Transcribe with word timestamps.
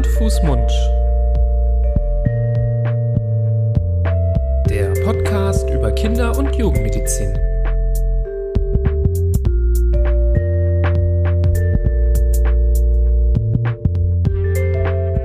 Hand, 0.00 0.06
Fuß, 0.06 0.42
Mund. 0.44 0.70
Der 4.70 4.94
Podcast 5.04 5.68
über 5.68 5.92
Kinder- 5.92 6.38
und 6.38 6.56
Jugendmedizin. 6.56 7.34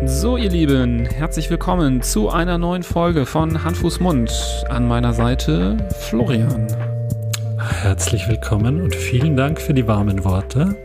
So, 0.06 0.36
ihr 0.36 0.50
Lieben, 0.50 1.06
herzlich 1.06 1.50
willkommen 1.50 2.02
zu 2.02 2.30
einer 2.30 2.58
neuen 2.58 2.84
Folge 2.84 3.26
von 3.26 3.64
Hand, 3.64 3.78
Fuß, 3.78 4.02
Mund. 4.02 4.30
An 4.68 4.90
meiner 4.90 5.14
Seite 5.14 5.78
Florian. 6.02 6.68
Herzlich 7.58 8.28
willkommen 8.28 8.82
und 8.82 8.94
vielen 8.94 9.38
Dank 9.38 9.62
für 9.62 9.74
die 9.74 9.88
warmen 9.88 10.26
Worte. 10.26 10.76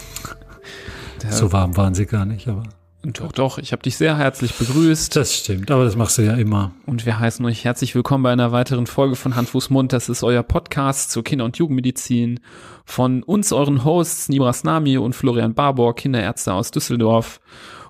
so 1.28 1.52
warm 1.52 1.76
waren 1.76 1.92
sie 1.92 2.06
gar 2.06 2.24
nicht, 2.24 2.48
aber. 2.48 2.62
Doch, 3.04 3.32
doch, 3.32 3.58
ich 3.58 3.72
habe 3.72 3.82
dich 3.82 3.96
sehr 3.96 4.16
herzlich 4.16 4.54
begrüßt. 4.54 5.16
Das 5.16 5.34
stimmt, 5.36 5.72
aber 5.72 5.84
das 5.84 5.96
machst 5.96 6.18
du 6.18 6.22
ja 6.22 6.34
immer. 6.34 6.70
Und 6.86 7.04
wir 7.04 7.18
heißen 7.18 7.44
euch 7.44 7.64
herzlich 7.64 7.96
willkommen 7.96 8.22
bei 8.22 8.30
einer 8.30 8.52
weiteren 8.52 8.86
Folge 8.86 9.16
von 9.16 9.34
Hand, 9.34 9.48
Fuß, 9.48 9.70
Mund. 9.70 9.92
Das 9.92 10.08
ist 10.08 10.22
euer 10.22 10.44
Podcast 10.44 11.10
zur 11.10 11.24
Kinder- 11.24 11.44
und 11.44 11.56
Jugendmedizin 11.56 12.38
von 12.84 13.24
uns, 13.24 13.52
euren 13.52 13.84
Hosts 13.84 14.28
Nibras 14.28 14.62
Nami 14.62 14.98
und 14.98 15.16
Florian 15.16 15.52
Barbour, 15.52 15.96
Kinderärzte 15.96 16.54
aus 16.54 16.70
Düsseldorf. 16.70 17.40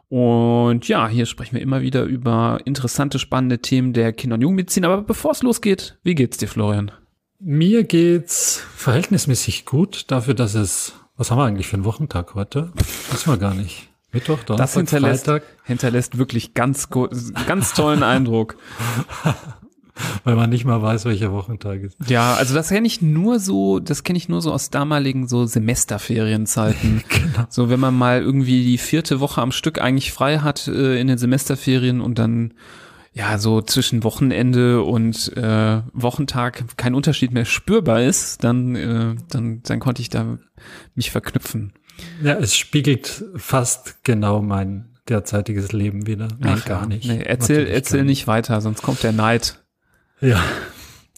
Und 0.08 0.88
ja, 0.88 1.08
hier 1.08 1.26
sprechen 1.26 1.56
wir 1.56 1.62
immer 1.62 1.82
wieder 1.82 2.04
über 2.04 2.60
interessante, 2.64 3.18
spannende 3.18 3.58
Themen 3.58 3.92
der 3.92 4.14
Kinder- 4.14 4.34
und 4.34 4.40
Jugendmedizin. 4.40 4.86
Aber 4.86 5.02
bevor 5.02 5.32
es 5.32 5.42
losgeht, 5.42 5.98
wie 6.04 6.14
geht's 6.14 6.38
dir, 6.38 6.48
Florian? 6.48 6.90
Mir 7.38 7.84
geht's 7.84 8.62
verhältnismäßig 8.76 9.66
gut 9.66 10.10
dafür, 10.10 10.32
dass 10.32 10.54
es, 10.54 10.94
was 11.18 11.30
haben 11.30 11.38
wir 11.38 11.44
eigentlich 11.44 11.66
für 11.66 11.76
einen 11.76 11.84
Wochentag 11.84 12.34
heute? 12.34 12.72
Wissen 13.10 13.30
wir 13.30 13.36
gar 13.36 13.54
nicht. 13.54 13.91
Mittwoch, 14.12 14.42
Donnerstag, 14.44 14.56
Das 14.58 14.74
hinterlässt, 14.74 15.24
Freitag, 15.24 15.42
hinterlässt 15.64 16.18
wirklich 16.18 16.54
ganz, 16.54 16.88
ganz 17.46 17.72
tollen 17.74 18.02
Eindruck. 18.02 18.56
weil 20.24 20.36
man 20.36 20.50
nicht 20.50 20.64
mal 20.64 20.80
weiß, 20.80 21.04
welcher 21.04 21.32
Wochentag 21.32 21.82
ist. 21.82 21.96
Ja, 22.08 22.34
also 22.34 22.54
das 22.54 22.68
kenne 22.68 22.86
ich 22.86 23.02
nur 23.02 23.38
so, 23.38 23.78
das 23.78 24.04
kenne 24.04 24.16
ich 24.16 24.28
nur 24.28 24.40
so 24.40 24.52
aus 24.52 24.70
damaligen 24.70 25.28
so 25.28 25.44
Semesterferienzeiten. 25.46 27.02
Genau. 27.12 27.46
So, 27.48 27.70
wenn 27.70 27.80
man 27.80 27.94
mal 27.94 28.20
irgendwie 28.20 28.64
die 28.64 28.78
vierte 28.78 29.20
Woche 29.20 29.40
am 29.40 29.52
Stück 29.52 29.80
eigentlich 29.80 30.12
frei 30.12 30.38
hat 30.38 30.68
äh, 30.68 31.00
in 31.00 31.06
den 31.06 31.18
Semesterferien 31.18 32.00
und 32.00 32.18
dann 32.18 32.54
ja 33.12 33.38
so 33.38 33.60
zwischen 33.62 34.04
Wochenende 34.04 34.82
und 34.82 35.34
äh, 35.36 35.82
Wochentag 35.92 36.76
kein 36.76 36.94
Unterschied 36.94 37.32
mehr 37.32 37.44
spürbar 37.44 38.02
ist, 38.02 38.44
dann 38.44 38.74
äh, 38.76 39.14
dann 39.28 39.62
dann 39.62 39.80
konnte 39.80 40.02
ich 40.02 40.10
da 40.10 40.38
mich 40.94 41.10
verknüpfen. 41.10 41.72
Ja, 42.22 42.34
es 42.34 42.56
spiegelt 42.56 43.24
fast 43.36 44.04
genau 44.04 44.42
mein 44.42 44.88
derzeitiges 45.08 45.72
Leben 45.72 46.06
wieder. 46.06 46.28
Nee, 46.38 46.48
Ach 46.48 46.64
gar 46.64 46.86
nicht. 46.86 47.06
Nee, 47.06 47.22
erzähl 47.22 47.66
erzähl 47.66 48.04
nicht 48.04 48.26
weiter, 48.26 48.60
sonst 48.60 48.82
kommt 48.82 49.02
der 49.02 49.12
Neid. 49.12 49.62
Ja. 50.20 50.42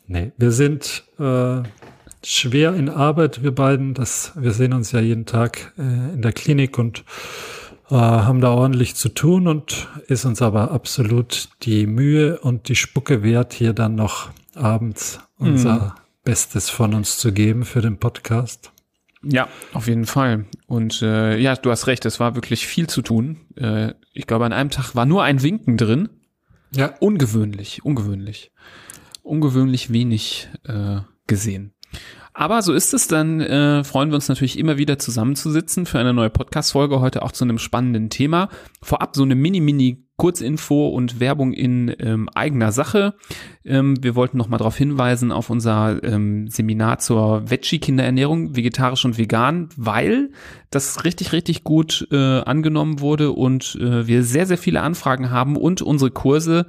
Nee, 0.06 0.32
wir 0.36 0.52
sind 0.52 1.04
äh, 1.18 1.62
schwer 2.24 2.74
in 2.74 2.88
Arbeit, 2.88 3.42
wir 3.42 3.54
beiden. 3.54 3.94
Das, 3.94 4.32
wir 4.36 4.52
sehen 4.52 4.72
uns 4.72 4.92
ja 4.92 5.00
jeden 5.00 5.26
Tag 5.26 5.72
äh, 5.78 5.82
in 5.82 6.22
der 6.22 6.32
Klinik 6.32 6.78
und 6.78 7.04
äh, 7.90 7.94
haben 7.94 8.40
da 8.40 8.50
ordentlich 8.50 8.94
zu 8.96 9.10
tun 9.10 9.46
und 9.46 9.88
ist 10.08 10.24
uns 10.24 10.42
aber 10.42 10.70
absolut 10.70 11.48
die 11.62 11.86
Mühe 11.86 12.38
und 12.40 12.68
die 12.68 12.76
Spucke 12.76 13.22
wert, 13.22 13.52
hier 13.52 13.72
dann 13.72 13.94
noch 13.94 14.30
abends 14.54 15.20
unser 15.38 15.94
Bestes 16.24 16.70
von 16.70 16.94
uns 16.94 17.18
zu 17.18 17.32
geben 17.32 17.64
für 17.64 17.82
den 17.82 17.98
Podcast. 17.98 18.73
Ja, 19.26 19.48
auf 19.72 19.86
jeden 19.88 20.06
Fall. 20.06 20.46
Und 20.66 21.02
äh, 21.02 21.38
ja, 21.38 21.56
du 21.56 21.70
hast 21.70 21.86
recht, 21.86 22.04
es 22.04 22.20
war 22.20 22.34
wirklich 22.34 22.66
viel 22.66 22.86
zu 22.86 23.02
tun. 23.02 23.40
Äh, 23.56 23.94
ich 24.12 24.26
glaube, 24.26 24.44
an 24.44 24.52
einem 24.52 24.70
Tag 24.70 24.94
war 24.94 25.06
nur 25.06 25.22
ein 25.22 25.42
Winken 25.42 25.76
drin. 25.76 26.08
Ja. 26.74 26.94
Ungewöhnlich, 27.00 27.84
ungewöhnlich. 27.84 28.52
Ungewöhnlich 29.22 29.92
wenig 29.92 30.48
äh, 30.64 31.00
gesehen. 31.26 31.72
Aber 32.32 32.62
so 32.62 32.72
ist 32.72 32.92
es, 32.92 33.06
dann 33.06 33.40
äh, 33.40 33.84
freuen 33.84 34.10
wir 34.10 34.16
uns 34.16 34.28
natürlich 34.28 34.58
immer 34.58 34.76
wieder 34.76 34.98
zusammenzusitzen 34.98 35.86
für 35.86 36.00
eine 36.00 36.12
neue 36.12 36.30
Podcast-Folge, 36.30 36.98
heute 36.98 37.22
auch 37.22 37.30
zu 37.30 37.44
einem 37.44 37.58
spannenden 37.58 38.10
Thema. 38.10 38.48
Vorab 38.82 39.14
so 39.14 39.22
eine 39.22 39.36
mini-mini 39.36 40.03
Kurzinfo 40.16 40.88
und 40.88 41.18
Werbung 41.18 41.52
in 41.52 41.94
ähm, 41.98 42.28
eigener 42.34 42.70
Sache. 42.70 43.14
Ähm, 43.64 44.02
wir 44.02 44.14
wollten 44.14 44.38
noch 44.38 44.48
mal 44.48 44.58
darauf 44.58 44.76
hinweisen 44.76 45.32
auf 45.32 45.50
unser 45.50 46.02
ähm, 46.04 46.48
Seminar 46.48 46.98
zur 46.98 47.50
Veggie-Kinderernährung, 47.50 48.54
vegetarisch 48.54 49.04
und 49.04 49.18
vegan, 49.18 49.68
weil 49.76 50.30
das 50.70 51.04
richtig, 51.04 51.32
richtig 51.32 51.64
gut 51.64 52.06
äh, 52.12 52.40
angenommen 52.40 53.00
wurde 53.00 53.32
und 53.32 53.76
äh, 53.80 54.06
wir 54.06 54.22
sehr, 54.22 54.46
sehr 54.46 54.58
viele 54.58 54.82
Anfragen 54.82 55.30
haben 55.30 55.56
und 55.56 55.82
unsere 55.82 56.12
Kurse 56.12 56.66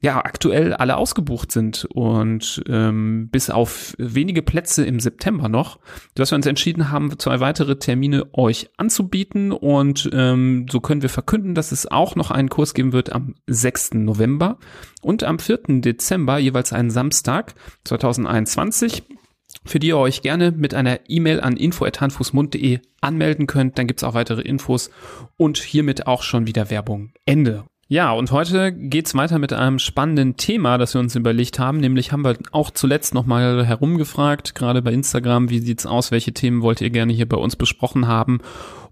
ja 0.00 0.24
aktuell 0.24 0.72
alle 0.72 0.96
ausgebucht 0.96 1.52
sind 1.52 1.86
und 1.92 2.62
ähm, 2.68 3.28
bis 3.30 3.50
auf 3.50 3.94
wenige 3.98 4.42
Plätze 4.42 4.84
im 4.84 4.98
September 4.98 5.48
noch, 5.48 5.78
dass 6.14 6.30
wir 6.32 6.36
uns 6.36 6.46
entschieden 6.46 6.90
haben, 6.90 7.18
zwei 7.18 7.40
weitere 7.40 7.78
Termine 7.78 8.26
euch 8.32 8.70
anzubieten 8.78 9.52
und 9.52 10.08
ähm, 10.12 10.66
so 10.70 10.80
können 10.80 11.02
wir 11.02 11.10
verkünden, 11.10 11.54
dass 11.54 11.70
es 11.70 11.86
auch 11.86 12.16
noch 12.16 12.30
einen 12.30 12.48
Kurs 12.48 12.72
geben 12.72 12.92
wird 12.92 13.12
am 13.12 13.34
6. 13.46 13.94
November 13.94 14.58
und 15.02 15.22
am 15.22 15.38
4. 15.38 15.80
Dezember, 15.80 16.38
jeweils 16.38 16.72
einen 16.72 16.90
Samstag 16.90 17.54
2021 17.84 19.04
für 19.64 19.78
die 19.78 19.88
ihr 19.88 19.98
euch 19.98 20.22
gerne 20.22 20.52
mit 20.52 20.74
einer 20.74 21.00
E-Mail 21.08 21.40
an 21.40 21.56
info.handfußmund.de 21.56 22.80
anmelden 23.00 23.46
könnt. 23.46 23.78
Dann 23.78 23.86
gibt's 23.86 24.04
auch 24.04 24.14
weitere 24.14 24.40
Infos 24.40 24.90
und 25.36 25.58
hiermit 25.58 26.06
auch 26.06 26.22
schon 26.22 26.46
wieder 26.46 26.70
Werbung. 26.70 27.12
Ende. 27.26 27.64
Ja, 27.92 28.12
und 28.12 28.30
heute 28.30 28.70
geht's 28.70 29.16
weiter 29.16 29.40
mit 29.40 29.52
einem 29.52 29.80
spannenden 29.80 30.36
Thema, 30.36 30.78
das 30.78 30.94
wir 30.94 31.00
uns 31.00 31.16
überlegt 31.16 31.58
haben. 31.58 31.78
Nämlich 31.78 32.12
haben 32.12 32.22
wir 32.22 32.36
auch 32.52 32.70
zuletzt 32.70 33.14
nochmal 33.14 33.66
herumgefragt, 33.66 34.54
gerade 34.54 34.80
bei 34.80 34.92
Instagram, 34.92 35.50
wie 35.50 35.58
sieht's 35.58 35.86
aus, 35.86 36.12
welche 36.12 36.32
Themen 36.32 36.62
wollt 36.62 36.80
ihr 36.80 36.90
gerne 36.90 37.12
hier 37.12 37.28
bei 37.28 37.36
uns 37.36 37.56
besprochen 37.56 38.06
haben. 38.06 38.42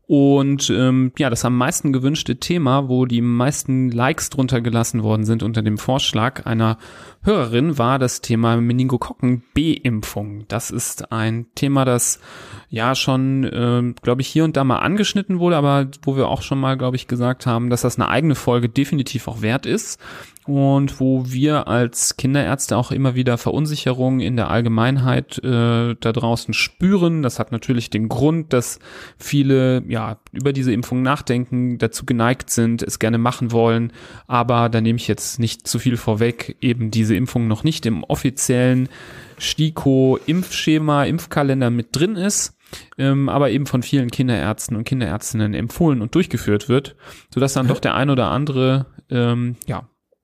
Und 0.08 0.70
ähm, 0.70 1.12
ja, 1.18 1.28
das 1.28 1.44
am 1.44 1.54
meisten 1.54 1.92
gewünschte 1.92 2.36
Thema, 2.36 2.88
wo 2.88 3.04
die 3.04 3.20
meisten 3.20 3.90
Likes 3.90 4.30
drunter 4.30 4.62
gelassen 4.62 5.02
worden 5.02 5.26
sind 5.26 5.42
unter 5.42 5.60
dem 5.60 5.76
Vorschlag 5.76 6.46
einer 6.46 6.78
Hörerin, 7.22 7.76
war 7.76 7.98
das 7.98 8.22
Thema 8.22 8.56
Meningokokken-B-Impfung. 8.56 10.46
Das 10.48 10.70
ist 10.70 11.12
ein 11.12 11.48
Thema, 11.54 11.84
das 11.84 12.20
ja 12.70 12.94
schon, 12.94 13.50
ähm, 13.52 13.96
glaube 14.00 14.22
ich, 14.22 14.28
hier 14.28 14.44
und 14.44 14.56
da 14.56 14.64
mal 14.64 14.78
angeschnitten 14.78 15.40
wurde, 15.40 15.58
aber 15.58 15.88
wo 16.02 16.16
wir 16.16 16.28
auch 16.28 16.40
schon 16.40 16.58
mal, 16.58 16.78
glaube 16.78 16.96
ich, 16.96 17.06
gesagt 17.06 17.44
haben, 17.44 17.68
dass 17.68 17.82
das 17.82 17.98
eine 17.98 18.08
eigene 18.08 18.34
Folge 18.34 18.70
definitiv 18.70 19.28
auch 19.28 19.42
wert 19.42 19.66
ist 19.66 20.00
und 20.48 20.98
wo 20.98 21.24
wir 21.26 21.68
als 21.68 22.16
Kinderärzte 22.16 22.76
auch 22.76 22.90
immer 22.90 23.14
wieder 23.14 23.36
Verunsicherungen 23.36 24.20
in 24.20 24.36
der 24.36 24.50
Allgemeinheit 24.50 25.38
äh, 25.44 25.94
da 25.94 26.12
draußen 26.12 26.54
spüren. 26.54 27.22
Das 27.22 27.38
hat 27.38 27.52
natürlich 27.52 27.90
den 27.90 28.08
Grund, 28.08 28.52
dass 28.52 28.78
viele 29.18 29.82
ja 29.86 30.18
über 30.32 30.54
diese 30.54 30.72
Impfung 30.72 31.02
nachdenken, 31.02 31.76
dazu 31.76 32.06
geneigt 32.06 32.48
sind, 32.48 32.82
es 32.82 32.98
gerne 32.98 33.18
machen 33.18 33.52
wollen, 33.52 33.92
aber 34.26 34.70
da 34.70 34.80
nehme 34.80 34.96
ich 34.96 35.06
jetzt 35.06 35.38
nicht 35.38 35.68
zu 35.68 35.78
viel 35.78 35.98
vorweg, 35.98 36.56
eben 36.60 36.90
diese 36.90 37.14
Impfung 37.14 37.46
noch 37.46 37.62
nicht 37.62 37.84
im 37.84 38.02
offiziellen 38.04 38.88
STIKO-Impfschema, 39.38 41.04
Impfkalender 41.04 41.70
mit 41.70 41.88
drin 41.94 42.16
ist 42.16 42.54
ähm, 42.98 43.28
aber 43.28 43.50
eben 43.50 43.66
von 43.66 43.82
vielen 43.82 44.10
Kinderärzten 44.10 44.76
und 44.76 44.84
Kinderärztinnen 44.84 45.54
empfohlen 45.54 46.02
und 46.02 46.14
durchgeführt 46.14 46.68
wird, 46.68 46.96
sodass 47.32 47.54
dann 47.54 47.68
doch 47.68 47.80
der 47.80 47.94
ein 47.94 48.10
oder 48.10 48.30
andere 48.30 48.86
ähm, 49.10 49.56
ja, 49.66 49.88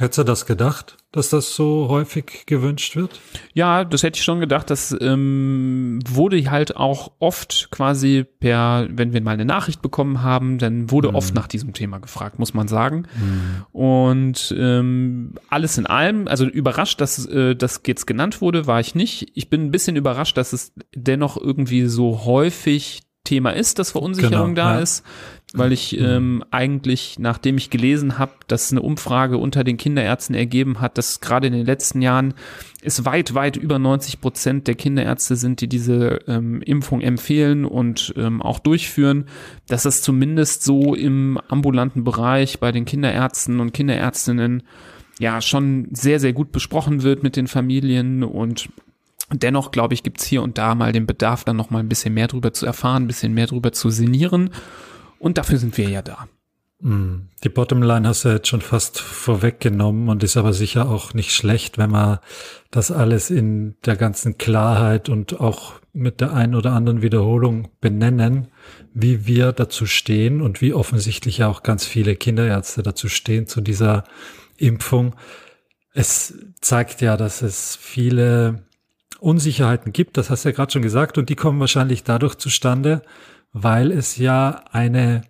Hättest 0.00 0.16
du 0.16 0.24
das 0.24 0.46
gedacht, 0.46 0.96
dass 1.12 1.28
das 1.28 1.54
so 1.54 1.88
häufig 1.90 2.46
gewünscht 2.46 2.96
wird? 2.96 3.20
Ja, 3.52 3.84
das 3.84 4.02
hätte 4.02 4.16
ich 4.16 4.24
schon 4.24 4.40
gedacht. 4.40 4.70
Das 4.70 4.96
ähm, 4.98 5.98
wurde 6.08 6.50
halt 6.50 6.74
auch 6.74 7.12
oft 7.18 7.68
quasi 7.70 8.24
per, 8.24 8.88
wenn 8.90 9.12
wir 9.12 9.20
mal 9.20 9.32
eine 9.32 9.44
Nachricht 9.44 9.82
bekommen 9.82 10.22
haben, 10.22 10.56
dann 10.56 10.90
wurde 10.90 11.14
oft 11.14 11.34
nach 11.34 11.46
diesem 11.48 11.74
Thema 11.74 11.98
gefragt, 11.98 12.38
muss 12.38 12.54
man 12.54 12.66
sagen. 12.66 13.08
Und 13.72 14.54
ähm, 14.56 15.34
alles 15.50 15.76
in 15.76 15.84
allem, 15.84 16.28
also 16.28 16.46
überrascht, 16.46 17.02
dass 17.02 17.26
äh, 17.26 17.54
das 17.54 17.82
jetzt 17.86 18.06
genannt 18.06 18.40
wurde, 18.40 18.66
war 18.66 18.80
ich 18.80 18.94
nicht. 18.94 19.32
Ich 19.34 19.50
bin 19.50 19.66
ein 19.66 19.70
bisschen 19.70 19.96
überrascht, 19.96 20.38
dass 20.38 20.54
es 20.54 20.72
dennoch 20.94 21.36
irgendwie 21.36 21.84
so 21.84 22.24
häufig 22.24 23.02
Thema 23.24 23.50
ist, 23.50 23.78
dass 23.78 23.92
Verunsicherung 23.92 24.54
Genau, 24.54 24.68
da 24.68 24.74
ja. 24.76 24.80
ist, 24.80 25.04
weil 25.52 25.72
ich 25.72 25.98
ähm, 25.98 26.44
eigentlich, 26.52 27.18
nachdem 27.18 27.56
ich 27.56 27.70
gelesen 27.70 28.18
habe, 28.18 28.32
dass 28.46 28.70
eine 28.70 28.82
Umfrage 28.82 29.36
unter 29.36 29.64
den 29.64 29.78
Kinderärzten 29.78 30.36
ergeben 30.36 30.80
hat, 30.80 30.96
dass 30.96 31.20
gerade 31.20 31.48
in 31.48 31.52
den 31.52 31.66
letzten 31.66 32.02
Jahren 32.02 32.34
es 32.82 33.04
weit, 33.04 33.34
weit 33.34 33.56
über 33.56 33.80
90 33.80 34.20
Prozent 34.20 34.68
der 34.68 34.76
Kinderärzte 34.76 35.34
sind, 35.34 35.60
die 35.60 35.68
diese 35.68 36.20
ähm, 36.28 36.62
Impfung 36.62 37.00
empfehlen 37.00 37.64
und 37.64 38.14
ähm, 38.16 38.40
auch 38.40 38.60
durchführen, 38.60 39.26
dass 39.66 39.82
das 39.82 40.02
zumindest 40.02 40.62
so 40.62 40.94
im 40.94 41.38
ambulanten 41.48 42.04
Bereich 42.04 42.60
bei 42.60 42.70
den 42.70 42.84
Kinderärzten 42.84 43.58
und 43.58 43.72
Kinderärztinnen 43.72 44.62
ja 45.18 45.40
schon 45.40 45.88
sehr, 45.90 46.20
sehr 46.20 46.32
gut 46.32 46.52
besprochen 46.52 47.02
wird 47.02 47.24
mit 47.24 47.34
den 47.34 47.48
Familien 47.48 48.22
und 48.22 48.68
dennoch, 49.32 49.72
glaube 49.72 49.94
ich, 49.94 50.02
gibt's 50.02 50.24
hier 50.24 50.42
und 50.42 50.58
da 50.58 50.74
mal 50.74 50.92
den 50.92 51.06
Bedarf, 51.06 51.44
dann 51.44 51.56
noch 51.56 51.70
mal 51.70 51.80
ein 51.80 51.88
bisschen 51.88 52.14
mehr 52.14 52.28
drüber 52.28 52.52
zu 52.52 52.66
erfahren, 52.66 53.04
ein 53.04 53.06
bisschen 53.08 53.34
mehr 53.34 53.46
drüber 53.46 53.72
zu 53.72 53.90
sinnieren. 53.90 54.50
Und 55.20 55.36
dafür 55.36 55.58
sind 55.58 55.76
wir 55.76 55.88
ja 55.88 56.00
da. 56.00 56.26
Mm. 56.80 57.28
Die 57.44 57.50
Bottomline 57.50 58.08
hast 58.08 58.24
du 58.24 58.30
jetzt 58.30 58.48
schon 58.48 58.62
fast 58.62 58.98
vorweggenommen 58.98 60.08
und 60.08 60.22
ist 60.22 60.38
aber 60.38 60.54
sicher 60.54 60.88
auch 60.88 61.12
nicht 61.12 61.32
schlecht, 61.32 61.76
wenn 61.76 61.90
wir 61.90 62.22
das 62.70 62.90
alles 62.90 63.30
in 63.30 63.76
der 63.84 63.96
ganzen 63.96 64.38
Klarheit 64.38 65.10
und 65.10 65.38
auch 65.38 65.74
mit 65.92 66.22
der 66.22 66.32
einen 66.32 66.54
oder 66.54 66.72
anderen 66.72 67.02
Wiederholung 67.02 67.68
benennen, 67.82 68.48
wie 68.94 69.26
wir 69.26 69.52
dazu 69.52 69.84
stehen 69.84 70.40
und 70.40 70.62
wie 70.62 70.72
offensichtlich 70.72 71.38
ja 71.38 71.48
auch 71.48 71.62
ganz 71.62 71.84
viele 71.84 72.16
Kinderärzte 72.16 72.82
dazu 72.82 73.08
stehen 73.08 73.46
zu 73.46 73.60
dieser 73.60 74.04
Impfung. 74.56 75.16
Es 75.92 76.34
zeigt 76.62 77.02
ja, 77.02 77.18
dass 77.18 77.42
es 77.42 77.76
viele 77.76 78.62
Unsicherheiten 79.18 79.92
gibt, 79.92 80.16
das 80.16 80.30
hast 80.30 80.44
du 80.44 80.48
ja 80.48 80.54
gerade 80.54 80.72
schon 80.72 80.82
gesagt, 80.82 81.18
und 81.18 81.28
die 81.28 81.36
kommen 81.36 81.60
wahrscheinlich 81.60 82.04
dadurch 82.04 82.36
zustande, 82.36 83.02
weil 83.52 83.90
es 83.92 84.16
ja 84.16 84.64
eine 84.72 85.22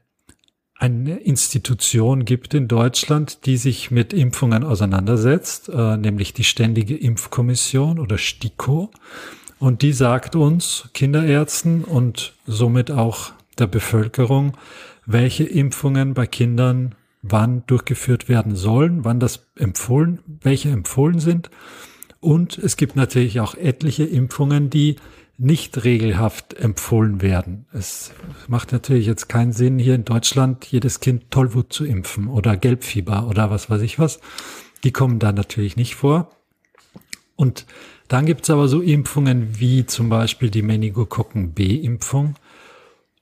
eine 0.80 1.18
Institution 1.18 2.24
gibt 2.24 2.54
in 2.54 2.66
Deutschland, 2.66 3.44
die 3.44 3.58
sich 3.58 3.90
mit 3.90 4.14
Impfungen 4.14 4.64
auseinandersetzt, 4.64 5.68
äh, 5.68 5.98
nämlich 5.98 6.32
die 6.32 6.44
Ständige 6.44 6.96
Impfkommission 6.96 7.98
oder 7.98 8.16
STIKO. 8.16 8.90
Und 9.58 9.82
die 9.82 9.92
sagt 9.92 10.36
uns, 10.36 10.88
Kinderärzten 10.94 11.84
und 11.84 12.32
somit 12.46 12.90
auch 12.90 13.32
der 13.58 13.66
Bevölkerung, 13.66 14.56
welche 15.04 15.44
Impfungen 15.44 16.14
bei 16.14 16.26
Kindern 16.26 16.94
wann 17.20 17.62
durchgeführt 17.66 18.30
werden 18.30 18.56
sollen, 18.56 19.04
wann 19.04 19.20
das 19.20 19.46
empfohlen, 19.56 20.20
welche 20.42 20.70
empfohlen 20.70 21.20
sind. 21.20 21.50
Und 22.20 22.56
es 22.56 22.78
gibt 22.78 22.96
natürlich 22.96 23.40
auch 23.40 23.54
etliche 23.54 24.04
Impfungen, 24.04 24.70
die 24.70 24.96
nicht 25.40 25.84
regelhaft 25.84 26.54
empfohlen 26.54 27.22
werden. 27.22 27.66
Es 27.72 28.12
macht 28.46 28.72
natürlich 28.72 29.06
jetzt 29.06 29.28
keinen 29.28 29.52
Sinn, 29.52 29.78
hier 29.78 29.94
in 29.94 30.04
Deutschland 30.04 30.66
jedes 30.66 31.00
Kind 31.00 31.30
Tollwut 31.30 31.72
zu 31.72 31.86
impfen 31.86 32.28
oder 32.28 32.58
Gelbfieber 32.58 33.26
oder 33.26 33.50
was 33.50 33.70
weiß 33.70 33.80
ich 33.80 33.98
was. 33.98 34.20
Die 34.84 34.92
kommen 34.92 35.18
da 35.18 35.32
natürlich 35.32 35.76
nicht 35.76 35.94
vor. 35.94 36.30
Und 37.36 37.64
dann 38.08 38.26
gibt's 38.26 38.50
aber 38.50 38.68
so 38.68 38.82
Impfungen 38.82 39.58
wie 39.58 39.86
zum 39.86 40.10
Beispiel 40.10 40.50
die 40.50 40.62
Meningokokken 40.62 41.54
B-Impfung, 41.54 42.34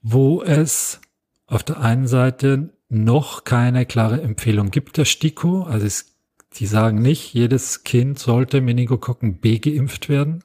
wo 0.03 0.43
es 0.43 1.01
auf 1.47 1.63
der 1.63 1.81
einen 1.81 2.09
Seite 2.09 2.71
noch 2.89 3.45
keine 3.45 3.87
klare 3.87 4.21
Empfehlung 4.23 4.73
gibt 4.73 4.97
der 4.97 5.05
STIKO. 5.05 5.63
Also 5.63 5.87
es, 5.87 6.17
die 6.55 6.67
sagen 6.67 7.01
nicht, 7.01 7.33
jedes 7.33 7.85
Kind 7.85 8.19
sollte 8.19 8.61
Meningokokken 8.61 9.39
B 9.39 9.61
geimpft 9.61 10.09
werden. 10.09 10.43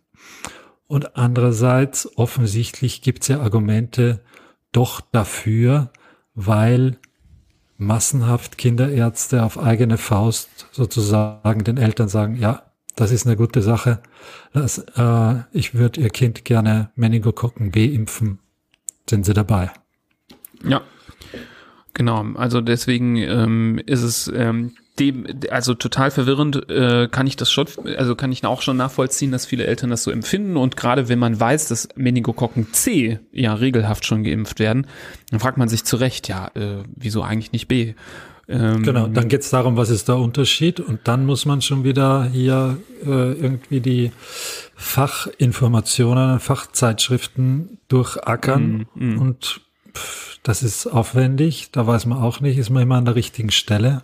Und 0.87 1.15
andererseits, 1.17 2.17
offensichtlich 2.17 3.01
gibt 3.01 3.23
es 3.23 3.29
ja 3.29 3.39
Argumente 3.39 4.21
doch 4.71 5.01
dafür, 5.01 5.91
weil 6.35 6.97
massenhaft 7.77 8.57
Kinderärzte 8.57 9.43
auf 9.43 9.57
eigene 9.57 9.97
Faust 9.97 10.67
sozusagen 10.71 11.63
den 11.63 11.77
Eltern 11.77 12.09
sagen, 12.09 12.35
ja, 12.35 12.63
das 12.95 13.11
ist 13.11 13.25
eine 13.25 13.35
gute 13.35 13.61
Sache. 13.61 14.01
Das, 14.53 14.77
äh, 14.77 15.35
ich 15.51 15.73
würde 15.73 16.01
ihr 16.01 16.09
Kind 16.09 16.45
gerne 16.45 16.91
Meningokokken 16.95 17.71
B 17.71 17.85
impfen. 17.85 18.39
Sind 19.09 19.25
sie 19.25 19.33
dabei? 19.33 19.71
Ja. 20.63 20.81
Genau, 21.93 22.23
also 22.35 22.61
deswegen 22.61 23.17
ähm, 23.17 23.79
ist 23.85 24.01
es 24.01 24.27
ähm, 24.27 24.75
dem, 24.99 25.25
also 25.49 25.73
total 25.73 26.11
verwirrend, 26.11 26.69
äh, 26.69 27.07
kann 27.09 27.25
ich 27.25 27.35
das 27.35 27.51
schon, 27.51 27.67
also 27.97 28.15
kann 28.15 28.31
ich 28.31 28.45
auch 28.45 28.61
schon 28.61 28.77
nachvollziehen, 28.77 29.31
dass 29.31 29.45
viele 29.45 29.65
Eltern 29.65 29.89
das 29.89 30.03
so 30.03 30.11
empfinden 30.11 30.55
und 30.55 30.77
gerade 30.77 31.09
wenn 31.09 31.19
man 31.19 31.39
weiß, 31.39 31.67
dass 31.67 31.89
Meningokokken 31.95 32.73
C 32.73 33.19
ja 33.31 33.53
regelhaft 33.55 34.05
schon 34.05 34.23
geimpft 34.23 34.59
werden, 34.59 34.87
dann 35.31 35.39
fragt 35.39 35.57
man 35.57 35.67
sich 35.67 35.83
zu 35.83 35.95
Recht, 35.95 36.27
ja, 36.27 36.51
äh, 36.55 36.83
wieso 36.95 37.23
eigentlich 37.23 37.51
nicht 37.51 37.67
B? 37.67 37.95
Ähm, 38.47 38.83
Genau, 38.83 39.07
dann 39.07 39.29
geht 39.29 39.41
es 39.41 39.49
darum, 39.49 39.77
was 39.77 39.89
ist 39.89 40.09
der 40.09 40.17
Unterschied 40.17 40.79
und 40.79 40.99
dann 41.05 41.25
muss 41.25 41.45
man 41.45 41.61
schon 41.61 41.83
wieder 41.83 42.25
hier 42.25 42.77
äh, 43.03 43.07
irgendwie 43.33 43.79
die 43.79 44.11
Fachinformationen, 44.75 46.39
Fachzeitschriften 46.39 47.79
durchackern 47.87 48.85
Mm, 48.95 49.15
mm. 49.15 49.19
und 49.19 49.61
pff, 49.95 50.39
das 50.43 50.61
ist 50.61 50.87
aufwendig, 50.87 51.69
da 51.71 51.87
weiß 51.87 52.05
man 52.05 52.19
auch 52.19 52.41
nicht, 52.41 52.57
ist 52.57 52.69
man 52.69 52.83
immer 52.83 52.95
an 52.95 53.05
der 53.05 53.15
richtigen 53.15 53.49
Stelle, 53.49 54.03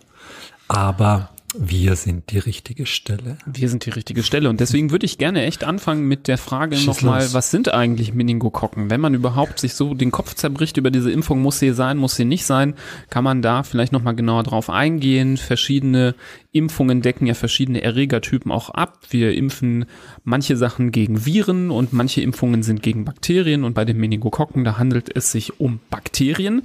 aber 0.70 1.30
wir 1.56 1.96
sind 1.96 2.30
die 2.30 2.38
richtige 2.38 2.86
Stelle. 2.86 3.36
Wir 3.44 3.68
sind 3.68 3.84
die 3.84 3.90
richtige 3.90 4.22
Stelle 4.22 4.48
und 4.48 4.60
deswegen 4.60 4.92
würde 4.92 5.04
ich 5.04 5.18
gerne 5.18 5.42
echt 5.42 5.64
anfangen 5.64 6.06
mit 6.06 6.28
der 6.28 6.38
Frage 6.38 6.76
nochmal, 6.84 7.26
was 7.32 7.50
sind 7.50 7.74
eigentlich 7.74 8.14
Meningokokken? 8.14 8.88
Wenn 8.88 9.00
man 9.00 9.14
überhaupt 9.14 9.58
sich 9.58 9.74
so 9.74 9.94
den 9.94 10.12
Kopf 10.12 10.34
zerbricht 10.34 10.76
über 10.76 10.92
diese 10.92 11.10
Impfung, 11.10 11.42
muss 11.42 11.58
sie 11.58 11.72
sein, 11.72 11.96
muss 11.98 12.14
sie 12.14 12.24
nicht 12.24 12.46
sein, 12.46 12.74
kann 13.08 13.24
man 13.24 13.42
da 13.42 13.64
vielleicht 13.64 13.90
nochmal 13.90 14.14
genauer 14.14 14.44
drauf 14.44 14.70
eingehen. 14.70 15.38
Verschiedene 15.38 16.14
Impfungen 16.52 17.02
decken 17.02 17.26
ja 17.26 17.34
verschiedene 17.34 17.82
Erregertypen 17.82 18.52
auch 18.52 18.70
ab. 18.70 19.00
Wir 19.10 19.34
impfen 19.34 19.86
manche 20.22 20.56
Sachen 20.56 20.92
gegen 20.92 21.26
Viren 21.26 21.72
und 21.72 21.92
manche 21.92 22.20
Impfungen 22.20 22.62
sind 22.62 22.80
gegen 22.80 23.04
Bakterien 23.04 23.64
und 23.64 23.74
bei 23.74 23.84
den 23.84 23.98
Meningokokken, 23.98 24.62
da 24.62 24.78
handelt 24.78 25.14
es 25.16 25.32
sich 25.32 25.58
um 25.58 25.80
Bakterien. 25.90 26.62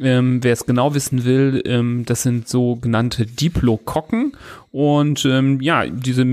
Ähm, 0.00 0.42
wer 0.42 0.52
es 0.52 0.66
genau 0.66 0.94
wissen 0.94 1.24
will, 1.24 1.62
ähm, 1.66 2.04
das 2.04 2.22
sind 2.22 2.48
sogenannte 2.48 3.26
Diplokokken. 3.26 4.32
Und 4.72 5.24
ähm, 5.24 5.60
ja, 5.60 5.86
diese, 5.86 6.24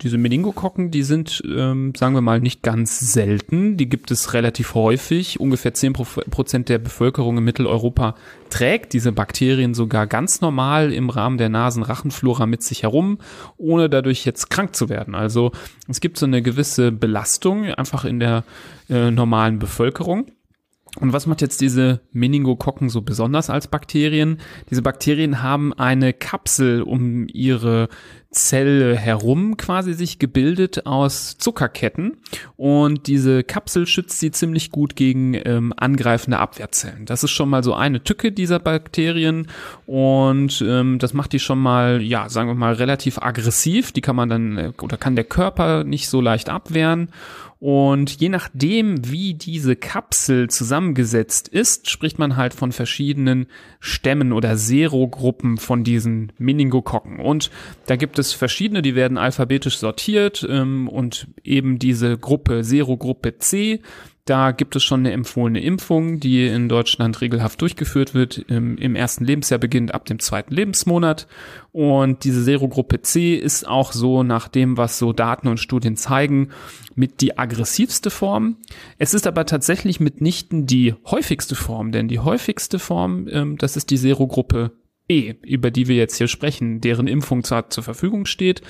diese 0.00 0.16
Meningokokken, 0.16 0.90
die 0.90 1.02
sind, 1.02 1.42
ähm, 1.46 1.94
sagen 1.94 2.14
wir 2.14 2.22
mal, 2.22 2.40
nicht 2.40 2.62
ganz 2.62 3.12
selten. 3.12 3.76
Die 3.76 3.88
gibt 3.88 4.10
es 4.10 4.32
relativ 4.32 4.74
häufig. 4.74 5.38
Ungefähr 5.40 5.74
10 5.74 5.92
Prozent 5.92 6.70
der 6.70 6.78
Bevölkerung 6.78 7.36
in 7.36 7.44
Mitteleuropa 7.44 8.14
trägt 8.48 8.94
diese 8.94 9.12
Bakterien 9.12 9.74
sogar 9.74 10.06
ganz 10.06 10.40
normal 10.40 10.90
im 10.90 11.10
Rahmen 11.10 11.36
der 11.36 11.50
Nasenrachenflora 11.50 12.46
mit 12.46 12.62
sich 12.62 12.84
herum, 12.84 13.18
ohne 13.58 13.90
dadurch 13.90 14.24
jetzt 14.24 14.48
krank 14.48 14.74
zu 14.74 14.88
werden. 14.88 15.14
Also 15.14 15.52
es 15.86 16.00
gibt 16.00 16.16
so 16.18 16.24
eine 16.24 16.40
gewisse 16.40 16.92
Belastung 16.92 17.66
einfach 17.66 18.06
in 18.06 18.20
der 18.20 18.44
äh, 18.88 19.10
normalen 19.10 19.58
Bevölkerung. 19.58 20.28
Und 21.00 21.12
was 21.12 21.26
macht 21.26 21.42
jetzt 21.42 21.60
diese 21.60 22.00
Meningokokken 22.12 22.88
so 22.88 23.02
besonders 23.02 23.50
als 23.50 23.68
Bakterien? 23.68 24.38
Diese 24.70 24.82
Bakterien 24.82 25.42
haben 25.42 25.72
eine 25.74 26.12
Kapsel 26.12 26.82
um 26.82 27.26
ihre 27.28 27.88
Zelle 28.36 28.96
herum 28.96 29.56
quasi 29.56 29.94
sich 29.94 30.18
gebildet 30.18 30.84
aus 30.84 31.38
Zuckerketten 31.38 32.18
und 32.56 33.06
diese 33.06 33.42
Kapsel 33.44 33.86
schützt 33.86 34.20
sie 34.20 34.30
ziemlich 34.30 34.70
gut 34.70 34.94
gegen 34.94 35.34
ähm, 35.34 35.72
angreifende 35.74 36.38
Abwehrzellen. 36.38 37.06
Das 37.06 37.24
ist 37.24 37.30
schon 37.30 37.48
mal 37.48 37.64
so 37.64 37.72
eine 37.72 38.04
Tücke 38.04 38.32
dieser 38.32 38.58
Bakterien 38.58 39.46
und 39.86 40.62
ähm, 40.66 40.98
das 40.98 41.14
macht 41.14 41.32
die 41.32 41.38
schon 41.38 41.58
mal, 41.58 42.02
ja, 42.02 42.28
sagen 42.28 42.48
wir 42.48 42.54
mal, 42.54 42.74
relativ 42.74 43.18
aggressiv. 43.18 43.92
Die 43.92 44.02
kann 44.02 44.16
man 44.16 44.28
dann 44.28 44.58
äh, 44.58 44.72
oder 44.82 44.98
kann 44.98 45.16
der 45.16 45.24
Körper 45.24 45.84
nicht 45.84 46.08
so 46.08 46.20
leicht 46.20 46.50
abwehren. 46.50 47.08
Und 47.58 48.20
je 48.20 48.28
nachdem, 48.28 49.10
wie 49.10 49.32
diese 49.32 49.76
Kapsel 49.76 50.50
zusammengesetzt 50.50 51.48
ist, 51.48 51.88
spricht 51.88 52.18
man 52.18 52.36
halt 52.36 52.52
von 52.52 52.70
verschiedenen 52.70 53.46
Stämmen 53.80 54.32
oder 54.32 54.58
Serogruppen 54.58 55.56
von 55.56 55.82
diesen 55.82 56.32
Meningokokken. 56.36 57.18
Und 57.18 57.50
da 57.86 57.96
gibt 57.96 58.18
es 58.18 58.34
verschiedene, 58.34 58.82
die 58.82 58.94
werden 58.94 59.16
alphabetisch 59.16 59.78
sortiert 59.78 60.46
ähm, 60.48 60.86
und 60.88 61.28
eben 61.44 61.78
diese 61.78 62.18
Gruppe, 62.18 62.62
Serogruppe 62.62 63.38
C, 63.38 63.80
da 64.26 64.50
gibt 64.50 64.74
es 64.74 64.82
schon 64.82 65.00
eine 65.00 65.12
empfohlene 65.12 65.62
Impfung, 65.62 66.18
die 66.18 66.46
in 66.46 66.68
Deutschland 66.68 67.20
regelhaft 67.20 67.62
durchgeführt 67.62 68.12
wird. 68.12 68.38
Im, 68.48 68.76
im 68.76 68.96
ersten 68.96 69.24
Lebensjahr 69.24 69.60
beginnt 69.60 69.94
ab 69.94 70.04
dem 70.04 70.18
zweiten 70.18 70.52
Lebensmonat. 70.52 71.28
Und 71.70 72.24
diese 72.24 72.42
Serogruppe 72.42 73.00
C 73.02 73.36
ist 73.36 73.68
auch 73.68 73.92
so 73.92 74.24
nach 74.24 74.48
dem, 74.48 74.76
was 74.76 74.98
so 74.98 75.12
Daten 75.12 75.46
und 75.46 75.60
Studien 75.60 75.96
zeigen, 75.96 76.50
mit 76.96 77.20
die 77.20 77.38
aggressivste 77.38 78.10
Form. 78.10 78.56
Es 78.98 79.14
ist 79.14 79.28
aber 79.28 79.46
tatsächlich 79.46 80.00
mitnichten 80.00 80.66
die 80.66 80.94
häufigste 81.06 81.54
Form, 81.54 81.92
denn 81.92 82.08
die 82.08 82.18
häufigste 82.18 82.80
Form, 82.80 83.28
ähm, 83.30 83.56
das 83.58 83.76
ist 83.76 83.90
die 83.90 83.96
Serogruppe 83.96 84.72
E, 85.08 85.34
über 85.42 85.70
die 85.70 85.86
wir 85.86 85.94
jetzt 85.94 86.16
hier 86.16 86.26
sprechen, 86.26 86.80
deren 86.80 87.06
Impfung 87.06 87.44
zwar 87.44 87.70
zur 87.70 87.84
Verfügung 87.84 88.26
steht, 88.26 88.62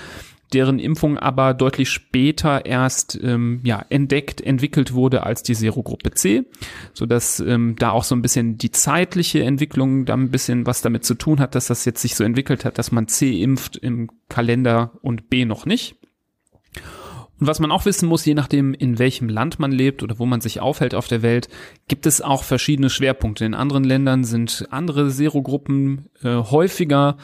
deren 0.53 0.79
Impfung 0.79 1.17
aber 1.17 1.53
deutlich 1.53 1.89
später 1.89 2.65
erst 2.65 3.19
ähm, 3.21 3.61
ja, 3.63 3.85
entdeckt, 3.89 4.41
entwickelt 4.41 4.93
wurde 4.93 5.23
als 5.23 5.43
die 5.43 5.55
Serogruppe 5.55 6.11
C, 6.11 6.45
so 6.93 7.05
dass 7.05 7.39
ähm, 7.39 7.75
da 7.77 7.91
auch 7.91 8.03
so 8.03 8.15
ein 8.15 8.21
bisschen 8.21 8.57
die 8.57 8.71
zeitliche 8.71 9.43
Entwicklung 9.43 10.05
da 10.05 10.13
ein 10.13 10.31
bisschen 10.31 10.65
was 10.65 10.81
damit 10.81 11.05
zu 11.05 11.15
tun 11.15 11.39
hat, 11.39 11.55
dass 11.55 11.67
das 11.67 11.85
jetzt 11.85 12.01
sich 12.01 12.15
so 12.15 12.23
entwickelt 12.23 12.65
hat, 12.65 12.77
dass 12.77 12.91
man 12.91 13.07
C 13.07 13.41
impft 13.41 13.77
im 13.77 14.09
Kalender 14.29 14.91
und 15.01 15.29
B 15.29 15.45
noch 15.45 15.65
nicht. 15.65 15.95
Und 17.39 17.45
was 17.47 17.59
man 17.59 17.71
auch 17.71 17.85
wissen 17.85 18.09
muss, 18.09 18.25
je 18.25 18.33
nachdem, 18.33 18.73
in 18.73 18.97
welchem 18.97 19.29
Land 19.29 19.59
man 19.59 19.71
lebt 19.71 20.01
oder 20.01 20.17
wo 20.17 20.25
man 20.25 20.41
sich 20.41 20.59
aufhält 20.59 20.95
auf 20.95 21.07
der 21.07 21.21
Welt, 21.21 21.49
gibt 21.87 22.05
es 22.05 22.21
auch 22.21 22.43
verschiedene 22.43 22.89
Schwerpunkte. 22.89 23.45
In 23.45 23.53
anderen 23.53 23.83
Ländern 23.83 24.23
sind 24.23 24.67
andere 24.71 25.11
Serogruppen 25.11 26.09
äh, 26.23 26.35
häufiger. 26.35 27.17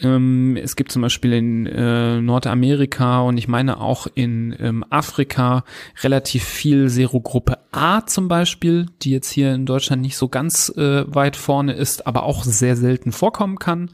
Ähm, 0.00 0.56
es 0.56 0.74
gibt 0.74 0.90
zum 0.90 1.02
Beispiel 1.02 1.32
in 1.34 1.66
äh, 1.66 2.20
Nordamerika 2.20 3.20
und 3.20 3.36
ich 3.36 3.46
meine 3.46 3.80
auch 3.80 4.08
in 4.12 4.56
ähm, 4.58 4.84
Afrika 4.90 5.64
relativ 6.02 6.42
viel 6.44 6.88
Serogruppe 6.88 7.58
A 7.70 8.04
zum 8.06 8.26
Beispiel, 8.26 8.86
die 9.02 9.10
jetzt 9.10 9.30
hier 9.30 9.54
in 9.54 9.66
Deutschland 9.66 10.02
nicht 10.02 10.16
so 10.16 10.28
ganz 10.28 10.68
äh, 10.76 11.04
weit 11.06 11.36
vorne 11.36 11.74
ist, 11.74 12.08
aber 12.08 12.24
auch 12.24 12.42
sehr 12.42 12.76
selten 12.76 13.12
vorkommen 13.12 13.58
kann. 13.58 13.90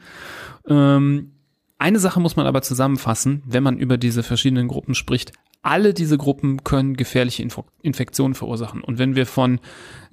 Ähm, 0.66 1.33
eine 1.78 1.99
Sache 1.99 2.21
muss 2.21 2.37
man 2.37 2.47
aber 2.47 2.62
zusammenfassen, 2.62 3.42
wenn 3.47 3.62
man 3.62 3.78
über 3.78 3.99
diese 3.99 4.23
verschiedenen 4.23 4.68
Gruppen 4.68 4.95
spricht 4.95 5.33
alle 5.66 5.92
diese 5.92 6.16
Gruppen 6.16 6.62
können 6.62 6.97
gefährliche 6.97 7.47
Infektionen 7.83 8.35
verursachen. 8.35 8.83
Und 8.83 8.99
wenn 8.99 9.16
wir 9.16 9.26
von 9.26 9.59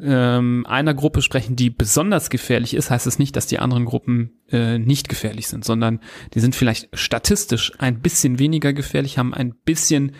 ähm, 0.01 0.65
einer 0.67 0.95
Gruppe 0.95 1.21
sprechen, 1.21 1.55
die 1.55 1.69
besonders 1.69 2.31
gefährlich 2.31 2.73
ist, 2.73 2.89
heißt 2.89 3.05
es 3.05 3.13
das 3.13 3.19
nicht, 3.19 3.35
dass 3.35 3.45
die 3.45 3.59
anderen 3.59 3.85
Gruppen 3.85 4.31
äh, 4.49 4.79
nicht 4.79 5.09
gefährlich 5.09 5.47
sind, 5.47 5.63
sondern 5.63 5.99
die 6.33 6.39
sind 6.39 6.55
vielleicht 6.55 6.89
statistisch 6.97 7.71
ein 7.77 7.99
bisschen 8.01 8.39
weniger 8.39 8.73
gefährlich, 8.73 9.19
haben 9.19 9.31
ein 9.35 9.53
bisschen 9.53 10.13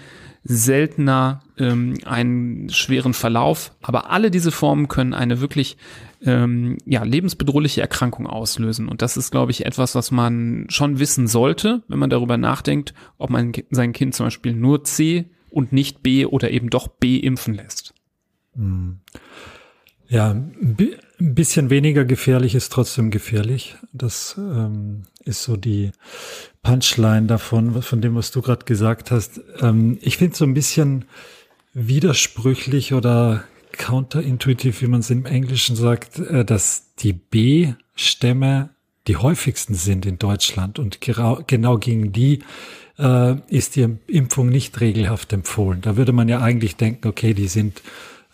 seltener 0.44 1.42
ähm, 1.58 1.98
einen 2.06 2.70
schweren 2.70 3.16
Verlauf. 3.16 3.72
Aber 3.82 4.12
alle 4.12 4.30
diese 4.30 4.52
Formen 4.52 4.88
können 4.88 5.16
eine 5.16 5.42
wirklich 5.42 5.78
ähm, 6.26 6.78
ja, 6.86 7.04
lebensbedrohliche 7.04 7.82
Erkrankung 7.82 8.28
auslösen. 8.28 8.88
Und 8.88 9.02
das 9.02 9.18
ist, 9.18 9.32
glaube 9.32 9.52
ich, 9.52 9.66
etwas, 9.66 9.96
was 9.96 10.12
man 10.12 10.66
schon 10.70 11.00
wissen 11.00 11.28
sollte, 11.28 11.84
wenn 11.88 12.00
man 12.00 12.10
darüber 12.10 12.38
nachdenkt, 12.38 12.94
ob 13.18 13.30
man 13.30 13.54
sein 13.72 13.94
Kind 13.94 14.16
zum 14.16 14.28
Beispiel 14.28 14.54
nur 14.54 14.84
C 14.84 15.26
und 15.50 15.74
nicht 15.74 16.02
B 16.04 16.26
oder 16.26 16.52
eben 16.52 16.70
doch 16.70 16.88
B 16.88 17.18
impfen 17.18 17.54
lässt. 17.54 17.94
Hm. 18.56 19.00
Ja, 20.08 20.32
ein 20.32 20.78
bisschen 21.20 21.70
weniger 21.70 22.06
gefährlich 22.06 22.54
ist 22.56 22.72
trotzdem 22.72 23.10
gefährlich. 23.10 23.76
Das 23.94 24.36
ähm, 24.38 25.04
ist 25.24 25.44
so 25.44 25.58
die 25.58 25.92
Punchline 26.62 27.28
davon, 27.28 27.82
von 27.82 28.02
dem, 28.02 28.16
was 28.16 28.32
du 28.32 28.42
gerade 28.42 28.66
gesagt 28.66 29.12
hast. 29.12 29.42
Ähm, 29.60 29.98
ich 30.02 30.18
finde 30.18 30.36
so 30.36 30.46
ein 30.46 30.54
bisschen 30.54 31.06
widersprüchlich 31.74 32.94
oder 32.94 33.44
counterintuitiv, 33.74 34.82
wie 34.82 34.88
man 34.88 35.02
es 35.02 35.10
im 35.10 35.26
Englischen 35.26 35.76
sagt, 35.76 36.20
äh, 36.20 36.46
dass 36.46 36.94
die 37.00 37.14
B-Stämme 37.14 38.70
die 39.08 39.18
häufigsten 39.18 39.74
sind 39.74 40.06
in 40.06 40.18
Deutschland 40.18 40.80
und 40.80 41.02
genau 41.02 41.78
gegen 41.78 42.14
die 42.14 42.40
äh, 42.98 43.36
ist 43.50 43.76
die 43.76 43.98
Impfung 44.08 44.50
nicht 44.50 44.80
regelhaft 44.80 45.34
empfohlen. 45.34 45.82
Da 45.82 45.98
würde 45.98 46.14
man 46.14 46.30
ja 46.30 46.40
eigentlich 46.40 46.78
denken, 46.78 47.08
okay, 47.08 47.34
die 47.34 47.48
sind 47.48 47.82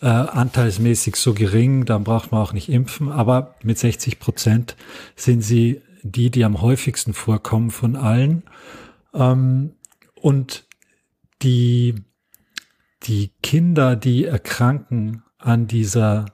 äh, 0.01 0.05
anteilsmäßig 0.05 1.15
so 1.15 1.33
gering, 1.33 1.85
dann 1.85 2.03
braucht 2.03 2.31
man 2.31 2.41
auch 2.41 2.53
nicht 2.53 2.69
impfen, 2.69 3.11
aber 3.11 3.55
mit 3.63 3.79
60 3.79 4.19
Prozent 4.19 4.75
sind 5.15 5.41
sie 5.41 5.81
die, 6.03 6.29
die 6.29 6.45
am 6.45 6.61
häufigsten 6.61 7.13
vorkommen 7.13 7.71
von 7.71 7.95
allen. 7.95 8.43
Ähm, 9.13 9.71
und 10.15 10.65
die, 11.41 11.95
die 13.03 13.31
Kinder, 13.41 13.95
die 13.95 14.25
erkranken 14.25 15.23
an 15.39 15.67
dieser, 15.67 16.25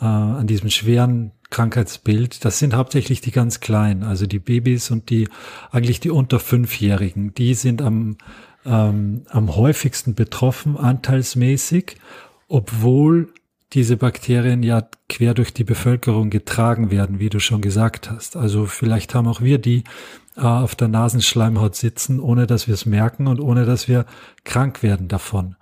äh, 0.00 0.04
an 0.04 0.46
diesem 0.46 0.70
schweren 0.70 1.32
Krankheitsbild, 1.50 2.44
das 2.44 2.58
sind 2.58 2.74
hauptsächlich 2.74 3.20
die 3.20 3.30
ganz 3.30 3.60
kleinen, 3.60 4.04
also 4.04 4.26
die 4.26 4.38
Babys 4.38 4.90
und 4.90 5.10
die 5.10 5.28
eigentlich 5.70 6.00
die 6.00 6.10
unter 6.10 6.38
Fünfjährigen, 6.38 7.34
die 7.34 7.54
sind 7.54 7.82
am, 7.82 8.16
ähm, 8.64 9.24
am 9.28 9.54
häufigsten 9.54 10.14
betroffen, 10.14 10.76
anteilsmäßig, 10.76 11.96
obwohl 12.48 13.32
diese 13.72 13.96
Bakterien 13.96 14.62
ja 14.62 14.86
quer 15.08 15.34
durch 15.34 15.54
die 15.54 15.64
Bevölkerung 15.64 16.30
getragen 16.30 16.90
werden, 16.90 17.18
wie 17.18 17.30
du 17.30 17.40
schon 17.40 17.62
gesagt 17.62 18.10
hast. 18.10 18.36
Also 18.36 18.66
vielleicht 18.66 19.14
haben 19.14 19.26
auch 19.26 19.40
wir 19.40 19.58
die 19.58 19.84
äh, 20.36 20.42
auf 20.42 20.74
der 20.74 20.88
Nasenschleimhaut 20.88 21.74
sitzen, 21.74 22.20
ohne 22.20 22.46
dass 22.46 22.66
wir 22.66 22.74
es 22.74 22.86
merken 22.86 23.26
und 23.26 23.40
ohne 23.40 23.64
dass 23.64 23.88
wir 23.88 24.04
krank 24.44 24.82
werden 24.82 25.08
davon. 25.08 25.56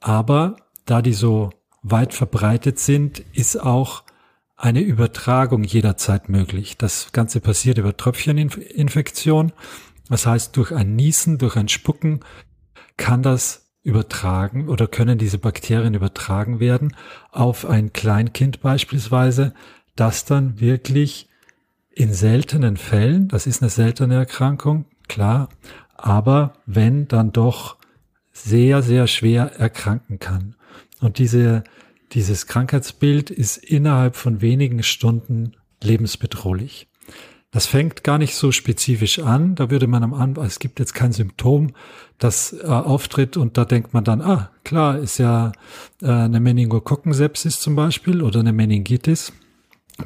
Aber 0.00 0.56
da 0.86 1.02
die 1.02 1.12
so 1.12 1.50
weit 1.82 2.14
verbreitet 2.14 2.78
sind, 2.78 3.20
ist 3.32 3.56
auch 3.60 4.04
eine 4.56 4.80
Übertragung 4.80 5.64
jederzeit 5.64 6.28
möglich. 6.28 6.76
Das 6.76 7.12
Ganze 7.12 7.40
passiert 7.40 7.78
über 7.78 7.96
Tröpfcheninfektion. 7.96 9.52
Das 10.08 10.26
heißt, 10.26 10.56
durch 10.56 10.72
ein 10.72 10.96
Niesen, 10.96 11.38
durch 11.38 11.56
ein 11.56 11.68
Spucken 11.68 12.20
kann 12.96 13.22
das 13.22 13.70
übertragen 13.82 14.68
oder 14.68 14.86
können 14.86 15.16
diese 15.16 15.38
Bakterien 15.38 15.94
übertragen 15.94 16.60
werden 16.60 16.94
auf 17.30 17.64
ein 17.64 17.92
Kleinkind 17.92 18.60
beispielsweise, 18.60 19.54
das 19.96 20.26
dann 20.26 20.60
wirklich 20.60 21.28
in 21.90 22.12
seltenen 22.12 22.76
Fällen, 22.76 23.28
das 23.28 23.46
ist 23.46 23.62
eine 23.62 23.70
seltene 23.70 24.16
Erkrankung, 24.16 24.84
klar, 25.08 25.48
aber 25.96 26.54
wenn 26.66 27.08
dann 27.08 27.32
doch 27.32 27.76
sehr, 28.32 28.82
sehr 28.82 29.06
schwer 29.06 29.52
erkranken 29.58 30.18
kann. 30.18 30.54
Und 31.00 31.18
diese, 31.18 31.64
dieses 32.12 32.46
Krankheitsbild 32.46 33.30
ist 33.30 33.56
innerhalb 33.56 34.16
von 34.16 34.40
wenigen 34.40 34.82
Stunden 34.82 35.56
lebensbedrohlich. 35.82 36.88
Das 37.52 37.66
fängt 37.66 38.04
gar 38.04 38.18
nicht 38.18 38.36
so 38.36 38.52
spezifisch 38.52 39.18
an. 39.18 39.56
Da 39.56 39.70
würde 39.70 39.88
man 39.88 40.04
am 40.04 40.14
Anfang, 40.14 40.44
es 40.44 40.60
gibt 40.60 40.78
jetzt 40.78 40.94
kein 40.94 41.12
Symptom, 41.12 41.72
das 42.18 42.52
äh, 42.52 42.66
auftritt 42.66 43.36
und 43.36 43.56
da 43.56 43.64
denkt 43.64 43.92
man 43.92 44.04
dann, 44.04 44.20
ah, 44.20 44.50
klar, 44.62 44.98
ist 44.98 45.18
ja 45.18 45.52
äh, 46.00 46.06
eine 46.06 46.38
Meningokokkensepsis 46.38 47.60
zum 47.60 47.74
Beispiel 47.74 48.22
oder 48.22 48.40
eine 48.40 48.52
Meningitis. 48.52 49.32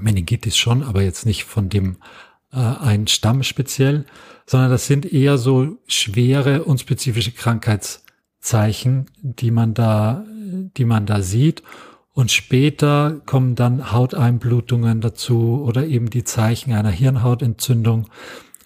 Meningitis 0.01 0.57
schon, 0.57 0.83
aber 0.83 1.03
jetzt 1.03 1.27
nicht 1.27 1.45
von 1.45 1.69
dem 1.69 1.99
äh, 2.51 2.57
einen 2.57 3.09
Stamm 3.09 3.43
speziell, 3.43 4.07
sondern 4.47 4.71
das 4.71 4.87
sind 4.87 5.13
eher 5.13 5.37
so 5.37 5.77
schwere, 5.87 6.65
unspezifische 6.65 7.33
Krankheitszeichen, 7.33 9.07
die 9.21 9.51
man 9.51 9.75
da 9.75 10.25
die 10.77 10.85
man 10.85 11.07
da 11.07 11.23
sieht. 11.23 11.63
Und 12.13 12.31
später 12.31 13.21
kommen 13.27 13.57
dann 13.57 13.91
Hauteinblutungen 13.91 15.01
dazu 15.01 15.63
oder 15.65 15.87
eben 15.87 16.11
die 16.11 16.25
Zeichen 16.25 16.73
einer 16.73 16.91
Hirnhautentzündung. 16.91 18.09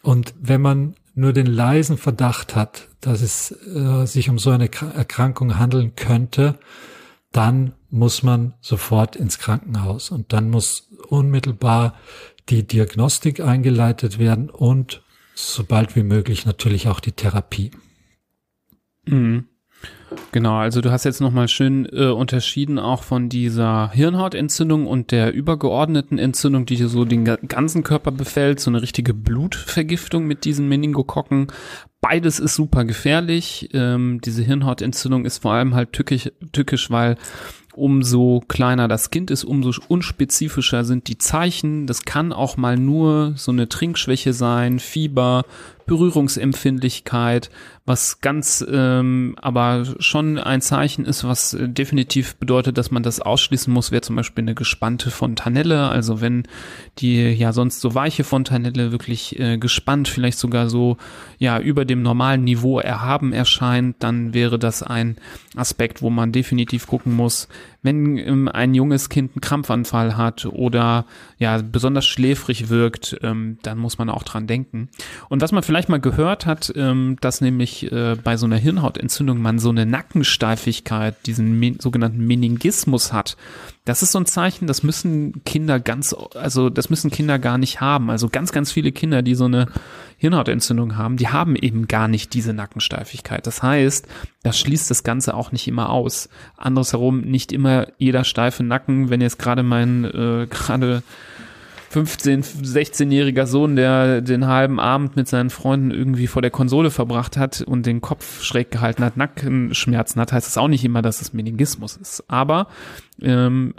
Und 0.02 0.34
wenn 0.40 0.60
man 0.60 0.94
nur 1.14 1.32
den 1.32 1.46
leisen 1.46 1.96
Verdacht 1.96 2.54
hat, 2.54 2.88
dass 3.00 3.22
es 3.22 3.50
äh, 3.50 4.06
sich 4.06 4.28
um 4.28 4.38
so 4.38 4.50
eine 4.50 4.70
Erkrankung 4.70 5.58
handeln 5.58 5.96
könnte, 5.96 6.58
dann 7.32 7.72
muss 7.90 8.22
man 8.22 8.54
sofort 8.60 9.16
ins 9.16 9.38
Krankenhaus 9.38 10.10
und 10.10 10.32
dann 10.32 10.50
muss 10.50 10.90
unmittelbar 11.08 11.94
die 12.48 12.66
Diagnostik 12.66 13.40
eingeleitet 13.40 14.18
werden 14.18 14.50
und 14.50 15.02
sobald 15.34 15.96
wie 15.96 16.02
möglich 16.02 16.46
natürlich 16.46 16.88
auch 16.88 17.00
die 17.00 17.12
Therapie. 17.12 17.70
Mhm. 19.06 19.48
Genau, 20.32 20.56
also 20.56 20.80
du 20.80 20.90
hast 20.90 21.04
jetzt 21.04 21.20
nochmal 21.20 21.48
schön 21.48 21.86
äh, 21.92 22.06
unterschieden 22.06 22.78
auch 22.78 23.02
von 23.02 23.28
dieser 23.28 23.90
Hirnhautentzündung 23.90 24.86
und 24.86 25.10
der 25.10 25.32
übergeordneten 25.32 26.18
Entzündung, 26.18 26.66
die 26.66 26.76
so 26.76 27.04
den 27.04 27.24
ganzen 27.24 27.82
Körper 27.82 28.10
befällt, 28.10 28.60
so 28.60 28.70
eine 28.70 28.82
richtige 28.82 29.14
Blutvergiftung 29.14 30.26
mit 30.26 30.44
diesen 30.44 30.68
Meningokokken. 30.68 31.48
Beides 32.00 32.40
ist 32.40 32.54
super 32.54 32.84
gefährlich. 32.84 33.70
Ähm, 33.72 34.20
diese 34.22 34.42
Hirnhautentzündung 34.42 35.24
ist 35.24 35.38
vor 35.38 35.52
allem 35.52 35.74
halt 35.74 35.92
tückisch, 35.92 36.30
tückisch 36.52 36.90
weil 36.90 37.16
umso 37.74 38.42
kleiner 38.48 38.88
das 38.88 39.10
Kind 39.10 39.30
ist, 39.30 39.44
umso 39.44 39.72
unspezifischer 39.88 40.84
sind 40.84 41.08
die 41.08 41.18
Zeichen. 41.18 41.86
Das 41.86 42.02
kann 42.02 42.32
auch 42.32 42.56
mal 42.56 42.76
nur 42.76 43.34
so 43.36 43.52
eine 43.52 43.68
Trinkschwäche 43.68 44.32
sein, 44.32 44.78
Fieber, 44.78 45.44
Berührungsempfindlichkeit, 45.88 47.50
was 47.84 48.20
ganz 48.20 48.64
ähm, 48.70 49.34
aber 49.40 49.84
schon 49.98 50.38
ein 50.38 50.60
Zeichen 50.60 51.04
ist, 51.04 51.24
was 51.24 51.54
äh, 51.54 51.68
definitiv 51.68 52.36
bedeutet, 52.36 52.78
dass 52.78 52.92
man 52.92 53.02
das 53.02 53.20
ausschließen 53.20 53.72
muss, 53.72 53.90
wäre 53.90 54.02
zum 54.02 54.14
Beispiel 54.14 54.44
eine 54.44 54.54
gespannte 54.54 55.10
Fontanelle. 55.10 55.88
Also 55.88 56.20
wenn 56.20 56.44
die 56.98 57.30
ja 57.30 57.52
sonst 57.52 57.80
so 57.80 57.94
weiche 57.94 58.22
Fontanelle 58.22 58.92
wirklich 58.92 59.40
äh, 59.40 59.58
gespannt, 59.58 60.06
vielleicht 60.06 60.38
sogar 60.38 60.68
so 60.68 60.98
ja 61.38 61.58
über 61.58 61.84
dem 61.84 62.02
normalen 62.02 62.44
Niveau 62.44 62.78
erhaben 62.78 63.32
erscheint, 63.32 63.96
dann 64.00 64.34
wäre 64.34 64.58
das 64.58 64.82
ein 64.82 65.16
Aspekt, 65.56 66.02
wo 66.02 66.10
man 66.10 66.30
definitiv 66.30 66.86
gucken 66.86 67.14
muss, 67.16 67.48
wenn 67.82 68.18
ähm, 68.18 68.48
ein 68.48 68.74
junges 68.74 69.08
Kind 69.08 69.32
einen 69.32 69.40
Krampfanfall 69.40 70.16
hat 70.16 70.46
oder 70.46 71.04
ja 71.38 71.60
besonders 71.62 72.06
schläfrig 72.06 72.68
wirkt, 72.68 73.16
ähm, 73.22 73.58
dann 73.62 73.78
muss 73.78 73.98
man 73.98 74.10
auch 74.10 74.24
dran 74.24 74.46
denken. 74.46 74.88
Und 75.28 75.42
was 75.42 75.52
man 75.52 75.62
vielleicht 75.62 75.88
mal 75.88 76.00
gehört 76.00 76.46
hat, 76.46 76.72
ähm, 76.74 77.16
dass 77.20 77.40
nämlich 77.40 77.90
äh, 77.92 78.16
bei 78.22 78.36
so 78.36 78.46
einer 78.46 78.56
Hirnhautentzündung 78.56 79.40
man 79.40 79.58
so 79.58 79.70
eine 79.70 79.86
Nackensteifigkeit, 79.86 81.14
diesen 81.26 81.78
sogenannten 81.80 82.26
Meningismus 82.26 83.12
hat. 83.12 83.36
Das 83.88 84.02
ist 84.02 84.12
so 84.12 84.20
ein 84.20 84.26
Zeichen, 84.26 84.66
das 84.66 84.82
müssen 84.82 85.42
Kinder 85.44 85.80
ganz, 85.80 86.14
also 86.34 86.68
das 86.68 86.90
müssen 86.90 87.10
Kinder 87.10 87.38
gar 87.38 87.56
nicht 87.56 87.80
haben. 87.80 88.10
Also 88.10 88.28
ganz, 88.28 88.52
ganz 88.52 88.70
viele 88.70 88.92
Kinder, 88.92 89.22
die 89.22 89.34
so 89.34 89.46
eine 89.46 89.66
Hirnhautentzündung 90.18 90.98
haben, 90.98 91.16
die 91.16 91.28
haben 91.28 91.56
eben 91.56 91.88
gar 91.88 92.06
nicht 92.06 92.34
diese 92.34 92.52
Nackensteifigkeit. 92.52 93.46
Das 93.46 93.62
heißt, 93.62 94.06
das 94.42 94.58
schließt 94.58 94.90
das 94.90 95.04
Ganze 95.04 95.32
auch 95.32 95.52
nicht 95.52 95.66
immer 95.68 95.88
aus. 95.88 96.28
Andersherum 96.58 97.22
nicht 97.22 97.50
immer 97.50 97.86
jeder 97.96 98.24
steife 98.24 98.62
Nacken, 98.62 99.08
wenn 99.08 99.22
jetzt 99.22 99.38
gerade 99.38 99.62
mein 99.62 100.04
äh, 100.04 100.46
gerade 100.50 101.02
15, 101.90 102.42
16-jähriger 102.42 103.46
Sohn, 103.46 103.76
der 103.76 104.20
den 104.20 104.46
halben 104.46 104.78
Abend 104.78 105.16
mit 105.16 105.26
seinen 105.28 105.50
Freunden 105.50 105.90
irgendwie 105.90 106.26
vor 106.26 106.42
der 106.42 106.50
Konsole 106.50 106.90
verbracht 106.90 107.36
hat 107.36 107.62
und 107.62 107.86
den 107.86 108.00
Kopf 108.00 108.42
schräg 108.42 108.70
gehalten 108.70 109.04
hat, 109.04 109.16
Nackenschmerzen 109.16 110.20
hat, 110.20 110.32
heißt 110.32 110.46
das 110.46 110.58
auch 110.58 110.68
nicht 110.68 110.84
immer, 110.84 111.02
dass 111.02 111.22
es 111.22 111.32
Meningismus 111.32 111.96
ist. 111.96 112.24
Aber 112.28 112.68
ähm, 113.22 113.74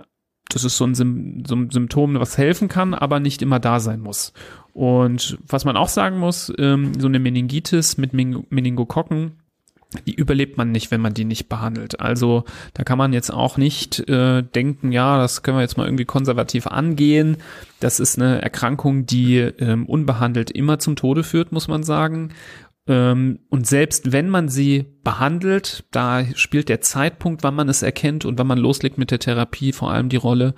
das 0.49 0.63
ist 0.63 0.77
so 0.77 0.85
ein, 0.85 0.95
Sim 0.95 1.43
so 1.47 1.55
ein 1.55 1.69
Symptom, 1.69 2.19
was 2.19 2.37
helfen 2.37 2.67
kann, 2.67 2.95
aber 2.95 3.19
nicht 3.19 3.41
immer 3.41 3.59
da 3.59 3.79
sein 3.79 3.99
muss. 3.99 4.33
Und 4.73 5.37
was 5.45 5.63
man 5.63 5.77
auch 5.77 5.87
sagen 5.87 6.17
muss, 6.17 6.51
ähm, 6.57 6.93
so 6.99 7.07
eine 7.07 7.19
Meningitis 7.19 7.97
mit 7.97 8.13
Mening 8.13 8.45
Meningokokken, 8.49 9.33
die 10.05 10.13
überlebt 10.13 10.57
man 10.57 10.71
nicht, 10.71 10.91
wenn 10.91 11.01
man 11.01 11.15
die 11.15 11.25
nicht 11.25 11.49
behandelt. 11.49 11.99
Also 11.99 12.43
da 12.75 12.83
kann 12.83 12.99
man 12.99 13.11
jetzt 13.11 13.31
auch 13.31 13.57
nicht 13.57 14.07
äh, 14.07 14.43
denken, 14.43 14.91
ja, 14.91 15.17
das 15.17 15.41
können 15.41 15.57
wir 15.57 15.61
jetzt 15.61 15.77
mal 15.77 15.85
irgendwie 15.85 16.05
konservativ 16.05 16.67
angehen. 16.67 17.37
Das 17.79 17.99
ist 17.99 18.19
eine 18.19 18.41
Erkrankung, 18.41 19.07
die 19.07 19.37
ähm, 19.37 19.87
unbehandelt 19.87 20.51
immer 20.51 20.77
zum 20.77 20.95
Tode 20.95 21.23
führt, 21.23 21.51
muss 21.51 21.67
man 21.67 21.81
sagen. 21.81 22.33
Ähm, 22.85 23.39
und 23.49 23.65
selbst 23.65 24.11
wenn 24.11 24.29
man 24.29 24.47
sie 24.47 24.85
behandelt, 25.03 25.85
da 25.89 26.23
spielt 26.35 26.69
der 26.69 26.81
Zeitpunkt, 26.81 27.41
wann 27.41 27.55
man 27.55 27.67
es 27.67 27.81
erkennt 27.81 28.25
und 28.25 28.37
wann 28.37 28.47
man 28.47 28.59
loslegt 28.59 28.99
mit 28.99 29.09
der 29.09 29.19
Therapie 29.19 29.71
vor 29.71 29.91
allem 29.91 30.09
die 30.09 30.17
Rolle. 30.17 30.53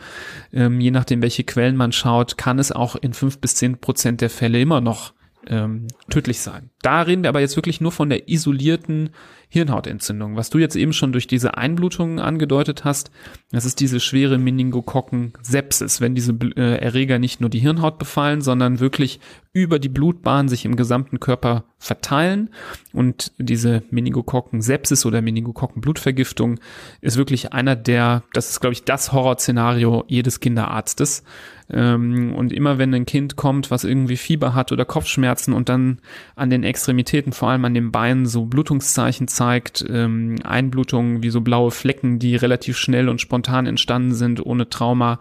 Ähm, 0.52 0.82
je 0.82 0.92
nachdem, 0.92 1.22
welche 1.22 1.46
Quellen 1.46 1.78
man 1.78 1.94
schaut, 1.94 2.38
kann 2.38 2.60
es 2.60 2.74
auch 2.74 2.98
in 2.98 3.14
fünf 3.14 3.40
bis 3.40 3.56
zehn 3.56 3.78
Prozent 3.80 4.20
der 4.20 4.30
Fälle 4.30 4.60
immer 4.60 4.82
noch 4.82 5.14
ähm, 5.48 5.88
tödlich 6.10 6.39
sein. 6.39 6.69
Da 6.81 7.01
reden 7.01 7.24
wir 7.24 7.29
aber 7.29 7.39
jetzt 7.39 7.55
wirklich 7.55 7.81
nur 7.81 7.91
von 7.91 8.10
der 8.10 8.29
isolierten 8.29 9.12
Hirnhautentzündung. 9.53 10.38
Was 10.38 10.50
du 10.50 10.60
jetzt 10.60 10.77
eben 10.77 10.93
schon 10.93 11.12
durch 11.12 11.27
diese 11.27 11.58
Einblutungen 11.58 12.20
angedeutet 12.20 12.86
hast, 12.86 13.12
das 13.51 13.65
ist 13.65 13.81
diese 13.81 14.00
schwere 14.00 14.38
Meningokokken-Sepsis, 14.38 16.00
wenn 16.00 16.15
diese 16.15 16.31
äh, 16.55 16.77
Erreger 16.77 17.20
nicht 17.20 17.41
nur 17.41 17.50
die 17.50 17.60
Hirnhaut 17.60 18.00
befallen, 18.00 18.39
sondern 18.39 18.79
wirklich 18.79 19.20
über 19.51 19.77
die 19.77 19.89
Blutbahn 19.89 20.48
sich 20.48 20.63
im 20.63 20.77
gesamten 20.77 21.20
Körper 21.20 21.65
verteilen. 21.79 22.50
Und 22.93 23.34
diese 23.39 23.84
Meningokokken-Sepsis 23.91 25.05
oder 25.05 25.22
Meningokokken-Blutvergiftung 25.22 26.62
ist 27.01 27.17
wirklich 27.17 27.51
einer 27.51 27.75
der, 27.75 28.24
das 28.31 28.51
ist 28.51 28.62
glaube 28.62 28.72
ich 28.74 28.86
das 28.86 29.12
Horrorszenario 29.12 30.05
jedes 30.08 30.39
Kinderarztes. 30.39 31.24
Ähm, 31.70 32.34
und 32.36 32.53
immer 32.53 32.77
wenn 32.77 32.93
ein 32.93 33.05
Kind 33.05 33.36
kommt, 33.36 33.72
was 33.72 33.84
irgendwie 33.84 34.17
Fieber 34.17 34.53
hat 34.53 34.72
oder 34.72 34.86
Kopfschmerzen 34.86 35.53
und 35.53 35.70
dann 35.70 36.00
an 36.36 36.50
den 36.50 36.63
Extremitäten, 36.63 37.34
vor 37.34 37.50
allem 37.50 37.65
an 37.65 37.74
den 37.74 37.91
Beinen, 37.91 38.25
so 38.25 38.46
Blutungszeichen 38.46 39.27
zeigt, 39.27 39.40
ähm, 39.89 40.38
Einblutungen 40.43 41.24
wie 41.24 41.29
so 41.29 41.41
blaue 41.41 41.71
Flecken, 41.71 42.19
die 42.19 42.36
relativ 42.36 42.77
schnell 42.77 43.10
und 43.10 43.21
spontan 43.21 43.65
entstanden 43.65 44.13
sind, 44.13 44.45
ohne 44.45 44.69
Trauma. 44.69 45.19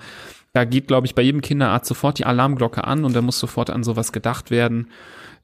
Da 0.53 0.65
geht, 0.65 0.89
glaube 0.89 1.07
ich, 1.07 1.15
bei 1.15 1.23
jedem 1.23 1.43
Kinderarzt 1.43 1.89
sofort 1.89 2.19
die 2.19 2.27
Alarmglocke 2.27 2.85
an 2.85 3.05
und 3.05 3.15
da 3.15 3.23
muss 3.23 3.39
sofort 3.39 3.71
an 3.71 3.85
sowas 3.85 4.13
gedacht 4.13 4.51
werden. 4.51 4.89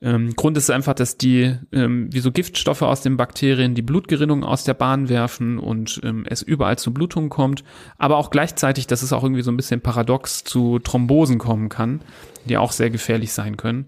Ähm, 0.02 0.34
Grund 0.36 0.58
ist 0.58 0.70
einfach, 0.70 0.94
dass 0.94 1.16
die 1.16 1.56
ähm, 1.72 2.12
wie 2.12 2.20
so 2.20 2.30
Giftstoffe 2.30 2.82
aus 2.82 3.00
den 3.00 3.16
Bakterien 3.16 3.74
die 3.74 3.82
Blutgerinnung 3.82 4.44
aus 4.44 4.64
der 4.64 4.74
Bahn 4.74 5.08
werfen 5.08 5.58
und 5.58 6.00
ähm, 6.04 6.24
es 6.28 6.42
überall 6.42 6.76
zu 6.76 6.92
Blutungen 6.92 7.30
kommt, 7.30 7.64
aber 7.96 8.18
auch 8.18 8.30
gleichzeitig, 8.30 8.86
dass 8.86 9.02
es 9.02 9.12
auch 9.12 9.22
irgendwie 9.22 9.42
so 9.42 9.50
ein 9.50 9.56
bisschen 9.56 9.80
paradox 9.80 10.44
zu 10.44 10.80
Thrombosen 10.80 11.38
kommen 11.38 11.70
kann, 11.70 12.02
die 12.44 12.58
auch 12.58 12.72
sehr 12.72 12.90
gefährlich 12.90 13.32
sein 13.32 13.56
können. 13.56 13.86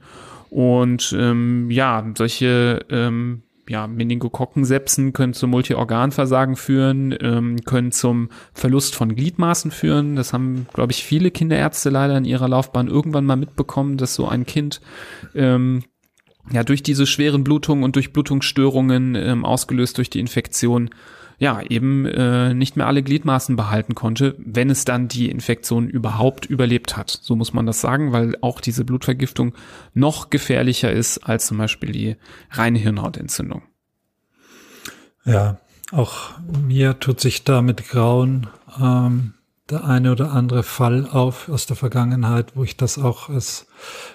Und 0.49 1.15
ähm, 1.19 1.71
ja, 1.71 2.07
solche 2.17 2.87
ähm, 2.89 3.43
ja, 3.69 3.87
Meningokokkensepsen 3.87 5.13
können 5.13 5.35
zum 5.35 5.51
Multiorganversagen 5.51 6.57
führen, 6.57 7.17
ähm, 7.21 7.57
können 7.65 7.93
zum 7.93 8.31
Verlust 8.55 8.95
von 8.95 9.15
Gliedmaßen 9.15 9.71
führen. 9.71 10.17
Das 10.17 10.33
haben, 10.33 10.67
glaube 10.73 10.93
ich, 10.93 11.05
viele 11.05 11.31
Kinderärzte 11.31 11.91
leider 11.91 12.17
in 12.17 12.25
ihrer 12.25 12.49
Laufbahn 12.49 12.89
irgendwann 12.89 13.27
mal 13.27 13.37
mitbekommen, 13.37 13.97
dass 13.97 14.15
so 14.15 14.27
ein 14.27 14.47
Kind 14.47 14.81
ähm, 15.35 15.85
ja 16.51 16.65
durch 16.65 16.83
diese 16.83 17.07
schweren 17.07 17.45
Blutungen 17.45 17.85
und 17.85 17.97
durch 17.97 18.13
Blutungsstörungen 18.13 19.15
ähm, 19.15 19.45
ausgelöst 19.45 19.99
durch 19.99 20.11
die 20.11 20.21
Infektion 20.21 20.91
ja 21.39 21.63
eben 21.63 22.05
äh, 22.05 22.53
nicht 22.53 22.77
mehr 22.77 22.87
alle 22.87 23.03
Gliedmaßen 23.03 23.57
behalten 23.57 23.95
konnte, 23.95 24.35
wenn 24.39 24.71
es 24.71 24.85
dann 24.85 25.09
die 25.09 25.31
Infektion 25.31 25.89
überhaupt 25.89 26.47
überlebt 26.47 26.97
hat. 26.97 27.11
So 27.11 27.37
muss 27.37 27.53
man 27.53 27.65
das 27.65 27.81
sagen, 27.81 28.13
weil 28.13 28.37
auch 28.41 28.61
diese 28.61 28.85
Blutvergiftung 28.85 29.55
noch 29.95 30.31
gefährlicher 30.31 30.93
ist 30.93 31.19
als 31.19 31.47
zum 31.47 31.59
Beispiel 31.59 31.93
die 31.93 32.17
reine 32.51 32.79
Hirnhautentzündung. 32.79 33.63
Ja, 35.25 35.59
auch 35.93 36.39
mir 36.67 36.99
tut 36.99 37.21
sich 37.21 37.45
da 37.45 37.63
mit 37.63 37.89
Grauen 37.89 38.49
ähm, 38.81 39.35
der 39.71 39.85
eine 39.85 40.13
oder 40.13 40.33
andere 40.33 40.63
Fall 40.63 41.07
auf 41.11 41.49
aus 41.49 41.67
der 41.67 41.77
Vergangenheit, 41.77 42.53
wo 42.55 42.65
ich 42.65 42.77
das 42.77 42.99
auch 42.99 43.29
als 43.29 43.67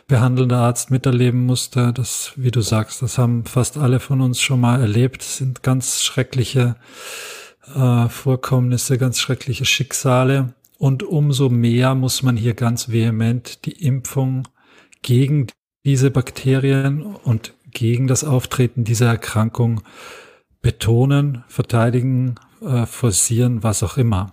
behandelnder 0.07 0.57
Arzt 0.57 0.89
miterleben 0.89 1.45
musste. 1.45 1.93
Das, 1.93 2.33
wie 2.35 2.51
du 2.51 2.61
sagst, 2.61 3.01
das 3.01 3.17
haben 3.17 3.45
fast 3.45 3.77
alle 3.77 3.99
von 3.99 4.21
uns 4.21 4.41
schon 4.41 4.59
mal 4.59 4.81
erlebt. 4.81 5.21
Das 5.21 5.37
sind 5.37 5.61
ganz 5.61 6.01
schreckliche 6.03 6.75
äh, 7.75 8.09
Vorkommnisse, 8.09 8.97
ganz 8.97 9.19
schreckliche 9.19 9.65
Schicksale. 9.65 10.53
Und 10.79 11.03
umso 11.03 11.49
mehr 11.49 11.95
muss 11.95 12.23
man 12.23 12.35
hier 12.35 12.55
ganz 12.55 12.91
vehement 12.91 13.65
die 13.65 13.85
Impfung 13.85 14.47
gegen 15.01 15.47
diese 15.85 16.11
Bakterien 16.11 17.03
und 17.03 17.53
gegen 17.71 18.07
das 18.07 18.23
Auftreten 18.23 18.83
dieser 18.83 19.07
Erkrankung 19.07 19.81
betonen, 20.61 21.43
verteidigen, 21.47 22.35
äh, 22.61 22.85
forcieren, 22.85 23.63
was 23.63 23.83
auch 23.83 23.97
immer. 23.97 24.31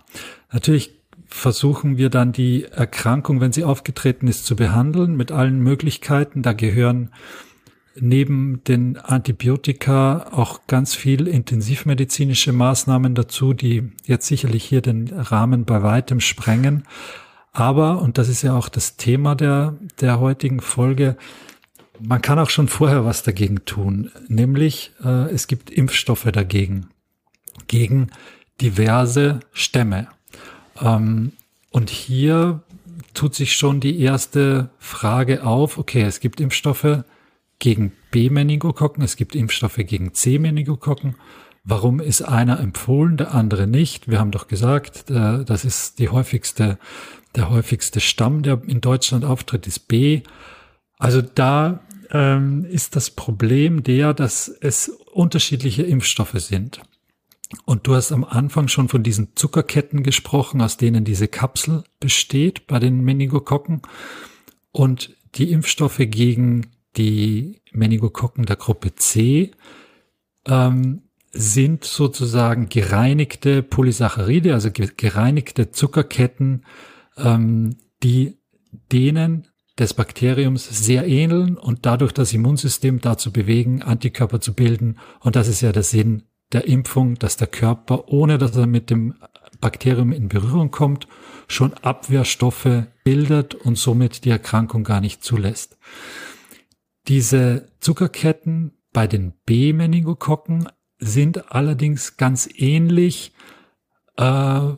Natürlich 0.51 1.00
versuchen 1.31 1.97
wir 1.97 2.09
dann 2.09 2.33
die 2.33 2.65
Erkrankung, 2.65 3.41
wenn 3.41 3.53
sie 3.53 3.63
aufgetreten 3.63 4.27
ist, 4.27 4.45
zu 4.45 4.55
behandeln 4.55 5.15
mit 5.15 5.31
allen 5.31 5.59
Möglichkeiten. 5.59 6.43
Da 6.43 6.53
gehören 6.53 7.09
neben 7.99 8.63
den 8.65 8.97
Antibiotika 8.97 10.27
auch 10.31 10.61
ganz 10.67 10.93
viel 10.93 11.27
intensivmedizinische 11.27 12.51
Maßnahmen 12.53 13.15
dazu, 13.15 13.53
die 13.53 13.91
jetzt 14.05 14.27
sicherlich 14.27 14.63
hier 14.63 14.81
den 14.81 15.07
Rahmen 15.09 15.65
bei 15.65 15.81
weitem 15.81 16.19
sprengen. 16.19 16.83
Aber, 17.53 18.01
und 18.01 18.17
das 18.17 18.29
ist 18.29 18.43
ja 18.43 18.55
auch 18.55 18.69
das 18.69 18.97
Thema 18.97 19.35
der, 19.35 19.75
der 19.99 20.19
heutigen 20.19 20.61
Folge, 20.61 21.17
man 21.99 22.21
kann 22.21 22.39
auch 22.39 22.49
schon 22.49 22.67
vorher 22.67 23.05
was 23.05 23.23
dagegen 23.23 23.65
tun, 23.65 24.11
nämlich 24.27 24.93
äh, 25.03 25.29
es 25.31 25.47
gibt 25.47 25.69
Impfstoffe 25.69 26.29
dagegen, 26.31 26.87
gegen 27.67 28.09
diverse 28.59 29.41
Stämme. 29.51 30.07
Ähm, 30.81 31.33
und 31.69 31.89
hier 31.89 32.63
tut 33.13 33.35
sich 33.35 33.53
schon 33.53 33.79
die 33.79 33.99
erste 34.01 34.69
Frage 34.79 35.45
auf, 35.45 35.77
okay, 35.77 36.01
es 36.01 36.19
gibt 36.19 36.39
Impfstoffe 36.41 37.03
gegen 37.59 37.93
B-Meningokokken, 38.11 39.03
es 39.03 39.15
gibt 39.15 39.35
Impfstoffe 39.35 39.77
gegen 39.77 40.13
C-Meningokokken. 40.13 41.15
Warum 41.63 41.99
ist 41.99 42.23
einer 42.23 42.59
empfohlen, 42.59 43.17
der 43.17 43.35
andere 43.35 43.67
nicht? 43.67 44.09
Wir 44.09 44.19
haben 44.19 44.31
doch 44.31 44.47
gesagt, 44.47 45.09
äh, 45.11 45.45
das 45.45 45.63
ist 45.63 45.99
die 45.99 46.09
häufigste, 46.09 46.79
der 47.35 47.49
häufigste 47.49 47.99
Stamm, 47.99 48.41
der 48.41 48.61
in 48.65 48.81
Deutschland 48.81 49.23
auftritt, 49.23 49.67
ist 49.67 49.87
B. 49.87 50.21
Also 50.97 51.21
da 51.21 51.81
ähm, 52.09 52.65
ist 52.65 52.95
das 52.95 53.11
Problem 53.11 53.83
der, 53.83 54.13
dass 54.13 54.47
es 54.47 54.89
unterschiedliche 55.13 55.83
Impfstoffe 55.83 56.39
sind. 56.39 56.81
Und 57.65 57.87
du 57.87 57.95
hast 57.95 58.11
am 58.11 58.23
Anfang 58.23 58.67
schon 58.67 58.87
von 58.87 59.03
diesen 59.03 59.35
Zuckerketten 59.35 60.03
gesprochen, 60.03 60.61
aus 60.61 60.77
denen 60.77 61.03
diese 61.03 61.27
Kapsel 61.27 61.83
besteht 61.99 62.67
bei 62.67 62.79
den 62.79 63.01
Meningokokken. 63.01 63.81
Und 64.71 65.15
die 65.35 65.51
Impfstoffe 65.51 65.99
gegen 65.99 66.67
die 66.97 67.61
Meningokokken 67.71 68.45
der 68.45 68.55
Gruppe 68.55 68.95
C 68.95 69.51
ähm, 70.45 71.03
sind 71.31 71.85
sozusagen 71.85 72.67
gereinigte 72.69 73.63
Polysaccharide, 73.63 74.53
also 74.53 74.69
gereinigte 74.71 75.71
Zuckerketten, 75.71 76.65
ähm, 77.17 77.77
die 78.03 78.37
denen 78.91 79.47
des 79.79 79.93
Bakteriums 79.93 80.67
sehr 80.85 81.07
ähneln 81.07 81.57
und 81.57 81.85
dadurch 81.85 82.11
das 82.11 82.33
Immunsystem 82.33 82.99
dazu 82.99 83.31
bewegen, 83.31 83.81
Antikörper 83.81 84.41
zu 84.41 84.53
bilden. 84.53 84.99
Und 85.21 85.35
das 85.35 85.47
ist 85.47 85.61
ja 85.61 85.71
der 85.71 85.83
Sinn 85.83 86.23
der 86.51 86.67
Impfung, 86.67 87.15
dass 87.15 87.37
der 87.37 87.47
Körper, 87.47 88.09
ohne 88.09 88.37
dass 88.37 88.55
er 88.55 88.67
mit 88.67 88.89
dem 88.89 89.15
Bakterium 89.59 90.11
in 90.11 90.27
Berührung 90.27 90.71
kommt, 90.71 91.07
schon 91.47 91.73
Abwehrstoffe 91.75 92.85
bildet 93.03 93.55
und 93.55 93.77
somit 93.77 94.25
die 94.25 94.29
Erkrankung 94.29 94.83
gar 94.83 95.01
nicht 95.01 95.23
zulässt. 95.23 95.77
Diese 97.07 97.67
Zuckerketten 97.79 98.73
bei 98.93 99.07
den 99.07 99.33
B-Meningokokken 99.45 100.67
sind 100.99 101.51
allerdings 101.51 102.17
ganz 102.17 102.49
ähnlich 102.55 103.33
äh, 104.17 104.73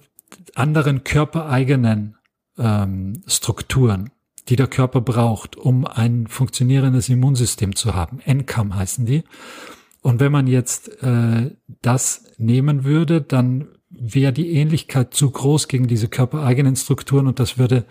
anderen 0.56 1.04
körpereigenen 1.04 2.18
ähm, 2.58 3.24
Strukturen, 3.28 4.12
die 4.50 4.56
der 4.56 4.68
Körper 4.68 5.02
braucht, 5.02 5.56
um 5.56 5.86
ein 5.86 6.28
funktionierendes 6.28 7.10
Immunsystem 7.10 7.76
zu 7.76 7.94
haben. 7.94 8.20
NCAM 8.26 8.76
heißen 8.76 9.06
die. 9.06 9.24
Und 10.04 10.20
wenn 10.20 10.34
man 10.34 10.48
jetzt 10.48 11.02
äh, 11.02 11.52
das 11.82 12.26
nehmen 12.38 12.84
würde, 12.84 13.22
dann 13.22 13.70
wäre 13.90 14.34
die 14.34 14.52
Ähnlichkeit 14.52 15.14
zu 15.14 15.32
groß 15.32 15.70
gegen 15.70 15.88
diese 15.88 16.10
körpereigenen 16.10 16.76
Strukturen 16.76 17.26
und 17.26 17.40
das 17.40 17.58
würde 17.58 17.86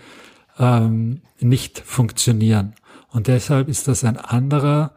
ähm, 0.58 1.22
nicht 1.40 1.78
funktionieren. 1.78 2.74
Und 3.08 3.28
deshalb 3.28 3.68
ist 3.68 3.88
das 3.88 4.04
ein 4.04 4.18
anderer, 4.18 4.94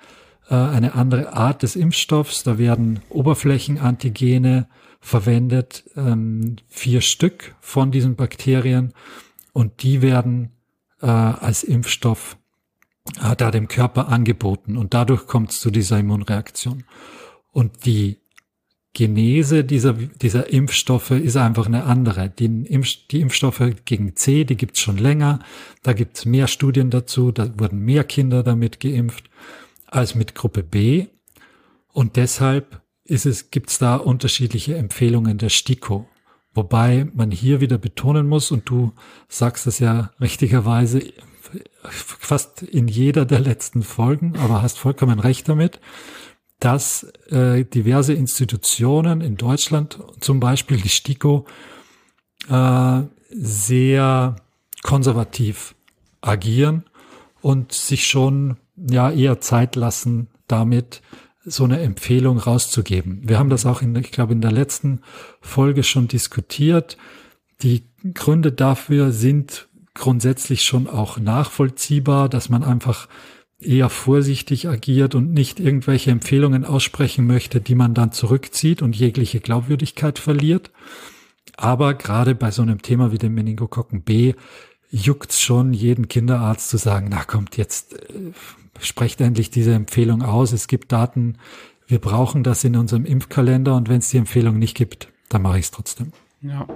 äh, 0.49 0.55
eine 0.55 0.93
andere 0.95 1.31
Art 1.31 1.63
des 1.63 1.77
Impfstoffs. 1.77 2.43
Da 2.43 2.57
werden 2.57 2.99
Oberflächenantigene 3.09 4.67
verwendet, 4.99 5.85
ähm, 5.95 6.57
vier 6.67 6.99
Stück 6.99 7.55
von 7.61 7.91
diesen 7.91 8.17
Bakterien 8.17 8.93
und 9.53 9.83
die 9.83 10.01
werden 10.01 10.51
äh, 11.01 11.05
als 11.05 11.63
Impfstoff 11.63 12.37
äh, 13.21 13.35
da 13.35 13.51
dem 13.51 13.67
Körper 13.67 14.09
angeboten 14.09 14.77
und 14.77 14.93
dadurch 14.93 15.27
kommt 15.27 15.51
es 15.51 15.59
zu 15.59 15.71
dieser 15.71 15.99
Immunreaktion. 15.99 16.83
Und 17.51 17.85
die 17.85 18.19
Genese 18.95 19.65
dieser, 19.65 19.91
dieser 19.91 20.53
Impfstoffe 20.53 21.11
ist 21.11 21.35
einfach 21.35 21.65
eine 21.65 21.83
andere. 21.83 22.29
Die, 22.29 22.45
Impf, 22.45 22.95
die 23.11 23.19
Impfstoffe 23.19 23.61
gegen 23.83 24.15
C, 24.15 24.45
die 24.45 24.55
gibt's 24.55 24.79
schon 24.79 24.97
länger. 24.97 25.39
Da 25.83 25.91
gibt's 25.91 26.23
mehr 26.23 26.47
Studien 26.47 26.91
dazu. 26.91 27.33
Da 27.33 27.59
wurden 27.59 27.79
mehr 27.79 28.05
Kinder 28.05 28.41
damit 28.41 28.79
geimpft 28.79 29.29
als 29.87 30.15
mit 30.15 30.33
Gruppe 30.33 30.63
B. 30.63 31.07
Und 31.91 32.15
deshalb 32.15 32.81
ist 33.03 33.25
es, 33.25 33.51
gibt's 33.51 33.79
da 33.79 33.97
unterschiedliche 33.97 34.77
Empfehlungen 34.77 35.37
der 35.37 35.49
STIKO. 35.49 36.07
Wobei 36.53 37.05
man 37.13 37.31
hier 37.31 37.59
wieder 37.59 37.77
betonen 37.77 38.29
muss, 38.29 38.49
und 38.49 38.69
du 38.69 38.93
sagst 39.27 39.67
es 39.67 39.79
ja 39.79 40.11
richtigerweise 40.21 41.01
fast 41.83 42.61
in 42.61 42.87
jeder 42.87 43.25
der 43.25 43.39
letzten 43.39 43.83
Folgen, 43.83 44.37
aber 44.37 44.61
hast 44.61 44.77
vollkommen 44.77 45.19
recht 45.19 45.49
damit, 45.49 45.79
dass 46.59 47.03
äh, 47.29 47.65
diverse 47.65 48.13
Institutionen 48.13 49.21
in 49.21 49.37
Deutschland, 49.37 49.99
zum 50.19 50.39
Beispiel 50.39 50.77
die 50.77 50.89
STIKO, 50.89 51.45
äh, 52.49 53.01
sehr 53.29 54.35
konservativ 54.83 55.75
agieren 56.21 56.83
und 57.41 57.71
sich 57.71 58.07
schon 58.07 58.57
ja 58.75 59.11
eher 59.11 59.39
Zeit 59.41 59.75
lassen, 59.75 60.27
damit 60.47 61.01
so 61.43 61.63
eine 61.63 61.79
Empfehlung 61.79 62.39
rauszugeben. 62.39 63.21
Wir 63.23 63.37
haben 63.37 63.49
das 63.49 63.65
auch 63.65 63.81
in, 63.81 63.95
ich 63.95 64.11
glaube, 64.11 64.33
in 64.33 64.41
der 64.41 64.51
letzten 64.51 65.01
Folge 65.41 65.83
schon 65.83 66.07
diskutiert. 66.07 66.97
Die 67.61 67.83
Gründe 68.13 68.51
dafür 68.51 69.11
sind 69.11 69.67
grundsätzlich 69.95 70.63
schon 70.63 70.87
auch 70.87 71.17
nachvollziehbar, 71.17 72.29
dass 72.29 72.49
man 72.49 72.63
einfach 72.63 73.07
eher 73.59 73.89
vorsichtig 73.89 74.67
agiert 74.67 75.15
und 75.15 75.33
nicht 75.33 75.59
irgendwelche 75.59 76.11
Empfehlungen 76.11 76.65
aussprechen 76.65 77.25
möchte, 77.25 77.61
die 77.61 77.75
man 77.75 77.93
dann 77.93 78.11
zurückzieht 78.11 78.81
und 78.81 78.95
jegliche 78.95 79.39
Glaubwürdigkeit 79.39 80.19
verliert. 80.19 80.71
Aber 81.57 81.93
gerade 81.93 82.35
bei 82.35 82.51
so 82.51 82.61
einem 82.61 82.81
Thema 82.81 83.11
wie 83.11 83.17
dem 83.17 83.33
Meningokokken 83.33 84.03
B 84.03 84.33
juckt's 84.91 85.41
schon 85.41 85.73
jeden 85.73 86.07
Kinderarzt 86.07 86.69
zu 86.69 86.77
sagen, 86.77 87.07
na 87.09 87.23
kommt 87.23 87.57
jetzt, 87.57 87.93
äh, 87.93 88.31
sprecht 88.79 89.21
endlich 89.21 89.49
diese 89.49 89.73
Empfehlung 89.73 90.21
aus. 90.21 90.51
Es 90.51 90.67
gibt 90.67 90.91
Daten, 90.91 91.37
wir 91.87 91.99
brauchen 91.99 92.43
das 92.43 92.63
in 92.63 92.75
unserem 92.75 93.05
Impfkalender 93.05 93.75
und 93.75 93.89
wenn 93.89 93.99
es 93.99 94.09
die 94.09 94.17
Empfehlung 94.17 94.59
nicht 94.59 94.75
gibt, 94.75 95.09
dann 95.29 95.41
mache 95.41 95.59
ich 95.59 95.65
es 95.65 95.71
trotzdem. 95.71 96.11
Ja. 96.47 96.67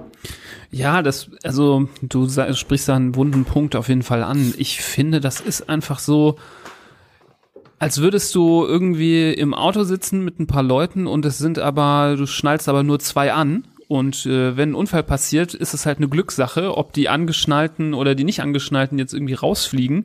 Ja, 0.71 1.01
das, 1.01 1.29
also 1.43 1.89
du 2.01 2.27
sprichst 2.29 2.89
da 2.89 2.95
einen 2.95 3.15
wunden 3.15 3.45
Punkt 3.45 3.75
auf 3.75 3.87
jeden 3.87 4.03
Fall 4.03 4.23
an. 4.23 4.53
Ich 4.57 4.81
finde, 4.81 5.19
das 5.19 5.41
ist 5.41 5.69
einfach 5.69 5.99
so, 5.99 6.37
als 7.77 8.01
würdest 8.01 8.33
du 8.35 8.65
irgendwie 8.65 9.31
im 9.31 9.53
Auto 9.53 9.83
sitzen 9.83 10.23
mit 10.23 10.39
ein 10.39 10.47
paar 10.47 10.63
Leuten 10.63 11.07
und 11.07 11.25
es 11.25 11.37
sind 11.37 11.59
aber, 11.59 12.15
du 12.17 12.25
schnallst 12.25 12.67
aber 12.69 12.83
nur 12.83 12.99
zwei 12.99 13.33
an. 13.33 13.65
Und 13.87 14.27
äh, 14.27 14.55
wenn 14.55 14.71
ein 14.71 14.75
Unfall 14.75 15.01
passiert, 15.01 15.55
ist 15.55 15.73
es 15.73 15.87
halt 15.87 15.97
eine 15.97 16.09
Glückssache, 16.09 16.77
ob 16.77 16.93
die 16.93 17.09
angeschnallten 17.09 17.95
oder 17.95 18.13
die 18.13 18.23
nicht 18.23 18.41
angeschnallten 18.41 18.99
jetzt 18.99 19.13
irgendwie 19.13 19.33
rausfliegen. 19.33 20.03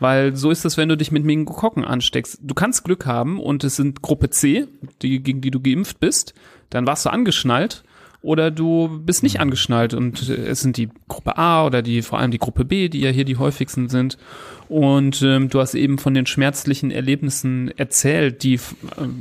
Weil 0.00 0.34
so 0.36 0.50
ist 0.50 0.64
es, 0.64 0.76
wenn 0.76 0.88
du 0.88 0.96
dich 0.96 1.12
mit 1.12 1.24
Meningokokken 1.24 1.84
ansteckst. 1.84 2.38
Du 2.42 2.54
kannst 2.54 2.84
Glück 2.84 3.04
haben 3.04 3.40
und 3.40 3.64
es 3.64 3.76
sind 3.76 4.00
Gruppe 4.00 4.30
C, 4.30 4.66
die, 5.02 5.20
gegen 5.22 5.40
die 5.42 5.50
du 5.50 5.60
geimpft 5.60 6.00
bist. 6.00 6.32
Dann 6.70 6.86
warst 6.86 7.04
du 7.04 7.10
angeschnallt 7.10 7.84
oder 8.28 8.50
du 8.50 9.00
bist 9.06 9.22
nicht 9.22 9.40
angeschnallt 9.40 9.94
und 9.94 10.28
es 10.28 10.60
sind 10.60 10.76
die 10.76 10.90
Gruppe 11.08 11.38
A 11.38 11.64
oder 11.64 11.80
die 11.80 12.02
vor 12.02 12.18
allem 12.18 12.30
die 12.30 12.38
Gruppe 12.38 12.66
B, 12.66 12.90
die 12.90 13.00
ja 13.00 13.08
hier 13.08 13.24
die 13.24 13.38
häufigsten 13.38 13.88
sind. 13.88 14.18
Und 14.68 15.22
ähm, 15.22 15.48
du 15.48 15.60
hast 15.60 15.74
eben 15.74 15.96
von 15.96 16.12
den 16.12 16.26
schmerzlichen 16.26 16.90
Erlebnissen 16.90 17.70
erzählt, 17.78 18.42
die, 18.42 18.56
äh, 18.56 18.58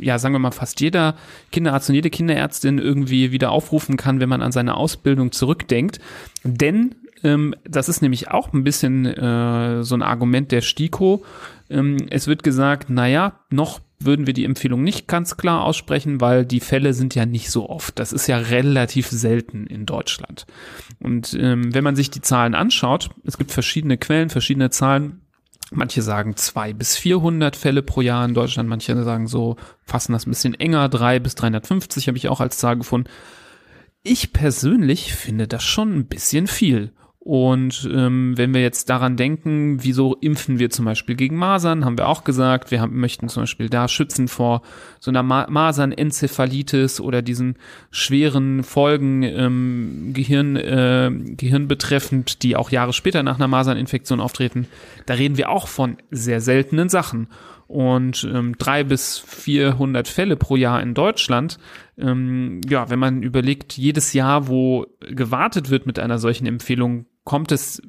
ja, 0.02 0.20
sagen 0.20 0.36
wir 0.36 0.40
mal, 0.40 0.52
fast 0.52 0.82
jeder 0.82 1.16
Kinderarzt 1.54 1.88
und 1.88 1.96
jede 1.96 2.10
Kinderärztin 2.10 2.80
irgendwie 2.80 3.32
wieder 3.32 3.52
aufrufen 3.52 3.96
kann, 3.96 4.20
wenn 4.20 4.28
man 4.28 4.42
an 4.42 4.52
seine 4.52 4.76
Ausbildung 4.76 5.32
zurückdenkt. 5.32 6.00
Denn 6.44 6.96
ähm, 7.24 7.56
das 7.64 7.88
ist 7.88 8.02
nämlich 8.02 8.30
auch 8.30 8.52
ein 8.52 8.66
bisschen 8.66 9.06
äh, 9.06 9.86
so 9.86 9.96
ein 9.96 10.04
Argument 10.04 10.52
der 10.52 10.60
STIKO. 10.60 11.24
Ähm, 11.70 11.96
es 12.10 12.28
wird 12.28 12.44
gesagt, 12.44 12.90
naja, 12.90 13.40
noch 13.50 13.80
würden 14.00 14.28
wir 14.28 14.34
die 14.34 14.46
Empfehlung 14.46 14.84
nicht 14.84 15.08
ganz 15.08 15.38
klar 15.38 15.64
aussprechen, 15.64 16.22
weil 16.22 16.46
die 16.46 16.60
Fälle 16.60 16.94
sind 16.94 17.16
ja 17.16 17.26
nicht 17.26 17.50
so 17.50 17.70
oft. 17.70 17.98
Das 17.98 18.14
ist 18.14 18.28
ja 18.28 18.38
relativ 18.38 19.08
selten 19.08 19.66
in 19.66 19.86
Deutschland. 19.86 20.46
Und 21.00 21.36
ähm, 21.40 21.74
wenn 21.74 21.84
man 21.84 21.96
sich 21.96 22.12
die 22.12 22.22
Zahlen 22.22 22.54
anschaut, 22.54 23.10
es 23.24 23.38
gibt 23.38 23.52
verschiedene 23.52 23.98
Quellen, 23.98 24.30
verschiedene 24.30 24.70
Zahlen. 24.70 25.22
Manche 25.72 26.02
sagen 26.02 26.36
zwei 26.38 26.74
bis 26.74 26.96
400 26.96 27.56
Fälle 27.56 27.84
pro 27.84 28.02
Jahr 28.02 28.24
in 28.24 28.34
Deutschland, 28.34 28.70
manche 28.70 29.04
sagen 29.04 29.28
so, 29.28 29.58
fassen 29.84 30.14
das 30.14 30.26
ein 30.26 30.30
bisschen 30.30 30.54
enger, 30.54 30.88
drei 30.88 31.20
bis 31.20 31.36
350 31.36 32.08
habe 32.08 32.18
ich 32.18 32.30
auch 32.30 32.40
als 32.40 32.58
Zahl 32.58 32.78
gefunden. 32.78 33.10
Ich 34.04 34.32
persönlich 34.32 35.14
finde 35.14 35.48
das 35.48 35.64
schon 35.64 35.94
ein 35.94 36.06
bisschen 36.06 36.48
viel. 36.48 36.94
Und 37.28 37.90
ähm, 37.94 38.38
wenn 38.38 38.54
wir 38.54 38.62
jetzt 38.62 38.90
daran 38.90 39.18
denken, 39.18 39.84
wieso 39.84 40.16
impfen 40.16 40.60
wir 40.60 40.70
zum 40.70 40.86
Beispiel 40.86 41.18
gegen 41.18 41.36
Masern, 41.36 41.84
haben 41.84 41.98
wir 41.98 42.08
auch 42.08 42.24
gesagt, 42.24 42.72
wir 42.72 42.80
haben, 42.80 42.98
möchten 43.02 43.28
zum 43.28 43.44
Beispiel 43.44 43.68
da 43.68 43.90
schützen 43.90 44.30
vor 44.30 44.62
so 45.02 45.12
einer 45.12 45.24
Ma 45.24 45.46
Masernenzephalitis 45.50 47.02
oder 47.02 47.22
diesen 47.22 47.58
schweren 47.92 48.64
Folgen 48.64 49.24
ähm, 49.24 50.12
Gehirn, 50.14 50.56
äh, 50.56 51.12
Gehirn 51.36 51.68
betreffend, 51.68 52.44
die 52.44 52.56
auch 52.56 52.70
Jahre 52.70 52.94
später 52.94 53.24
nach 53.24 53.36
einer 53.36 53.50
Maserninfektion 53.50 54.22
auftreten. 54.22 54.66
Da 55.06 55.16
reden 55.16 55.36
wir 55.36 55.50
auch 55.50 55.68
von 55.68 55.98
sehr 56.10 56.40
seltenen 56.40 56.88
Sachen. 56.88 57.28
Und 57.68 58.26
ähm, 58.34 58.58
drei 58.58 58.86
bis 58.86 59.18
vierhundert 59.18 60.08
Fälle 60.08 60.38
pro 60.38 60.56
Jahr 60.56 60.82
in 60.82 60.94
Deutschland 60.94 61.60
ähm, 61.98 62.62
ja, 62.70 62.90
wenn 62.90 63.00
man 63.00 63.24
überlegt, 63.24 63.74
jedes 63.74 64.14
Jahr, 64.14 64.48
wo 64.48 64.86
gewartet 65.00 65.70
wird 65.70 65.86
mit 65.86 65.98
einer 65.98 66.20
solchen 66.20 66.46
Empfehlung, 66.46 67.06
kommt 67.28 67.52
es 67.52 67.82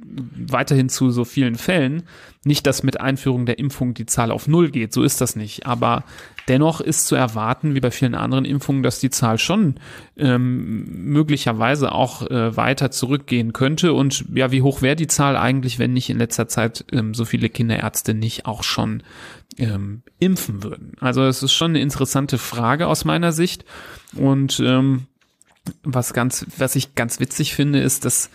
weiterhin 0.49 0.89
zu 0.89 1.11
so 1.13 1.25
vielen 1.25 1.55
Fällen. 1.55 2.03
Nicht, 2.45 2.67
dass 2.67 2.83
mit 2.83 3.01
Einführung 3.01 3.47
der 3.47 3.61
Impfung 3.61 3.95
die 3.95 4.05
Zahl 4.05 4.33
auf 4.33 4.49
Null 4.49 4.73
geht, 4.73 4.93
so 4.93 5.05
ist 5.05 5.21
das 5.21 5.37
nicht. 5.37 5.65
Aber 5.65 6.03
dennoch 6.49 6.81
ist 6.81 7.07
zu 7.07 7.15
erwarten, 7.15 7.77
wie 7.77 7.81
bei 7.81 7.93
vielen 7.93 8.17
anderen 8.17 8.45
Impfungen, 8.45 8.83
dass 8.83 8.99
die 8.99 9.11
Zahl 9.11 9.39
schon 9.39 9.77
ähm, 10.17 11.05
möglicherweise 11.05 11.93
auch 11.93 12.29
äh, 12.29 12.57
weiter 12.57 12.91
zurückgehen 12.91 13.53
könnte. 13.53 13.93
Und 13.93 14.25
ja, 14.35 14.51
wie 14.51 14.63
hoch 14.63 14.83
wäre 14.83 14.97
die 14.97 15.07
Zahl 15.07 15.37
eigentlich, 15.37 15.79
wenn 15.79 15.93
nicht 15.93 16.11
in 16.11 16.19
letzter 16.19 16.49
Zeit 16.49 16.85
ähm, 16.91 17.15
so 17.15 17.25
viele 17.25 17.49
Kinderärzte 17.49 18.15
nicht 18.15 18.45
auch 18.45 18.65
schon 18.65 19.05
ähm, 19.57 20.03
impfen 20.19 20.65
würden? 20.65 20.95
Also 20.99 21.23
es 21.23 21.45
ist 21.45 21.53
schon 21.53 21.71
eine 21.71 21.81
interessante 21.81 22.39
Frage 22.39 22.89
aus 22.89 23.05
meiner 23.05 23.31
Sicht. 23.31 23.65
Und 24.17 24.59
ähm, 24.59 25.07
was 25.85 26.13
ganz, 26.13 26.45
was 26.57 26.75
ich 26.75 26.97
ganz 26.97 27.21
witzig 27.21 27.55
finde, 27.55 27.79
ist, 27.79 28.05
dass 28.05 28.31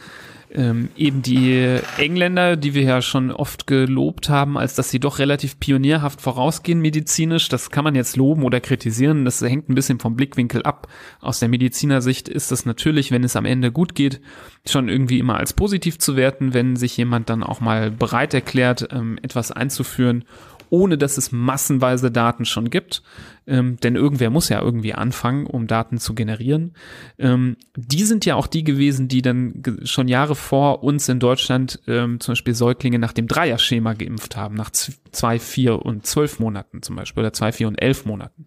ähm, 0.54 0.89
eben 0.96 1.22
die 1.22 1.80
Engländer, 1.98 2.56
die 2.56 2.74
wir 2.74 2.84
ja 2.84 3.02
schon 3.02 3.32
oft 3.32 3.68
gelobt 3.68 4.30
haben, 4.30 4.58
als 4.58 4.76
dass 4.76 4.89
sie 4.89 5.00
doch 5.00 5.20
relativ 5.20 5.60
pionierhaft 5.60 6.22
vorausgehen 6.22 6.80
medizinisch, 6.80 7.50
das 7.50 7.72
kann 7.72 7.84
man 7.84 7.96
jetzt 7.96 8.16
loben 8.16 8.44
oder 8.44 8.60
kritisieren, 8.60 9.26
das 9.26 9.42
hängt 9.42 9.70
ein 9.70 9.76
bisschen 9.76 10.00
vom 10.00 10.16
Blickwinkel 10.16 10.63
ab. 10.63 10.88
Aus 11.22 11.39
der 11.39 11.50
Medizinersicht 11.50 12.30
ist 12.30 12.52
das 12.52 12.66
natürlich, 12.66 13.12
wenn 13.12 13.24
es 13.24 13.36
am 13.36 13.46
Ende 13.46 13.72
gut 13.72 13.96
geht, 13.96 14.22
schon 14.66 14.89
irgendwie 14.89 15.20
immer 15.20 15.38
als 15.38 15.54
positiv 15.54 15.98
zu 16.00 16.16
werten, 16.16 16.54
wenn 16.54 16.76
sich 16.76 16.96
jemand 16.96 17.30
dann 17.30 17.44
auch 17.44 17.60
mal 17.60 17.92
bereit 17.92 18.34
erklärt, 18.34 18.88
ähm, 18.92 19.18
etwas 19.22 19.52
einzuführen 19.52 20.26
ohne 20.73 20.97
dass 20.97 21.19
es 21.19 21.31
massenweise 21.31 22.09
Daten 22.09 22.45
schon 22.45 22.71
gibt. 22.71 23.03
Ähm, 23.45 23.77
denn 23.83 23.95
irgendwer 23.95 24.31
muss 24.31 24.49
ja 24.49 24.59
irgendwie 24.59 24.95
anfangen, 24.95 25.45
um 25.45 25.67
Daten 25.67 25.99
zu 25.99 26.15
generieren. 26.15 26.73
Ähm, 27.19 27.57
die 27.75 28.05
sind 28.05 28.25
ja 28.25 28.33
auch 28.33 28.47
die 28.47 28.63
gewesen, 28.63 29.07
die 29.07 29.21
dann 29.21 29.62
schon 29.83 30.07
Jahre 30.07 30.33
vor 30.33 30.83
uns 30.83 31.07
in 31.09 31.19
Deutschland 31.19 31.79
ähm, 31.86 32.19
zum 32.19 32.31
Beispiel 32.31 32.55
Säuglinge 32.55 32.97
nach 32.97 33.13
dem 33.13 33.27
Dreierschema 33.27 33.93
geimpft 33.93 34.36
haben, 34.36 34.55
nach 34.55 34.71
zwei, 34.71 35.38
vier 35.38 35.86
und 35.86 36.07
zwölf 36.07 36.39
Monaten 36.39 36.81
zum 36.81 36.95
Beispiel 36.95 37.21
oder 37.21 37.33
zwei, 37.33 37.51
vier 37.51 37.67
und 37.67 37.79
elf 37.79 38.05
Monaten. 38.05 38.45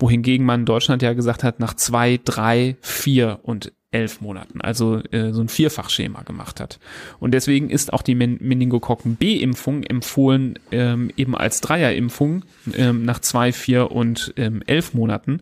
Wohingegen 0.00 0.44
man 0.44 0.60
in 0.60 0.66
Deutschland 0.66 1.02
ja 1.02 1.12
gesagt 1.12 1.44
hat, 1.44 1.60
nach 1.60 1.74
zwei, 1.74 2.18
drei, 2.24 2.78
vier 2.80 3.38
und 3.44 3.72
elf 3.92 4.20
Monaten, 4.20 4.60
also 4.60 5.02
äh, 5.10 5.32
so 5.32 5.40
ein 5.40 5.48
Vierfachschema 5.48 6.22
gemacht 6.22 6.60
hat. 6.60 6.78
Und 7.18 7.32
deswegen 7.32 7.70
ist 7.70 7.92
auch 7.92 8.02
die 8.02 8.14
Men 8.14 8.38
Meningokokken 8.40 9.16
B-Impfung 9.16 9.82
empfohlen 9.82 10.58
ähm, 10.70 11.10
eben 11.16 11.36
als 11.36 11.60
Dreierimpfung 11.60 12.44
ähm, 12.74 13.04
nach 13.04 13.18
zwei, 13.18 13.52
vier 13.52 13.90
und 13.90 14.32
ähm, 14.36 14.62
elf 14.66 14.94
Monaten, 14.94 15.40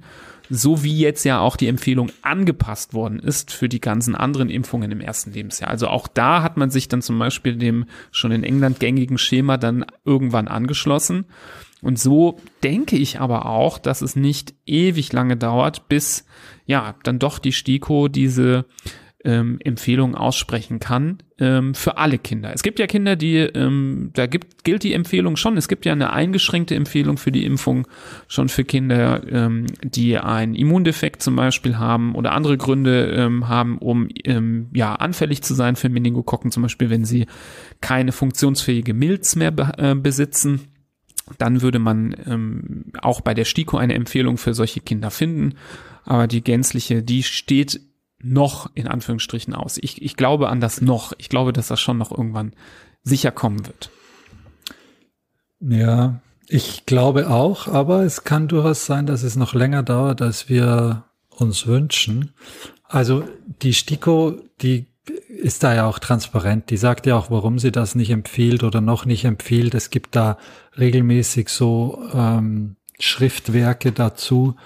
so 0.48 0.82
wie 0.82 0.98
jetzt 0.98 1.24
ja 1.24 1.40
auch 1.40 1.56
die 1.56 1.66
Empfehlung 1.66 2.10
angepasst 2.22 2.94
worden 2.94 3.18
ist 3.18 3.52
für 3.52 3.68
die 3.68 3.80
ganzen 3.80 4.14
anderen 4.14 4.48
Impfungen 4.48 4.90
im 4.92 5.02
ersten 5.02 5.32
Lebensjahr. 5.32 5.70
Also 5.70 5.88
auch 5.88 6.08
da 6.08 6.42
hat 6.42 6.56
man 6.56 6.70
sich 6.70 6.88
dann 6.88 7.02
zum 7.02 7.18
Beispiel 7.18 7.56
dem 7.56 7.84
schon 8.12 8.32
in 8.32 8.44
England 8.44 8.80
gängigen 8.80 9.18
Schema 9.18 9.58
dann 9.58 9.84
irgendwann 10.06 10.48
angeschlossen. 10.48 11.26
Und 11.82 11.98
so 11.98 12.38
denke 12.62 12.96
ich 12.96 13.20
aber 13.20 13.46
auch, 13.46 13.78
dass 13.78 14.02
es 14.02 14.16
nicht 14.16 14.54
ewig 14.66 15.12
lange 15.12 15.36
dauert, 15.36 15.88
bis 15.88 16.24
ja, 16.66 16.96
dann 17.04 17.18
doch 17.18 17.38
die 17.38 17.52
STIKO 17.52 18.08
diese 18.08 18.66
ähm, 19.24 19.58
Empfehlung 19.64 20.14
aussprechen 20.14 20.78
kann 20.78 21.18
ähm, 21.40 21.74
für 21.74 21.98
alle 21.98 22.18
Kinder. 22.18 22.52
Es 22.54 22.62
gibt 22.62 22.78
ja 22.78 22.86
Kinder, 22.86 23.16
die, 23.16 23.36
ähm, 23.36 24.10
da 24.14 24.26
gibt, 24.26 24.62
gilt 24.64 24.84
die 24.84 24.92
Empfehlung 24.92 25.36
schon. 25.36 25.56
Es 25.56 25.66
gibt 25.66 25.86
ja 25.86 25.92
eine 25.92 26.12
eingeschränkte 26.12 26.76
Empfehlung 26.76 27.16
für 27.16 27.32
die 27.32 27.44
Impfung 27.44 27.88
schon 28.28 28.48
für 28.48 28.64
Kinder, 28.64 29.22
ähm, 29.30 29.66
die 29.82 30.18
einen 30.18 30.54
Immundefekt 30.54 31.22
zum 31.22 31.34
Beispiel 31.34 31.78
haben 31.78 32.14
oder 32.14 32.32
andere 32.32 32.56
Gründe 32.56 33.06
ähm, 33.06 33.48
haben, 33.48 33.78
um 33.78 34.08
ähm, 34.24 34.68
ja 34.72 34.94
anfällig 34.94 35.42
zu 35.42 35.54
sein 35.54 35.74
für 35.74 35.88
Meningokokken, 35.88 36.52
zum 36.52 36.62
Beispiel 36.62 36.88
wenn 36.88 37.04
sie 37.04 37.26
keine 37.80 38.12
funktionsfähige 38.12 38.94
Milz 38.94 39.34
mehr 39.34 39.50
be 39.50 39.72
äh, 39.78 39.94
besitzen 39.96 40.60
dann 41.36 41.62
würde 41.62 41.78
man 41.78 42.14
ähm, 42.26 42.86
auch 43.02 43.20
bei 43.20 43.34
der 43.34 43.44
STIKO 43.44 43.76
eine 43.76 43.94
Empfehlung 43.94 44.38
für 44.38 44.54
solche 44.54 44.80
Kinder 44.80 45.10
finden 45.10 45.54
aber 46.08 46.26
die 46.26 46.42
gänzliche, 46.42 47.02
die 47.02 47.22
steht 47.22 47.82
noch 48.18 48.70
in 48.74 48.88
Anführungsstrichen 48.88 49.54
aus. 49.54 49.76
Ich, 49.76 50.00
ich 50.00 50.16
glaube 50.16 50.48
an 50.48 50.58
das 50.58 50.80
noch. 50.80 51.12
Ich 51.18 51.28
glaube, 51.28 51.52
dass 51.52 51.68
das 51.68 51.80
schon 51.80 51.98
noch 51.98 52.10
irgendwann 52.10 52.54
sicher 53.02 53.30
kommen 53.30 53.66
wird. 53.66 53.90
Ja, 55.60 56.22
ich 56.48 56.86
glaube 56.86 57.28
auch, 57.28 57.68
aber 57.68 58.04
es 58.04 58.24
kann 58.24 58.48
durchaus 58.48 58.86
sein, 58.86 59.04
dass 59.04 59.22
es 59.22 59.36
noch 59.36 59.52
länger 59.52 59.82
dauert, 59.82 60.22
als 60.22 60.48
wir 60.48 61.04
uns 61.28 61.66
wünschen. 61.66 62.32
Also 62.84 63.24
die 63.62 63.74
STIKO, 63.74 64.40
die 64.62 64.86
ist 65.28 65.62
da 65.62 65.74
ja 65.74 65.86
auch 65.86 65.98
transparent. 65.98 66.70
Die 66.70 66.76
sagt 66.76 67.06
ja 67.06 67.16
auch, 67.16 67.30
warum 67.30 67.58
sie 67.58 67.72
das 67.72 67.94
nicht 67.94 68.10
empfiehlt 68.10 68.62
oder 68.62 68.80
noch 68.80 69.04
nicht 69.04 69.24
empfiehlt. 69.24 69.74
Es 69.74 69.90
gibt 69.90 70.16
da 70.16 70.38
regelmäßig 70.78 71.48
so 71.48 72.02
ähm, 72.12 72.76
Schriftwerke 72.98 73.92
dazu, 73.92 74.56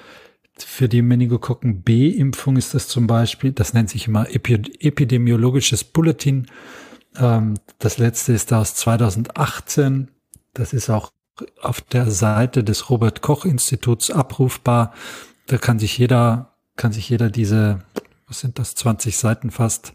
für 0.58 0.88
die 0.88 1.02
Meningokokken 1.02 1.82
B-Impfung 1.82 2.56
ist 2.56 2.74
das 2.74 2.88
zum 2.88 3.06
Beispiel, 3.06 3.52
das 3.52 3.72
nennt 3.72 3.90
sich 3.90 4.06
immer 4.06 4.26
epidemiologisches 4.30 5.84
Bulletin. 5.84 6.46
Ähm, 7.16 7.54
das 7.78 7.98
letzte 7.98 8.32
ist 8.32 8.52
aus 8.52 8.74
2018. 8.74 10.10
Das 10.54 10.72
ist 10.72 10.90
auch 10.90 11.10
auf 11.60 11.80
der 11.80 12.10
Seite 12.10 12.62
des 12.62 12.90
Robert 12.90 13.22
Koch 13.22 13.44
Instituts 13.44 14.10
abrufbar. 14.10 14.92
Da 15.46 15.58
kann 15.58 15.78
sich 15.78 15.96
jeder, 15.98 16.54
kann 16.76 16.92
sich 16.92 17.08
jeder 17.08 17.30
diese, 17.30 17.82
was 18.26 18.40
sind 18.40 18.58
das, 18.58 18.74
20 18.74 19.16
Seiten 19.16 19.50
fast 19.50 19.92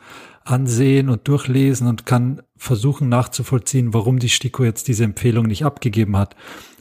ansehen 0.49 1.09
und 1.09 1.27
durchlesen 1.27 1.87
und 1.87 2.05
kann 2.05 2.41
versuchen 2.55 3.09
nachzuvollziehen, 3.09 3.93
warum 3.93 4.19
die 4.19 4.29
STIKO 4.29 4.63
jetzt 4.63 4.87
diese 4.87 5.03
Empfehlung 5.03 5.45
nicht 5.45 5.65
abgegeben 5.65 6.17
hat. 6.17 6.35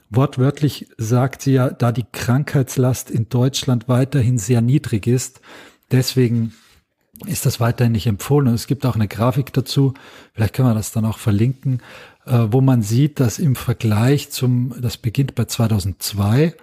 Wortwörtlich 0.08 0.88
sagt 0.98 1.42
sie 1.42 1.54
ja, 1.54 1.70
da 1.70 1.90
die 1.92 2.06
Krankheitslast 2.12 3.10
in 3.10 3.28
Deutschland 3.28 3.88
weiterhin 3.88 4.38
sehr 4.38 4.60
niedrig 4.60 5.06
ist, 5.06 5.40
deswegen 5.90 6.54
ist 7.26 7.46
das 7.46 7.60
weiterhin 7.60 7.92
nicht 7.92 8.06
empfohlen. 8.06 8.48
Und 8.48 8.54
es 8.54 8.66
gibt 8.66 8.86
auch 8.86 8.94
eine 8.94 9.08
Grafik 9.08 9.52
dazu, 9.52 9.94
vielleicht 10.34 10.54
können 10.54 10.68
wir 10.68 10.74
das 10.74 10.92
dann 10.92 11.04
auch 11.04 11.18
verlinken, 11.18 11.82
äh, 12.26 12.46
wo 12.50 12.60
man 12.60 12.82
sieht, 12.82 13.20
dass 13.20 13.38
im 13.38 13.56
Vergleich 13.56 14.30
zum, 14.30 14.74
das 14.80 14.96
beginnt 14.96 15.34
bei 15.34 15.46
2002 15.46 16.54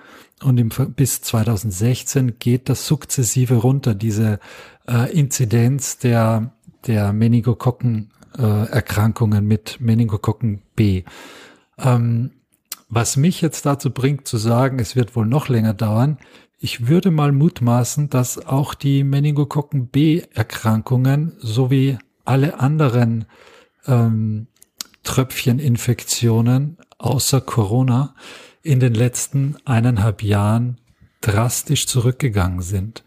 und 0.41 0.57
im, 0.57 0.69
bis 0.95 1.21
2016 1.21 2.39
geht 2.39 2.69
das 2.69 2.87
sukzessive 2.87 3.55
runter, 3.55 3.95
diese 3.95 4.39
äh, 4.87 5.11
Inzidenz 5.11 5.97
der, 5.97 6.53
der 6.87 7.13
Meningokokken 7.13 8.11
äh, 8.37 9.41
mit 9.41 9.79
Meningokokken 9.79 10.61
B. 10.75 11.03
Ähm, 11.77 12.31
was 12.89 13.17
mich 13.17 13.41
jetzt 13.41 13.65
dazu 13.65 13.89
bringt 13.91 14.27
zu 14.27 14.37
sagen, 14.37 14.79
es 14.79 14.95
wird 14.95 15.15
wohl 15.15 15.25
noch 15.25 15.49
länger 15.49 15.73
dauern, 15.73 16.17
ich 16.59 16.87
würde 16.87 17.11
mal 17.11 17.33
mutmaßen, 17.33 18.09
dass 18.09 18.45
auch 18.45 18.73
die 18.73 19.03
Meningokokken 19.03 19.87
B-Erkrankungen 19.87 21.33
sowie 21.39 21.97
alle 22.23 22.59
anderen 22.61 23.25
ähm, 23.85 24.47
Tröpfcheninfektionen 25.03 26.77
außer 26.97 27.41
Corona 27.41 28.15
in 28.61 28.79
den 28.79 28.93
letzten 28.93 29.57
eineinhalb 29.65 30.23
Jahren 30.23 30.79
drastisch 31.19 31.85
zurückgegangen 31.85 32.61
sind, 32.61 33.03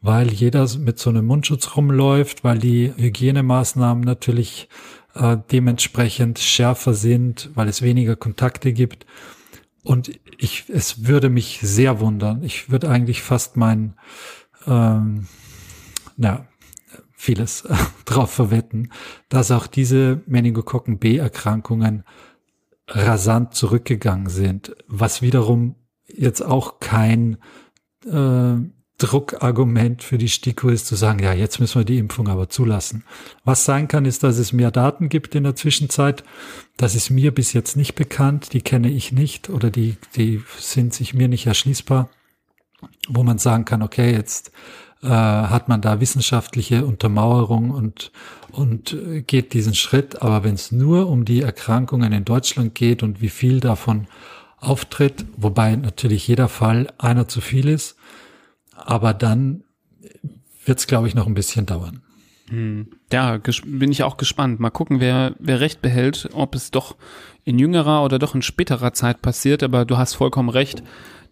weil 0.00 0.32
jeder 0.32 0.68
mit 0.78 0.98
so 0.98 1.10
einem 1.10 1.26
Mundschutz 1.26 1.76
rumläuft, 1.76 2.44
weil 2.44 2.58
die 2.58 2.92
Hygienemaßnahmen 2.96 4.04
natürlich 4.04 4.68
äh, 5.14 5.36
dementsprechend 5.50 6.38
schärfer 6.38 6.94
sind, 6.94 7.50
weil 7.54 7.68
es 7.68 7.82
weniger 7.82 8.16
Kontakte 8.16 8.72
gibt. 8.72 9.06
Und 9.82 10.10
ich, 10.38 10.68
es 10.68 11.06
würde 11.06 11.30
mich 11.30 11.60
sehr 11.62 12.00
wundern. 12.00 12.42
Ich 12.42 12.70
würde 12.70 12.90
eigentlich 12.90 13.22
fast 13.22 13.56
mein, 13.56 13.94
ähm, 14.66 15.26
na, 16.16 16.46
vieles 17.12 17.66
drauf 18.04 18.30
verwetten, 18.30 18.92
dass 19.28 19.50
auch 19.50 19.66
diese 19.66 20.22
Meningokokken 20.26 20.98
B-Erkrankungen 20.98 22.04
rasant 22.86 23.54
zurückgegangen 23.54 24.28
sind, 24.28 24.76
was 24.86 25.20
wiederum 25.20 25.74
jetzt 26.06 26.42
auch 26.42 26.78
kein 26.78 27.38
äh, 28.06 28.56
Druckargument 28.98 30.02
für 30.02 30.18
die 30.18 30.28
STIKO 30.28 30.70
ist 30.70 30.88
zu 30.88 30.96
sagen, 30.96 31.20
ja, 31.20 31.32
jetzt 31.32 31.60
müssen 31.60 31.80
wir 31.80 31.84
die 31.84 31.98
Impfung 31.98 32.28
aber 32.28 32.48
zulassen. 32.48 33.04
Was 33.44 33.64
sein 33.64 33.86
kann, 33.86 34.04
ist, 34.04 34.24
dass 34.24 34.38
es 34.38 34.52
mehr 34.52 34.72
Daten 34.72 35.08
gibt 35.08 35.36
in 35.36 35.44
der 35.44 35.54
Zwischenzeit. 35.54 36.24
Das 36.76 36.96
ist 36.96 37.08
mir 37.08 37.32
bis 37.32 37.52
jetzt 37.52 37.76
nicht 37.76 37.94
bekannt, 37.94 38.52
die 38.52 38.60
kenne 38.60 38.90
ich 38.90 39.12
nicht 39.12 39.50
oder 39.50 39.70
die, 39.70 39.96
die 40.16 40.42
sind 40.58 40.94
sich 40.94 41.14
mir 41.14 41.28
nicht 41.28 41.46
erschließbar, 41.46 42.10
wo 43.08 43.22
man 43.22 43.38
sagen 43.38 43.64
kann, 43.64 43.82
okay, 43.82 44.12
jetzt 44.12 44.50
äh, 45.02 45.06
hat 45.06 45.68
man 45.68 45.80
da 45.80 46.00
wissenschaftliche 46.00 46.84
Untermauerung 46.84 47.70
und, 47.70 48.10
und 48.50 48.96
geht 49.28 49.52
diesen 49.52 49.74
Schritt. 49.74 50.22
Aber 50.22 50.42
wenn 50.42 50.54
es 50.54 50.72
nur 50.72 51.08
um 51.08 51.24
die 51.24 51.42
Erkrankungen 51.42 52.12
in 52.12 52.24
Deutschland 52.24 52.74
geht 52.74 53.04
und 53.04 53.20
wie 53.20 53.28
viel 53.28 53.60
davon 53.60 54.08
auftritt, 54.58 55.24
wobei 55.36 55.76
natürlich 55.76 56.26
jeder 56.26 56.48
Fall 56.48 56.92
einer 56.98 57.28
zu 57.28 57.40
viel 57.40 57.68
ist, 57.68 57.96
aber 58.88 59.12
dann 59.12 59.64
wird 60.64 60.78
es, 60.78 60.86
glaube 60.86 61.08
ich, 61.08 61.14
noch 61.14 61.26
ein 61.26 61.34
bisschen 61.34 61.66
dauern. 61.66 62.00
Hm. 62.48 62.86
Ja, 63.12 63.38
bin 63.66 63.92
ich 63.92 64.02
auch 64.02 64.16
gespannt. 64.16 64.60
Mal 64.60 64.70
gucken, 64.70 64.98
wer, 64.98 65.34
wer 65.38 65.60
recht 65.60 65.82
behält, 65.82 66.30
ob 66.32 66.54
es 66.54 66.70
doch 66.70 66.96
in 67.44 67.58
jüngerer 67.58 68.02
oder 68.02 68.18
doch 68.18 68.34
in 68.34 68.40
späterer 68.40 68.94
Zeit 68.94 69.20
passiert. 69.20 69.62
Aber 69.62 69.84
du 69.84 69.98
hast 69.98 70.14
vollkommen 70.14 70.48
recht. 70.48 70.82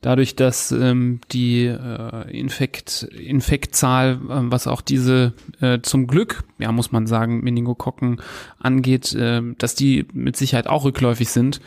Dadurch, 0.03 0.37
dass 0.37 0.71
ähm, 0.71 1.23
die 1.33 1.65
äh, 1.65 2.39
Infekt, 2.39 3.05
Infektzahl, 3.05 4.21
äh, 4.29 4.51
was 4.51 4.67
auch 4.67 4.83
diese 4.83 5.33
äh, 5.63 5.81
zum 5.81 6.07
Glück, 6.07 6.45
ja 6.59 6.71
muss 6.73 6.93
man 6.93 7.07
sagen, 7.07 7.41
Meningokokken 7.41 8.21
angeht, 8.59 9.15
äh, 9.15 9.41
dass 9.57 9.75
die 9.75 10.07
mit 10.13 10.37
Sicherheit 10.37 10.67
auch 10.67 10.85
rückläufig 10.85 11.31
sind, 11.31 11.63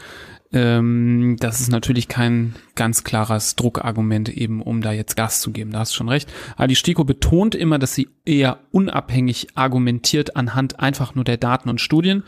ähm, 0.52 1.38
das 1.40 1.62
ist 1.62 1.70
natürlich 1.70 2.08
kein 2.08 2.56
ganz 2.74 3.04
klares 3.04 3.56
Druckargument 3.56 4.30
eben, 4.30 4.64
um 4.64 4.82
da 4.82 4.92
jetzt 4.92 5.16
Gas 5.16 5.42
zu 5.42 5.52
geben. 5.52 5.72
Da 5.72 5.80
hast 5.80 5.92
du 5.92 5.98
schon 5.98 6.10
recht. 6.10 6.32
Aber 6.56 6.68
die 6.68 6.76
STIKO 6.76 7.04
betont 7.04 7.54
immer, 7.54 7.78
dass 7.78 7.94
sie 7.94 8.10
eher 8.26 8.60
unabhängig 8.72 9.50
argumentiert 9.54 10.36
anhand 10.36 10.80
einfach 10.80 11.14
nur 11.14 11.24
der 11.24 11.38
Daten 11.38 11.70
und 11.70 11.82
Studien. 11.82 12.24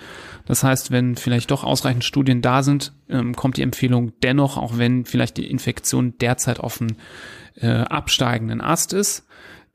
Das 0.45 0.63
heißt, 0.63 0.91
wenn 0.91 1.15
vielleicht 1.15 1.49
doch 1.49 1.63
ausreichend 1.63 2.03
Studien 2.03 2.43
da 2.43 2.61
sind, 2.61 2.93
ähm, 3.09 3.35
kommt 3.35 3.57
die 3.57 3.63
Empfehlung 3.63 4.11
dennoch, 4.21 4.57
auch 4.57 4.77
wenn 4.77 5.05
vielleicht 5.05 5.37
die 5.37 5.49
Infektion 5.49 6.13
derzeit 6.19 6.59
auf 6.59 6.77
dem 6.77 6.97
äh, 7.55 7.67
absteigenden 7.67 8.61
Ast 8.61 8.93
ist. 8.93 9.25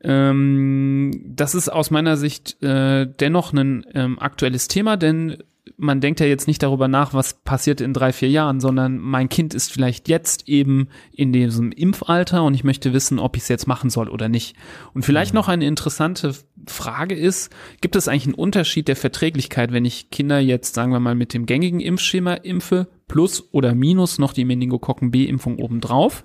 Ähm, 0.01 1.21
das 1.25 1.53
ist 1.53 1.67
aus 1.67 1.91
meiner 1.91 2.15
Sicht 2.15 2.63
äh, 2.63 3.07
dennoch 3.07 3.51
ein 3.51 3.85
ähm, 3.93 4.19
aktuelles 4.19 4.69
Thema, 4.69 4.95
denn 4.95 5.37
man 5.77 6.01
denkt 6.01 6.19
ja 6.19 6.25
jetzt 6.25 6.47
nicht 6.47 6.63
darüber 6.63 6.87
nach, 6.87 7.13
was 7.13 7.35
passiert 7.35 7.81
in 7.81 7.93
drei, 7.93 8.11
vier 8.11 8.29
Jahren, 8.29 8.59
sondern 8.59 8.97
mein 8.97 9.29
Kind 9.29 9.53
ist 9.53 9.71
vielleicht 9.71 10.09
jetzt 10.09 10.49
eben 10.49 10.89
in 11.11 11.31
diesem 11.31 11.71
Impfalter 11.71 12.43
und 12.43 12.55
ich 12.55 12.63
möchte 12.63 12.93
wissen, 12.93 13.19
ob 13.19 13.35
ich 13.37 13.43
es 13.43 13.47
jetzt 13.47 13.67
machen 13.67 13.91
soll 13.91 14.09
oder 14.09 14.27
nicht. 14.27 14.55
Und 14.93 15.05
vielleicht 15.05 15.33
mhm. 15.33 15.37
noch 15.37 15.47
eine 15.47 15.65
interessante 15.65 16.33
Frage 16.65 17.15
ist, 17.15 17.53
gibt 17.81 17.95
es 17.95 18.07
eigentlich 18.07 18.25
einen 18.25 18.33
Unterschied 18.33 18.87
der 18.87 18.95
Verträglichkeit, 18.95 19.71
wenn 19.71 19.85
ich 19.85 20.09
Kinder 20.09 20.39
jetzt, 20.39 20.73
sagen 20.73 20.91
wir 20.91 20.99
mal, 20.99 21.15
mit 21.15 21.33
dem 21.33 21.45
gängigen 21.45 21.79
Impfschema 21.79 22.33
impfe, 22.33 22.87
plus 23.07 23.47
oder 23.53 23.73
minus 23.73 24.19
noch 24.19 24.33
die 24.33 24.43
Meningokokken 24.43 25.11
B-Impfung 25.11 25.59
obendrauf? 25.59 26.23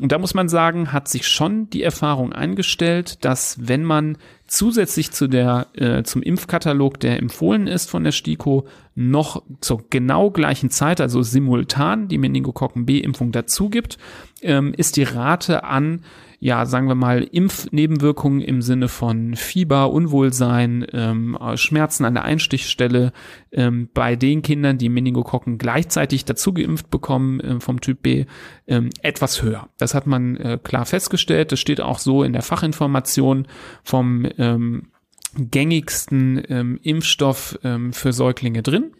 Und 0.00 0.12
da 0.12 0.18
muss 0.18 0.34
man 0.34 0.48
sagen, 0.48 0.92
hat 0.92 1.08
sich 1.08 1.28
schon 1.28 1.70
die 1.70 1.82
Erfahrung 1.82 2.32
eingestellt, 2.32 3.24
dass 3.24 3.56
wenn 3.60 3.84
man 3.84 4.18
zusätzlich 4.46 5.12
zu 5.12 5.28
der, 5.28 5.68
äh, 5.74 6.02
zum 6.02 6.22
Impfkatalog, 6.22 7.00
der 7.00 7.18
empfohlen 7.18 7.66
ist 7.66 7.90
von 7.90 8.04
der 8.04 8.12
STIKO, 8.12 8.66
noch 8.94 9.42
zur 9.60 9.84
genau 9.90 10.30
gleichen 10.30 10.70
Zeit, 10.70 11.00
also 11.00 11.22
simultan, 11.22 12.08
die 12.08 12.18
Meningokokken 12.18 12.86
B-Impfung 12.86 13.32
dazu 13.32 13.70
gibt, 13.70 13.98
ähm, 14.42 14.74
ist 14.76 14.96
die 14.96 15.04
Rate 15.04 15.64
an 15.64 16.02
ja, 16.46 16.64
sagen 16.64 16.86
wir 16.86 16.94
mal, 16.94 17.24
Impfnebenwirkungen 17.24 18.40
im 18.40 18.62
Sinne 18.62 18.86
von 18.86 19.34
Fieber, 19.34 19.90
Unwohlsein, 19.90 20.86
ähm, 20.92 21.36
Schmerzen 21.56 22.04
an 22.04 22.14
der 22.14 22.24
Einstichstelle 22.24 23.12
ähm, 23.50 23.88
bei 23.92 24.14
den 24.14 24.42
Kindern, 24.42 24.78
die 24.78 24.88
Meningokokken 24.88 25.58
gleichzeitig 25.58 26.24
dazu 26.24 26.54
geimpft 26.54 26.88
bekommen 26.88 27.40
äh, 27.40 27.58
vom 27.58 27.80
Typ 27.80 28.00
B, 28.00 28.26
ähm, 28.68 28.90
etwas 29.02 29.42
höher. 29.42 29.70
Das 29.76 29.92
hat 29.92 30.06
man 30.06 30.36
äh, 30.36 30.56
klar 30.62 30.86
festgestellt. 30.86 31.50
Das 31.50 31.58
steht 31.58 31.80
auch 31.80 31.98
so 31.98 32.22
in 32.22 32.32
der 32.32 32.42
Fachinformation 32.42 33.48
vom 33.82 34.28
ähm, 34.38 34.92
gängigsten 35.36 36.42
ähm, 36.48 36.80
Impfstoff 36.82 37.58
ähm, 37.62 37.92
für 37.92 38.12
Säuglinge 38.12 38.62
drin. 38.62 38.92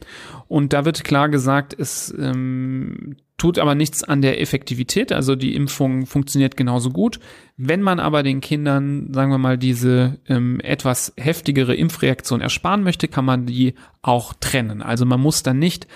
Und 0.49 0.73
da 0.73 0.85
wird 0.85 1.05
klar 1.05 1.29
gesagt, 1.29 1.75
es 1.79 2.15
ähm, 2.19 3.17
tut 3.39 3.59
aber 3.59 3.75
nichts 3.75 4.03
an 4.03 4.23
der 4.23 4.41
Effektivität. 4.41 5.13
Also 5.13 5.37
die 5.37 5.55
Impfung 5.55 6.07
funktioniert 6.07 6.57
genauso 6.57 6.91
gut. 6.91 7.21
Wenn 7.57 7.83
man 7.83 8.01
aber 8.01 8.23
den 8.23 8.41
Kindern, 8.41 9.13
sagen 9.13 9.31
wir 9.31 9.39
mal, 9.39 9.59
diese 9.59 10.19
ähm, 10.29 10.61
etwas 10.61 11.13
heftigere 11.17 11.75
Impfreaktion 11.75 12.41
ersparen 12.41 12.83
möchte, 12.83 13.09
kann 13.09 13.25
man 13.25 13.47
die 13.47 13.75
auch 14.03 14.33
trennen. 14.35 14.83
Also 14.83 15.05
man 15.05 15.21
muss 15.21 15.43
dann 15.43 15.59
nicht 15.59 15.87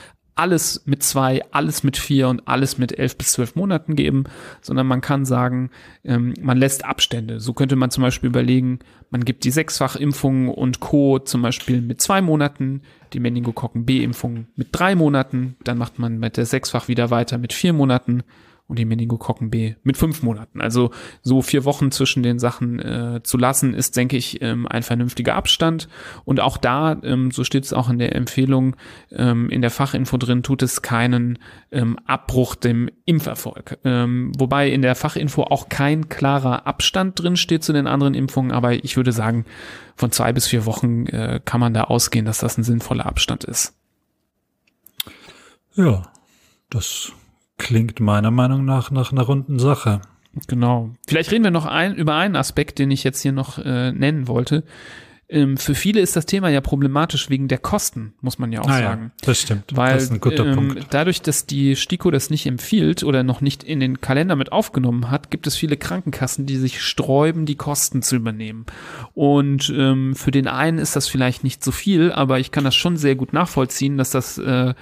alles 0.40 0.82
mit 0.86 1.02
zwei, 1.02 1.42
alles 1.52 1.82
mit 1.82 1.98
vier 1.98 2.28
und 2.28 2.48
alles 2.48 2.78
mit 2.78 2.98
elf 2.98 3.18
bis 3.18 3.32
zwölf 3.32 3.56
Monaten 3.56 3.94
geben, 3.94 4.24
sondern 4.62 4.86
man 4.86 5.02
kann 5.02 5.26
sagen, 5.26 5.70
ähm, 6.02 6.32
man 6.40 6.56
lässt 6.56 6.86
Abstände. 6.86 7.40
So 7.40 7.52
könnte 7.52 7.76
man 7.76 7.90
zum 7.90 8.02
Beispiel 8.02 8.30
überlegen, 8.30 8.78
man 9.10 9.26
gibt 9.26 9.44
die 9.44 9.50
Sechsfachimpfung 9.50 10.48
und 10.48 10.80
Co. 10.80 11.18
zum 11.18 11.42
Beispiel 11.42 11.82
mit 11.82 12.00
zwei 12.00 12.22
Monaten, 12.22 12.80
die 13.12 13.20
Meningokokken 13.20 13.84
B-Impfung 13.84 14.46
mit 14.56 14.68
drei 14.72 14.94
Monaten, 14.94 15.56
dann 15.62 15.76
macht 15.76 15.98
man 15.98 16.18
mit 16.18 16.38
der 16.38 16.46
Sechsfach 16.46 16.88
wieder 16.88 17.10
weiter 17.10 17.36
mit 17.36 17.52
vier 17.52 17.74
Monaten 17.74 18.22
und 18.70 18.78
die 18.78 18.84
Meningokokken 18.84 19.50
B 19.50 19.74
mit 19.82 19.96
fünf 19.96 20.22
Monaten. 20.22 20.60
Also 20.60 20.92
so 21.22 21.42
vier 21.42 21.64
Wochen 21.64 21.90
zwischen 21.90 22.22
den 22.22 22.38
Sachen 22.38 22.78
äh, 22.78 23.20
zu 23.22 23.36
lassen, 23.36 23.74
ist, 23.74 23.96
denke 23.96 24.16
ich, 24.16 24.40
ähm, 24.40 24.66
ein 24.68 24.84
vernünftiger 24.84 25.34
Abstand. 25.34 25.88
Und 26.24 26.40
auch 26.40 26.56
da, 26.56 26.96
ähm, 27.02 27.32
so 27.32 27.42
steht 27.42 27.64
es 27.64 27.72
auch 27.72 27.90
in 27.90 27.98
der 27.98 28.14
Empfehlung, 28.14 28.76
ähm, 29.10 29.50
in 29.50 29.60
der 29.60 29.70
Fachinfo 29.70 30.16
drin, 30.16 30.44
tut 30.44 30.62
es 30.62 30.82
keinen 30.82 31.38
ähm, 31.72 31.98
Abbruch 32.06 32.54
dem 32.54 32.88
Impferfolg. 33.04 33.78
Ähm, 33.84 34.30
wobei 34.38 34.70
in 34.70 34.82
der 34.82 34.94
Fachinfo 34.94 35.42
auch 35.42 35.68
kein 35.68 36.08
klarer 36.08 36.66
Abstand 36.66 37.20
drin 37.20 37.36
steht 37.36 37.64
zu 37.64 37.72
den 37.72 37.88
anderen 37.88 38.14
Impfungen, 38.14 38.52
aber 38.52 38.72
ich 38.72 38.96
würde 38.96 39.10
sagen, 39.10 39.44
von 39.96 40.12
zwei 40.12 40.32
bis 40.32 40.46
vier 40.46 40.64
Wochen 40.64 41.06
äh, 41.06 41.40
kann 41.44 41.60
man 41.60 41.74
da 41.74 41.84
ausgehen, 41.84 42.24
dass 42.24 42.38
das 42.38 42.56
ein 42.56 42.62
sinnvoller 42.62 43.06
Abstand 43.06 43.42
ist. 43.42 43.74
Ja, 45.74 46.02
das 46.70 47.12
Klingt 47.60 48.00
meiner 48.00 48.30
Meinung 48.30 48.64
nach 48.64 48.90
nach 48.90 49.12
einer 49.12 49.22
runden 49.22 49.58
Sache. 49.58 50.00
Genau. 50.46 50.90
Vielleicht 51.06 51.30
reden 51.30 51.44
wir 51.44 51.50
noch 51.50 51.66
ein, 51.66 51.94
über 51.94 52.14
einen 52.14 52.36
Aspekt, 52.36 52.78
den 52.78 52.90
ich 52.90 53.04
jetzt 53.04 53.20
hier 53.20 53.32
noch 53.32 53.58
äh, 53.58 53.92
nennen 53.92 54.28
wollte. 54.28 54.64
Ähm, 55.28 55.58
für 55.58 55.74
viele 55.74 56.00
ist 56.00 56.16
das 56.16 56.24
Thema 56.26 56.48
ja 56.48 56.60
problematisch 56.60 57.28
wegen 57.28 57.46
der 57.48 57.58
Kosten, 57.58 58.14
muss 58.22 58.38
man 58.38 58.50
ja 58.50 58.62
auch 58.62 58.68
ah, 58.68 58.78
sagen. 58.78 59.12
Ja, 59.20 59.26
das 59.26 59.40
stimmt. 59.40 59.64
Weil 59.74 59.94
das 59.94 60.04
ist 60.04 60.12
ein 60.12 60.20
guter 60.20 60.46
ähm, 60.46 60.54
Punkt. 60.54 60.86
dadurch, 60.90 61.22
dass 61.22 61.46
die 61.46 61.76
STIKO 61.76 62.10
das 62.10 62.30
nicht 62.30 62.46
empfiehlt 62.46 63.04
oder 63.04 63.22
noch 63.22 63.40
nicht 63.40 63.62
in 63.62 63.78
den 63.78 64.00
Kalender 64.00 64.34
mit 64.34 64.50
aufgenommen 64.50 65.10
hat, 65.10 65.30
gibt 65.30 65.46
es 65.46 65.54
viele 65.54 65.76
Krankenkassen, 65.76 66.46
die 66.46 66.56
sich 66.56 66.82
sträuben, 66.82 67.44
die 67.44 67.56
Kosten 67.56 68.02
zu 68.02 68.16
übernehmen. 68.16 68.66
Und 69.14 69.72
ähm, 69.76 70.16
für 70.16 70.30
den 70.30 70.48
einen 70.48 70.78
ist 70.78 70.96
das 70.96 71.08
vielleicht 71.08 71.44
nicht 71.44 71.62
so 71.62 71.70
viel, 71.72 72.10
aber 72.10 72.40
ich 72.40 72.50
kann 72.50 72.64
das 72.64 72.74
schon 72.74 72.96
sehr 72.96 73.14
gut 73.14 73.32
nachvollziehen, 73.32 73.98
dass 73.98 74.10
das 74.10 74.38
äh, 74.38 74.74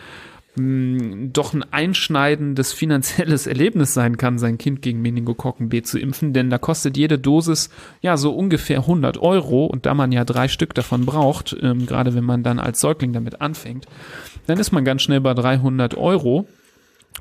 mh, 0.58 1.30
doch 1.32 1.54
ein 1.54 1.62
einschneidendes 1.62 2.72
finanzielles 2.72 3.46
Erlebnis 3.46 3.94
sein 3.94 4.16
kann, 4.16 4.38
sein 4.38 4.58
Kind 4.58 4.82
gegen 4.82 5.00
Meningokokken 5.00 5.68
B 5.68 5.82
zu 5.82 5.98
impfen, 5.98 6.32
denn 6.32 6.50
da 6.50 6.58
kostet 6.58 6.96
jede 6.96 7.18
Dosis 7.18 7.70
ja 8.00 8.16
so 8.16 8.32
ungefähr 8.32 8.80
100 8.80 9.18
Euro 9.18 9.66
und 9.66 9.86
da 9.86 9.94
man 9.94 10.12
ja 10.12 10.24
drei 10.24 10.48
Stück 10.48 10.74
davon 10.74 11.06
braucht, 11.06 11.56
ähm, 11.62 11.86
gerade 11.86 12.14
wenn 12.14 12.24
man 12.24 12.42
dann 12.42 12.58
als 12.58 12.80
Säugling 12.80 13.12
damit 13.12 13.40
anfängt, 13.40 13.86
dann 14.46 14.58
ist 14.58 14.72
man 14.72 14.84
ganz 14.84 15.02
schnell 15.02 15.20
bei 15.20 15.34
300 15.34 15.96
Euro. 15.96 16.46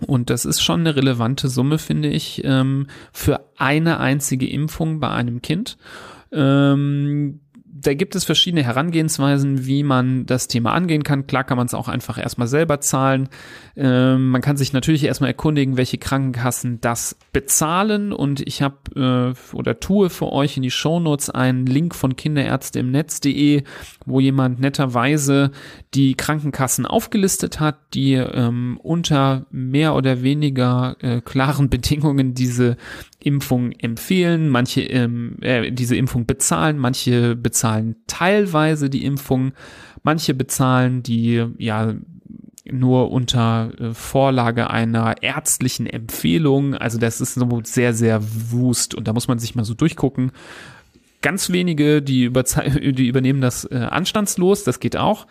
Und 0.06 0.30
das 0.30 0.45
ist 0.45 0.62
schon 0.62 0.82
eine 0.82 0.95
relevante 0.95 1.50
Summe, 1.50 1.80
finde 1.80 2.10
ich, 2.10 2.43
ähm, 2.43 2.88
für 3.12 3.45
eine 3.58 4.00
einzige 4.00 4.47
Impfung 4.47 5.00
bei 5.00 5.10
einem 5.10 5.41
Kind. 5.41 5.78
Ähm, 6.32 7.39
da 7.82 7.94
gibt 7.94 8.16
es 8.16 8.24
verschiedene 8.24 8.63
Herangehensweisen, 8.63 9.66
wie 9.66 9.84
man 9.84 10.26
das 10.26 10.48
Thema 10.48 10.74
angehen 10.74 11.04
kann. 11.04 11.28
Klar 11.28 11.44
kann 11.44 11.58
man 11.58 11.68
es 11.68 11.74
auch 11.74 11.88
einfach 11.88 12.18
erstmal 12.18 12.48
selber 12.48 12.82
zahlen. 12.82 13.30
Ähm, 13.76 14.30
man 14.30 14.42
kann 14.42 14.58
sich 14.58 14.74
natürlich 14.74 15.04
erstmal 15.04 15.30
erkundigen, 15.30 15.78
welche 15.78 15.98
Krankenkassen 15.98 16.82
das 16.82 17.18
bezahlen. 17.34 18.13
Und 18.13 18.42
ich 18.48 18.62
habe 18.62 19.36
äh, 19.36 19.56
oder 19.56 19.80
tue 19.80 20.10
für 20.10 20.32
euch 20.32 20.58
in 20.58 20.63
die 20.63 20.72
Shownotes 20.72 21.30
einen 21.30 21.66
Link 21.66 21.94
von 21.94 22.16
Kinderärzte 22.16 22.80
im 22.80 22.92
Netz.de, 22.92 23.63
wo 24.06 24.20
jemand 24.20 24.60
netterweise 24.60 25.52
die 25.94 26.16
Krankenkassen 26.16 26.86
aufgelistet 26.86 27.60
hat, 27.60 27.78
die 27.94 28.13
ähm, 28.13 28.80
unter 28.82 29.46
mehr 29.52 29.96
oder 29.96 30.24
weniger 30.24 30.96
äh, 31.02 31.22
klaren 31.22 31.70
Bedingungen 31.78 32.34
diese 32.34 32.78
Impfung 33.28 33.74
empfehlen, 33.74 34.48
manche 34.48 34.82
ähm, 34.84 35.36
äh, 35.42 35.70
diese 35.72 35.98
Impfung 35.98 36.26
bezahlen, 36.26 36.78
manche 36.78 37.36
bezahlen 37.36 37.98
teilweise 38.08 38.90
die 38.90 39.04
Impfung, 39.04 39.52
manche 40.02 40.34
bezahlen 40.34 41.04
die 41.04 41.46
ja 41.58 41.94
nur 42.72 43.12
unter 43.12 43.72
äh, 43.80 43.94
Vorlage 43.94 44.70
einer 44.70 45.22
ärztlichen 45.22 45.88
Empfehlung. 45.88 46.74
Also 46.74 46.98
das 46.98 47.20
ist 47.20 47.34
so 47.34 47.62
sehr, 47.63 47.94
sehr 47.94 48.22
wust 48.24 48.96
und 48.96 49.10
da 49.10 49.13
muss 49.13 49.28
man 49.28 49.40
sich 49.40 49.56
mal 49.56 49.66
so 49.66 49.74
durchgucken. 49.74 50.32
Ganz 51.22 51.50
wenige, 51.50 52.02
die, 52.02 52.32
die 52.94 53.08
übernehmen 53.08 53.42
das 53.42 53.66
äh, 53.66 53.76
anstandslos, 53.76 54.63
das 54.63 54.80
geht 54.80 54.96
auch. 54.96 55.28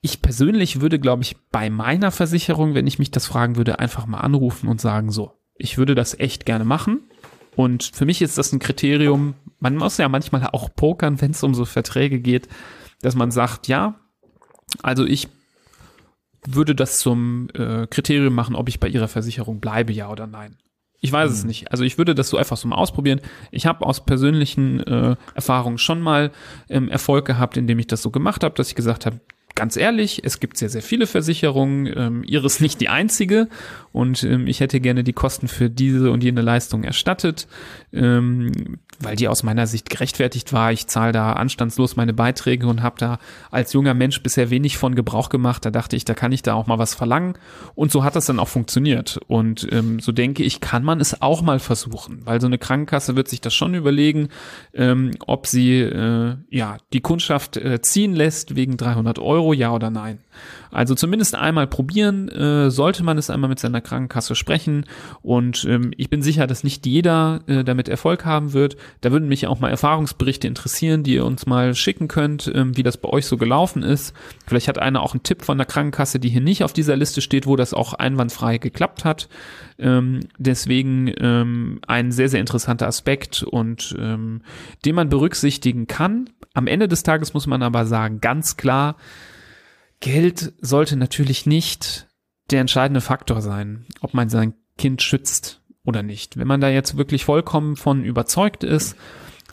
Ich 0.00 0.22
persönlich 0.22 0.80
würde, 0.80 0.98
glaube 0.98 1.22
ich, 1.22 1.36
bei 1.52 1.68
meiner 1.68 2.10
Versicherung, 2.10 2.74
wenn 2.74 2.86
ich 2.86 2.98
mich 2.98 3.10
das 3.10 3.26
fragen 3.26 3.56
würde, 3.56 3.78
einfach 3.78 4.06
mal 4.06 4.20
anrufen 4.20 4.68
und 4.68 4.80
sagen, 4.80 5.10
so, 5.10 5.32
ich 5.56 5.78
würde 5.78 5.94
das 5.94 6.18
echt 6.18 6.46
gerne 6.46 6.64
machen. 6.64 7.00
Und 7.54 7.84
für 7.84 8.06
mich 8.06 8.22
ist 8.22 8.38
das 8.38 8.52
ein 8.52 8.58
Kriterium, 8.58 9.34
man 9.60 9.76
muss 9.76 9.98
ja 9.98 10.08
manchmal 10.08 10.46
auch 10.52 10.70
pokern, 10.74 11.20
wenn 11.20 11.32
es 11.32 11.42
um 11.42 11.54
so 11.54 11.64
Verträge 11.64 12.18
geht, 12.18 12.48
dass 13.02 13.14
man 13.14 13.30
sagt, 13.30 13.68
ja, 13.68 13.96
also 14.82 15.04
ich 15.04 15.28
würde 16.46 16.74
das 16.74 16.98
zum 16.98 17.48
äh, 17.54 17.86
Kriterium 17.86 18.34
machen, 18.34 18.56
ob 18.56 18.68
ich 18.68 18.80
bei 18.80 18.88
ihrer 18.88 19.08
Versicherung 19.08 19.60
bleibe, 19.60 19.92
ja 19.92 20.10
oder 20.10 20.26
nein. 20.26 20.56
Ich 21.00 21.12
weiß 21.12 21.30
hm. 21.30 21.36
es 21.36 21.44
nicht. 21.44 21.70
Also 21.70 21.84
ich 21.84 21.98
würde 21.98 22.14
das 22.14 22.28
so 22.28 22.36
einfach 22.36 22.56
so 22.56 22.68
mal 22.68 22.76
ausprobieren. 22.76 23.20
Ich 23.50 23.66
habe 23.66 23.84
aus 23.84 24.04
persönlichen 24.04 24.80
äh, 24.80 25.16
Erfahrungen 25.34 25.78
schon 25.78 26.00
mal 26.00 26.30
ähm, 26.68 26.88
Erfolg 26.88 27.26
gehabt, 27.26 27.56
indem 27.56 27.78
ich 27.78 27.88
das 27.88 28.02
so 28.02 28.10
gemacht 28.10 28.44
habe, 28.44 28.54
dass 28.54 28.68
ich 28.68 28.74
gesagt 28.74 29.04
habe, 29.04 29.20
ganz 29.54 29.76
ehrlich, 29.76 30.22
es 30.24 30.40
gibt 30.40 30.56
sehr, 30.56 30.68
sehr 30.68 30.82
viele 30.82 31.06
Versicherungen. 31.06 31.92
Ähm, 31.94 32.24
ihre 32.26 32.46
ist 32.46 32.60
nicht 32.60 32.80
die 32.80 32.88
einzige 32.88 33.48
und 33.92 34.22
ähm, 34.24 34.46
ich 34.46 34.60
hätte 34.60 34.80
gerne 34.80 35.04
die 35.04 35.12
Kosten 35.12 35.48
für 35.48 35.68
diese 35.68 36.10
und 36.10 36.24
jene 36.24 36.40
Leistung 36.40 36.84
erstattet, 36.84 37.46
ähm, 37.92 38.78
weil 39.00 39.16
die 39.16 39.28
aus 39.28 39.42
meiner 39.42 39.66
Sicht 39.66 39.90
gerechtfertigt 39.90 40.52
war. 40.52 40.72
Ich 40.72 40.86
zahle 40.86 41.12
da 41.12 41.32
anstandslos 41.34 41.96
meine 41.96 42.14
Beiträge 42.14 42.66
und 42.66 42.82
habe 42.82 42.96
da 42.98 43.18
als 43.50 43.72
junger 43.72 43.94
Mensch 43.94 44.22
bisher 44.22 44.50
wenig 44.50 44.78
von 44.78 44.94
Gebrauch 44.94 45.28
gemacht. 45.28 45.64
Da 45.64 45.70
dachte 45.70 45.96
ich, 45.96 46.04
da 46.04 46.14
kann 46.14 46.32
ich 46.32 46.42
da 46.42 46.54
auch 46.54 46.66
mal 46.66 46.78
was 46.78 46.94
verlangen. 46.94 47.34
Und 47.74 47.92
so 47.92 48.04
hat 48.04 48.16
das 48.16 48.26
dann 48.26 48.38
auch 48.38 48.48
funktioniert. 48.48 49.20
Und 49.26 49.68
ähm, 49.72 50.00
so 50.00 50.12
denke 50.12 50.42
ich, 50.42 50.60
kann 50.60 50.84
man 50.84 51.00
es 51.00 51.20
auch 51.20 51.42
mal 51.42 51.58
versuchen, 51.58 52.24
weil 52.24 52.40
so 52.40 52.46
eine 52.46 52.58
Krankenkasse 52.58 53.16
wird 53.16 53.28
sich 53.28 53.40
das 53.40 53.54
schon 53.54 53.74
überlegen, 53.74 54.28
ähm, 54.72 55.10
ob 55.26 55.46
sie 55.46 55.80
äh, 55.80 56.36
ja 56.50 56.78
die 56.92 57.00
Kundschaft 57.00 57.56
äh, 57.56 57.82
ziehen 57.82 58.14
lässt 58.14 58.56
wegen 58.56 58.76
300 58.76 59.18
Euro 59.18 59.41
Euro, 59.42 59.52
ja 59.52 59.72
oder 59.72 59.90
nein? 59.90 60.18
Also 60.70 60.94
zumindest 60.94 61.34
einmal 61.34 61.66
probieren, 61.66 62.28
äh, 62.28 62.70
sollte 62.70 63.02
man 63.02 63.18
es 63.18 63.28
einmal 63.28 63.50
mit 63.50 63.58
seiner 63.58 63.80
Krankenkasse 63.80 64.34
sprechen. 64.34 64.86
Und 65.20 65.66
ähm, 65.68 65.92
ich 65.96 66.08
bin 66.08 66.22
sicher, 66.22 66.46
dass 66.46 66.64
nicht 66.64 66.86
jeder 66.86 67.40
äh, 67.46 67.62
damit 67.64 67.88
Erfolg 67.88 68.24
haben 68.24 68.54
wird. 68.54 68.76
Da 69.02 69.12
würden 69.12 69.28
mich 69.28 69.46
auch 69.46 69.60
mal 69.60 69.68
Erfahrungsberichte 69.68 70.46
interessieren, 70.46 71.02
die 71.02 71.14
ihr 71.14 71.26
uns 71.26 71.44
mal 71.44 71.74
schicken 71.74 72.08
könnt, 72.08 72.50
ähm, 72.54 72.76
wie 72.76 72.82
das 72.82 72.96
bei 72.96 73.08
euch 73.08 73.26
so 73.26 73.36
gelaufen 73.36 73.82
ist. 73.82 74.14
Vielleicht 74.46 74.68
hat 74.68 74.78
einer 74.78 75.02
auch 75.02 75.12
einen 75.12 75.24
Tipp 75.24 75.42
von 75.42 75.58
der 75.58 75.66
Krankenkasse, 75.66 76.18
die 76.18 76.30
hier 76.30 76.40
nicht 76.40 76.64
auf 76.64 76.72
dieser 76.72 76.96
Liste 76.96 77.20
steht, 77.20 77.46
wo 77.46 77.56
das 77.56 77.74
auch 77.74 77.92
einwandfrei 77.92 78.58
geklappt 78.58 79.04
hat. 79.04 79.28
Ähm, 79.78 80.20
deswegen 80.38 81.12
ähm, 81.18 81.80
ein 81.86 82.12
sehr, 82.12 82.28
sehr 82.28 82.40
interessanter 82.40 82.86
Aspekt 82.86 83.42
und 83.42 83.94
ähm, 83.98 84.40
den 84.84 84.94
man 84.94 85.08
berücksichtigen 85.10 85.86
kann. 85.86 86.30
Am 86.54 86.66
Ende 86.66 86.88
des 86.88 87.02
Tages 87.02 87.34
muss 87.34 87.46
man 87.46 87.62
aber 87.62 87.86
sagen, 87.86 88.20
ganz 88.20 88.56
klar, 88.56 88.96
Geld 90.02 90.52
sollte 90.60 90.96
natürlich 90.96 91.46
nicht 91.46 92.08
der 92.50 92.60
entscheidende 92.60 93.00
Faktor 93.00 93.40
sein, 93.40 93.86
ob 94.00 94.14
man 94.14 94.28
sein 94.28 94.54
Kind 94.76 95.00
schützt 95.00 95.62
oder 95.84 96.02
nicht. 96.02 96.36
Wenn 96.36 96.48
man 96.48 96.60
da 96.60 96.68
jetzt 96.68 96.96
wirklich 96.96 97.24
vollkommen 97.24 97.76
von 97.76 98.04
überzeugt 98.04 98.64
ist, 98.64 98.96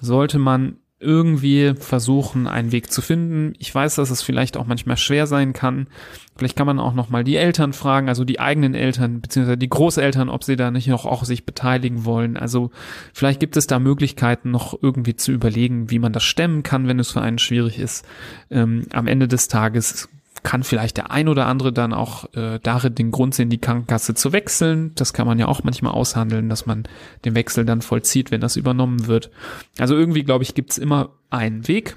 sollte 0.01 0.39
man 0.39 0.77
irgendwie 0.99 1.75
versuchen, 1.75 2.47
einen 2.47 2.71
Weg 2.71 2.91
zu 2.91 3.01
finden. 3.01 3.53
Ich 3.59 3.73
weiß, 3.73 3.95
dass 3.95 4.09
es 4.09 4.23
vielleicht 4.23 4.57
auch 4.57 4.65
manchmal 4.65 4.97
schwer 4.97 5.27
sein 5.27 5.53
kann. 5.53 5.87
Vielleicht 6.35 6.57
kann 6.57 6.67
man 6.67 6.79
auch 6.79 6.93
noch 6.93 7.09
mal 7.09 7.23
die 7.23 7.37
Eltern 7.37 7.71
fragen, 7.71 8.09
also 8.09 8.25
die 8.25 8.39
eigenen 8.39 8.73
Eltern 8.73 9.21
beziehungsweise 9.21 9.57
die 9.57 9.69
Großeltern, 9.69 10.29
ob 10.29 10.43
sie 10.43 10.55
da 10.55 10.71
nicht 10.71 10.87
noch 10.87 11.05
auch 11.05 11.25
sich 11.25 11.45
beteiligen 11.45 12.05
wollen. 12.05 12.37
Also 12.37 12.71
vielleicht 13.13 13.39
gibt 13.39 13.55
es 13.55 13.67
da 13.67 13.77
Möglichkeiten, 13.79 14.49
noch 14.49 14.77
irgendwie 14.81 15.15
zu 15.15 15.31
überlegen, 15.31 15.91
wie 15.91 15.99
man 15.99 16.11
das 16.11 16.23
stemmen 16.23 16.63
kann, 16.63 16.87
wenn 16.87 16.99
es 16.99 17.11
für 17.11 17.21
einen 17.21 17.39
schwierig 17.39 17.77
ist. 17.77 18.05
Ähm, 18.49 18.87
am 18.91 19.07
Ende 19.07 19.27
des 19.27 19.47
Tages 19.47 20.09
kann 20.43 20.63
vielleicht 20.63 20.97
der 20.97 21.11
ein 21.11 21.27
oder 21.27 21.47
andere 21.47 21.73
dann 21.73 21.93
auch 21.93 22.33
äh, 22.33 22.59
darin 22.61 22.95
den 22.95 23.11
Grund 23.11 23.35
sehen, 23.35 23.49
die 23.49 23.59
Krankenkasse 23.59 24.13
zu 24.13 24.31
wechseln. 24.31 24.93
Das 24.95 25.13
kann 25.13 25.27
man 25.27 25.39
ja 25.39 25.47
auch 25.47 25.63
manchmal 25.63 25.93
aushandeln, 25.93 26.49
dass 26.49 26.65
man 26.65 26.83
den 27.25 27.35
Wechsel 27.35 27.65
dann 27.65 27.81
vollzieht, 27.81 28.31
wenn 28.31 28.41
das 28.41 28.55
übernommen 28.55 29.07
wird. 29.07 29.29
Also 29.77 29.95
irgendwie, 29.95 30.23
glaube 30.23 30.43
ich, 30.43 30.55
gibt's 30.55 30.77
immer 30.77 31.09
einen 31.29 31.67
Weg. 31.67 31.95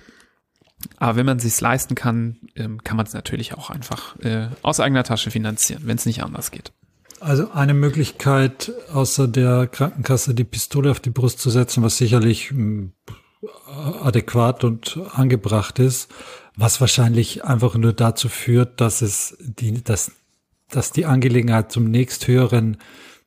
Aber 0.99 1.17
wenn 1.17 1.27
man 1.27 1.39
sich's 1.39 1.61
leisten 1.61 1.95
kann, 1.95 2.39
ähm, 2.57 2.83
kann 2.83 2.97
man 2.97 3.07
es 3.07 3.15
natürlich 3.15 3.55
auch 3.55 3.71
einfach 3.71 4.19
äh, 4.21 4.49
aus 4.63 4.81
eigener 4.81 5.05
Tasche 5.05 5.31
finanzieren, 5.31 5.83
wenn 5.87 5.97
es 5.97 6.07
nicht 6.07 6.23
anders 6.25 6.51
geht. 6.51 6.73
Also 7.21 7.53
eine 7.53 7.73
Möglichkeit, 7.73 8.73
außer 8.93 9.29
der 9.29 9.69
Krankenkasse 9.69 10.35
die 10.35 10.43
Pistole 10.43 10.91
auf 10.91 10.99
die 10.99 11.11
Brust 11.11 11.39
zu 11.39 11.51
setzen, 11.51 11.85
was 11.85 11.97
sicherlich 11.97 12.51
mh, 12.51 12.89
adäquat 14.03 14.65
und 14.65 14.99
angebracht 15.13 15.79
ist, 15.79 16.11
was 16.57 16.81
wahrscheinlich 16.81 17.45
einfach 17.45 17.75
nur 17.77 17.93
dazu 17.93 18.29
führt, 18.29 18.81
dass 18.81 19.03
es 19.03 19.37
die, 19.41 19.83
dass, 19.83 20.13
dass 20.71 20.93
die 20.93 21.07
Angelegenheit 21.07 21.73
zum 21.73 21.91
nächsthöheren 21.91 22.77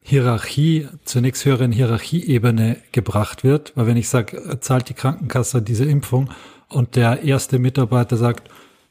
Hierarchie, 0.01 0.87
zur 1.03 1.21
nächsthöheren 1.21 1.71
Hierarchieebene 1.71 2.77
gebracht 2.91 3.43
wird. 3.43 3.73
Weil 3.75 3.87
wenn 3.87 3.97
ich 3.97 4.09
sage, 4.09 4.59
zahlt 4.59 4.89
die 4.89 4.93
Krankenkasse 4.93 5.63
diese 5.63 5.85
Impfung 5.85 6.29
und 6.69 6.95
der 6.95 7.23
erste 7.23 7.57
Mitarbeiter 7.57 8.15
sagt, 8.15 8.49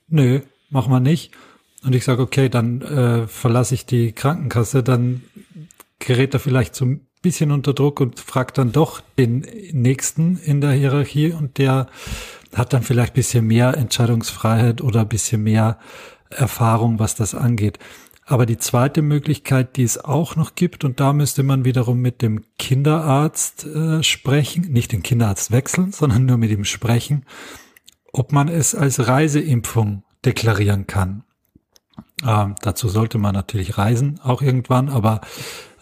nö, 0.09 0.41
machen 0.71 0.93
wir 0.93 1.01
nicht. 1.01 1.31
Und 1.85 1.95
ich 1.95 2.05
sage, 2.05 2.23
okay, 2.23 2.49
dann 2.49 2.83
äh, 2.83 3.29
verlasse 3.29 3.75
ich 3.75 3.87
die 3.87 4.13
Krankenkasse, 4.13 4.83
dann 4.83 5.23
gerät 6.01 6.35
er 6.35 6.41
vielleicht 6.41 6.75
so 6.75 6.85
ein 6.85 7.07
bisschen 7.23 7.53
unter 7.53 7.75
Druck 7.75 8.01
und 8.01 8.19
fragt 8.19 8.59
dann 8.59 8.73
doch 8.73 9.01
den 9.17 9.47
nächsten 9.73 10.37
in 10.39 10.61
der 10.61 10.73
Hierarchie 10.73 11.33
und 11.33 11.59
der 11.59 11.89
hat 12.55 12.73
dann 12.73 12.83
vielleicht 12.83 13.15
bisschen 13.15 13.47
mehr 13.47 13.77
Entscheidungsfreiheit 13.77 14.81
oder 14.81 15.05
bisschen 15.05 15.43
mehr 15.43 15.79
Erfahrung, 16.31 16.99
was 16.99 17.15
das 17.15 17.35
angeht. 17.35 17.79
Aber 18.27 18.47
die 18.47 18.57
zweite 18.57 19.03
Möglichkeit, 19.03 19.77
die 19.77 19.83
es 19.83 20.03
auch 20.03 20.35
noch 20.35 20.55
gibt, 20.55 20.85
und 20.85 20.99
da 20.99 21.13
müsste 21.13 21.43
man 21.43 21.65
wiederum 21.65 22.01
mit 22.01 22.23
dem 22.23 22.43
Kinderarzt 22.59 23.67
äh, 23.67 24.03
sprechen, 24.03 24.73
nicht 24.73 24.93
den 24.93 25.03
Kinderarzt 25.03 25.51
wechseln, 25.51 25.93
sondern 25.93 26.25
nur 26.25 26.39
mit 26.39 26.51
ihm 26.51 26.65
sprechen, 26.65 27.27
ob 28.13 28.33
man 28.33 28.49
es 28.49 28.75
als 28.75 29.07
Reiseimpfung 29.07 30.05
deklarieren 30.25 30.87
kann. 30.87 31.25
Ähm, 32.27 32.55
dazu 32.63 32.89
sollte 32.89 33.19
man 33.19 33.35
natürlich 33.35 33.77
reisen, 33.77 34.19
auch 34.23 34.41
irgendwann, 34.41 34.89
aber 34.89 35.21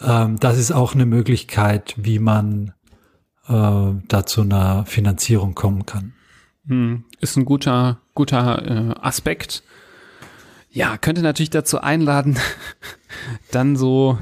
ähm, 0.00 0.38
das 0.40 0.58
ist 0.58 0.72
auch 0.72 0.94
eine 0.94 1.06
Möglichkeit, 1.06 1.94
wie 1.96 2.18
man 2.18 2.72
äh, 3.46 3.92
da 4.08 4.26
zu 4.26 4.40
einer 4.40 4.84
Finanzierung 4.84 5.54
kommen 5.54 5.86
kann. 5.86 6.14
Hm, 6.66 7.04
ist 7.20 7.36
ein 7.36 7.44
guter, 7.44 8.00
guter 8.14 8.94
äh, 8.96 9.00
Aspekt. 9.00 9.62
Ja, 10.70 10.96
könnte 10.96 11.22
natürlich 11.22 11.50
dazu 11.50 11.80
einladen, 11.80 12.38
dann 13.50 13.76
so, 13.76 14.18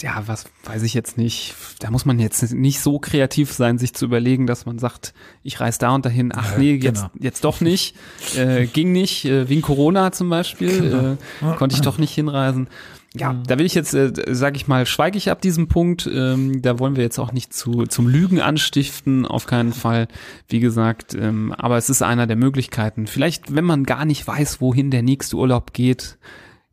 ja, 0.00 0.22
was 0.26 0.46
weiß 0.64 0.82
ich 0.82 0.94
jetzt 0.94 1.16
nicht. 1.16 1.54
Da 1.78 1.90
muss 1.90 2.04
man 2.04 2.18
jetzt 2.18 2.52
nicht 2.52 2.80
so 2.80 2.98
kreativ 2.98 3.52
sein, 3.52 3.78
sich 3.78 3.94
zu 3.94 4.04
überlegen, 4.04 4.46
dass 4.46 4.66
man 4.66 4.78
sagt, 4.78 5.14
ich 5.42 5.60
reise 5.60 5.78
da 5.78 5.94
und 5.94 6.04
dahin. 6.04 6.32
Ach 6.34 6.58
nee, 6.58 6.78
genau. 6.78 7.02
jetzt, 7.02 7.10
jetzt 7.20 7.44
doch 7.44 7.60
nicht. 7.60 7.94
Äh, 8.36 8.66
ging 8.66 8.92
nicht, 8.92 9.24
äh, 9.24 9.48
wegen 9.48 9.62
Corona 9.62 10.12
zum 10.12 10.28
Beispiel, 10.28 10.80
genau. 10.80 11.52
äh, 11.52 11.56
konnte 11.56 11.76
ich 11.76 11.82
doch 11.82 11.98
nicht 11.98 12.14
hinreisen. 12.14 12.68
Ja, 13.18 13.34
da 13.46 13.58
will 13.58 13.66
ich 13.66 13.74
jetzt, 13.74 13.94
äh, 13.94 14.12
sage 14.34 14.56
ich 14.56 14.68
mal, 14.68 14.84
schweige 14.84 15.16
ich 15.16 15.30
ab 15.30 15.40
diesem 15.40 15.68
Punkt. 15.68 16.08
Ähm, 16.12 16.60
da 16.60 16.78
wollen 16.78 16.96
wir 16.96 17.02
jetzt 17.02 17.18
auch 17.18 17.32
nicht 17.32 17.54
zu, 17.54 17.84
zum 17.84 18.08
Lügen 18.08 18.40
anstiften, 18.40 19.26
auf 19.26 19.46
keinen 19.46 19.72
Fall. 19.72 20.08
Wie 20.48 20.60
gesagt, 20.60 21.14
ähm, 21.14 21.52
aber 21.52 21.76
es 21.76 21.88
ist 21.88 22.02
einer 22.02 22.26
der 22.26 22.36
Möglichkeiten. 22.36 23.06
Vielleicht, 23.06 23.54
wenn 23.54 23.64
man 23.64 23.84
gar 23.84 24.04
nicht 24.04 24.26
weiß, 24.26 24.60
wohin 24.60 24.90
der 24.90 25.02
nächste 25.02 25.36
Urlaub 25.36 25.72
geht, 25.72 26.18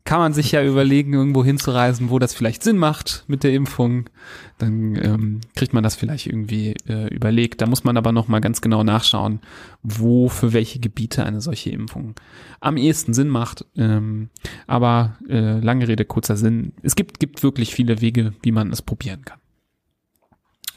kann 0.04 0.18
man 0.18 0.34
sich 0.34 0.52
ja 0.52 0.62
überlegen, 0.62 1.14
irgendwo 1.14 1.42
hinzureisen, 1.42 2.10
wo 2.10 2.18
das 2.18 2.34
vielleicht 2.34 2.62
Sinn 2.62 2.76
macht 2.76 3.24
mit 3.26 3.42
der 3.42 3.54
Impfung. 3.54 4.10
Dann 4.58 4.96
ähm, 4.96 5.40
kriegt 5.56 5.72
man 5.72 5.82
das 5.82 5.96
vielleicht 5.96 6.26
irgendwie 6.26 6.74
äh, 6.86 7.08
überlegt. 7.08 7.62
Da 7.62 7.66
muss 7.66 7.84
man 7.84 7.96
aber 7.96 8.12
noch 8.12 8.28
mal 8.28 8.40
ganz 8.40 8.60
genau 8.60 8.84
nachschauen, 8.84 9.40
wo 9.82 10.28
für 10.28 10.52
welche 10.52 10.78
Gebiete 10.78 11.24
eine 11.24 11.40
solche 11.40 11.70
Impfung 11.70 12.14
am 12.60 12.76
ehesten 12.76 13.14
Sinn 13.14 13.28
macht. 13.28 13.64
Ähm, 13.76 14.28
aber 14.66 15.16
äh, 15.26 15.58
lange 15.60 15.88
Rede, 15.88 16.04
kurzer 16.04 16.36
Sinn. 16.36 16.72
Es 16.82 16.96
gibt, 16.96 17.18
gibt 17.18 17.42
wirklich 17.42 17.74
viele 17.74 18.02
Wege, 18.02 18.34
wie 18.42 18.52
man 18.52 18.70
es 18.70 18.82
probieren 18.82 19.24
kann. 19.24 19.38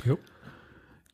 Jo. 0.05 0.17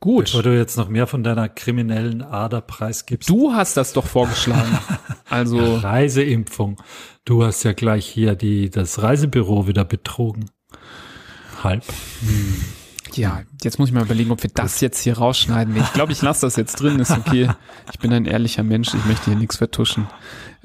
Gut. 0.03 0.25
Bevor 0.25 0.43
du 0.43 0.57
jetzt 0.57 0.75
noch 0.75 0.89
mehr 0.89 1.07
von 1.07 1.23
deiner 1.23 1.47
kriminellen 1.47 2.23
Ader 2.23 2.59
preisgibst. 2.59 3.29
Du 3.29 3.53
hast 3.53 3.77
das 3.77 3.93
doch 3.93 4.05
vorgeschlagen. 4.05 4.77
also 5.29 5.77
Reiseimpfung. 5.77 6.75
Du 7.23 7.45
hast 7.45 7.63
ja 7.63 7.71
gleich 7.71 8.05
hier 8.05 8.35
die, 8.35 8.69
das 8.69 9.01
Reisebüro 9.01 9.65
wieder 9.65 9.85
betrogen. 9.85 10.51
Halb. 11.63 11.85
Hm. 12.19 12.65
Ja, 13.13 13.43
jetzt 13.63 13.79
muss 13.79 13.87
ich 13.87 13.95
mal 13.95 14.03
überlegen, 14.03 14.31
ob 14.31 14.43
wir 14.43 14.49
das 14.53 14.81
jetzt 14.81 14.99
hier 14.99 15.19
rausschneiden. 15.19 15.73
Ich 15.77 15.93
glaube, 15.93 16.11
ich 16.11 16.21
lasse 16.21 16.45
das 16.45 16.57
jetzt 16.57 16.81
drin, 16.81 16.99
ist 16.99 17.11
okay. 17.11 17.49
Ich 17.93 17.99
bin 17.99 18.11
ein 18.11 18.25
ehrlicher 18.25 18.63
Mensch, 18.63 18.93
ich 18.93 19.05
möchte 19.05 19.27
hier 19.31 19.37
nichts 19.37 19.55
vertuschen. 19.55 20.07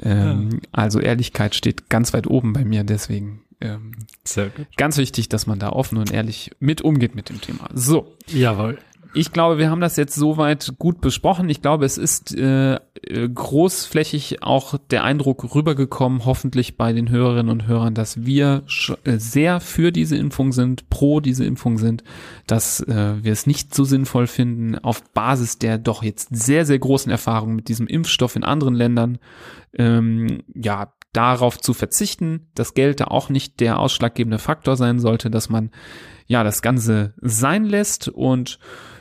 Ähm, 0.03 0.63
also 0.73 0.99
Ehrlichkeit 0.99 1.55
steht 1.55 1.89
ganz 1.89 2.13
weit 2.13 2.27
oben 2.27 2.55
bei 2.55 2.65
mir, 2.65 2.83
deswegen 2.83 3.43
ähm, 3.61 3.93
Sehr 4.25 4.49
gut. 4.49 4.67
ganz 4.77 4.97
wichtig, 4.97 5.29
dass 5.29 5.47
man 5.47 5.61
da 5.61 5.69
offen 5.71 5.97
und 5.97 6.13
ehrlich 6.13 6.51
mit 6.59 6.83
umgeht 6.83 7.15
mit 7.15 7.29
dem 7.29 7.41
Thema. 7.41 7.69
So. 7.73 8.17
Jawohl 8.27 8.79
ich 9.15 9.33
glaube, 9.33 9.59
wir 9.59 9.71
haben 9.71 9.81
das 9.81 9.97
jetzt 9.97 10.15
soweit 10.15 10.75
gut 10.79 11.01
besprochen. 11.01 11.49
Ich 11.49 11.63
glaube, 11.63 11.85
es 11.85 11.99
ist 11.99 12.35
äh, 12.37 12.79
großflächig 13.13 14.43
auch 14.43 14.79
der 14.91 15.05
Eindruck 15.05 15.55
rübergekommen, 15.55 16.25
hoffentlich 16.25 16.77
bei 16.77 16.93
den 16.93 17.09
Hörerinnen 17.09 17.51
und 17.51 17.67
Hörern, 17.67 17.95
dass 17.95 18.25
wir 18.25 18.65
äh, 19.05 19.19
sehr 19.19 19.61
für 19.61 19.93
diese 19.93 20.17
Impfung 20.17 20.53
sind, 20.53 20.91
pro 20.91 21.21
diese 21.21 21.45
Impfung 21.45 21.79
sind, 21.79 22.05
dass 22.47 22.81
äh, 22.81 23.15
wir 23.23 23.33
es 23.33 23.47
nicht 23.47 23.75
so 23.75 23.85
sinnvoll 23.85 24.27
finden, 24.27 24.79
auf 24.79 25.03
Basis 25.13 25.59
der 25.59 25.79
doch 25.79 26.03
jetzt 26.03 26.29
sehr, 26.35 26.67
sehr 26.67 26.79
großen 26.79 27.11
Erfahrung 27.11 27.55
mit 27.55 27.69
diesem 27.69 27.87
Impfstoff 27.87 28.37
in 28.37 28.45
anderen 28.45 28.75
Ländern, 28.75 29.19
ähm, 29.75 30.43
ja, 30.55 30.93
darauf 31.13 31.59
zu 31.59 31.73
verzichten. 31.73 32.49
Das 32.55 32.75
Geld 32.75 33.01
da 33.01 33.07
auch 33.07 33.31
nicht 33.31 33.61
der 33.61 33.79
ausschlaggebende 33.79 34.39
Faktor 34.39 34.77
sein 34.77 34.99
sollte, 34.99 35.31
dass 35.31 35.49
man 35.49 35.71
ja 36.27 36.45
das 36.45 36.63
Ganze 36.63 37.15
sein 37.21 37.65
lässt 37.65 38.09
und 38.09 38.59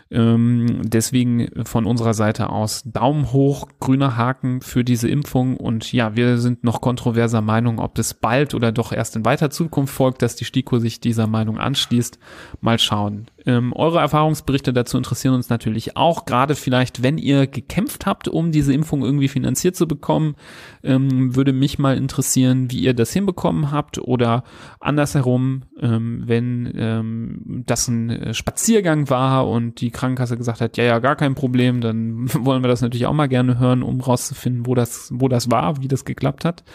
ähm, 0.09 0.81
deswegen 0.83 1.65
von 1.65 1.85
unserer 1.85 2.13
Seite 2.13 2.49
aus 2.49 2.83
Daumen 2.85 3.31
hoch, 3.31 3.67
grüner 3.79 4.17
Haken 4.17 4.61
für 4.61 4.83
diese 4.83 5.09
Impfung. 5.09 5.57
Und 5.57 5.91
ja, 5.91 6.15
wir 6.15 6.37
sind 6.37 6.63
noch 6.63 6.81
kontroverser 6.81 7.41
Meinung, 7.41 7.79
ob 7.79 7.97
es 7.99 8.13
bald 8.13 8.53
oder 8.53 8.71
doch 8.71 8.91
erst 8.91 9.15
in 9.15 9.25
weiter 9.25 9.49
Zukunft 9.49 9.93
folgt, 9.93 10.21
dass 10.21 10.35
die 10.35 10.45
STIKO 10.45 10.79
sich 10.79 10.99
dieser 10.99 11.27
Meinung 11.27 11.57
anschließt. 11.57 12.19
Mal 12.61 12.79
schauen. 12.79 13.27
Ähm, 13.47 13.71
eure 13.71 13.99
Erfahrungsberichte 13.99 14.73
dazu 14.73 14.97
interessieren 14.97 15.33
uns 15.33 15.47
natürlich 15.47 15.95
auch, 15.95 16.25
gerade 16.25 16.53
vielleicht, 16.53 17.01
wenn 17.01 17.17
ihr 17.17 17.47
gekämpft 17.47 18.05
habt, 18.05 18.27
um 18.27 18.51
diese 18.51 18.73
Impfung 18.73 19.05
irgendwie 19.05 19.29
finanziert 19.29 19.77
zu 19.77 19.87
bekommen, 19.87 20.35
ähm, 20.83 21.33
würde 21.33 21.53
mich 21.53 21.79
mal 21.79 21.95
interessieren, 21.95 22.69
wie 22.71 22.81
ihr 22.81 22.93
das 22.93 23.13
hinbekommen 23.13 23.71
habt 23.71 23.99
oder 23.99 24.43
andersherum, 24.81 25.63
ähm, 25.79 26.23
wenn 26.25 26.73
ähm, 26.75 27.63
das 27.65 27.87
ein 27.87 28.33
Spaziergang 28.33 29.09
war 29.09 29.47
und 29.47 29.79
die 29.79 29.91
Krankenkasse 29.91 30.35
gesagt 30.35 30.59
hat, 30.59 30.75
ja, 30.75 30.83
ja, 30.83 30.99
gar 30.99 31.15
kein 31.15 31.33
Problem, 31.33 31.79
dann 31.79 32.27
wollen 32.43 32.61
wir 32.63 32.67
das 32.67 32.81
natürlich 32.81 33.05
auch 33.05 33.13
mal 33.13 33.27
gerne 33.27 33.59
hören, 33.59 33.81
um 33.81 34.01
rauszufinden, 34.01 34.65
wo 34.65 34.75
das, 34.75 35.09
wo 35.13 35.29
das 35.29 35.49
war, 35.49 35.81
wie 35.81 35.87
das 35.87 36.03
geklappt 36.03 36.43
hat. 36.43 36.65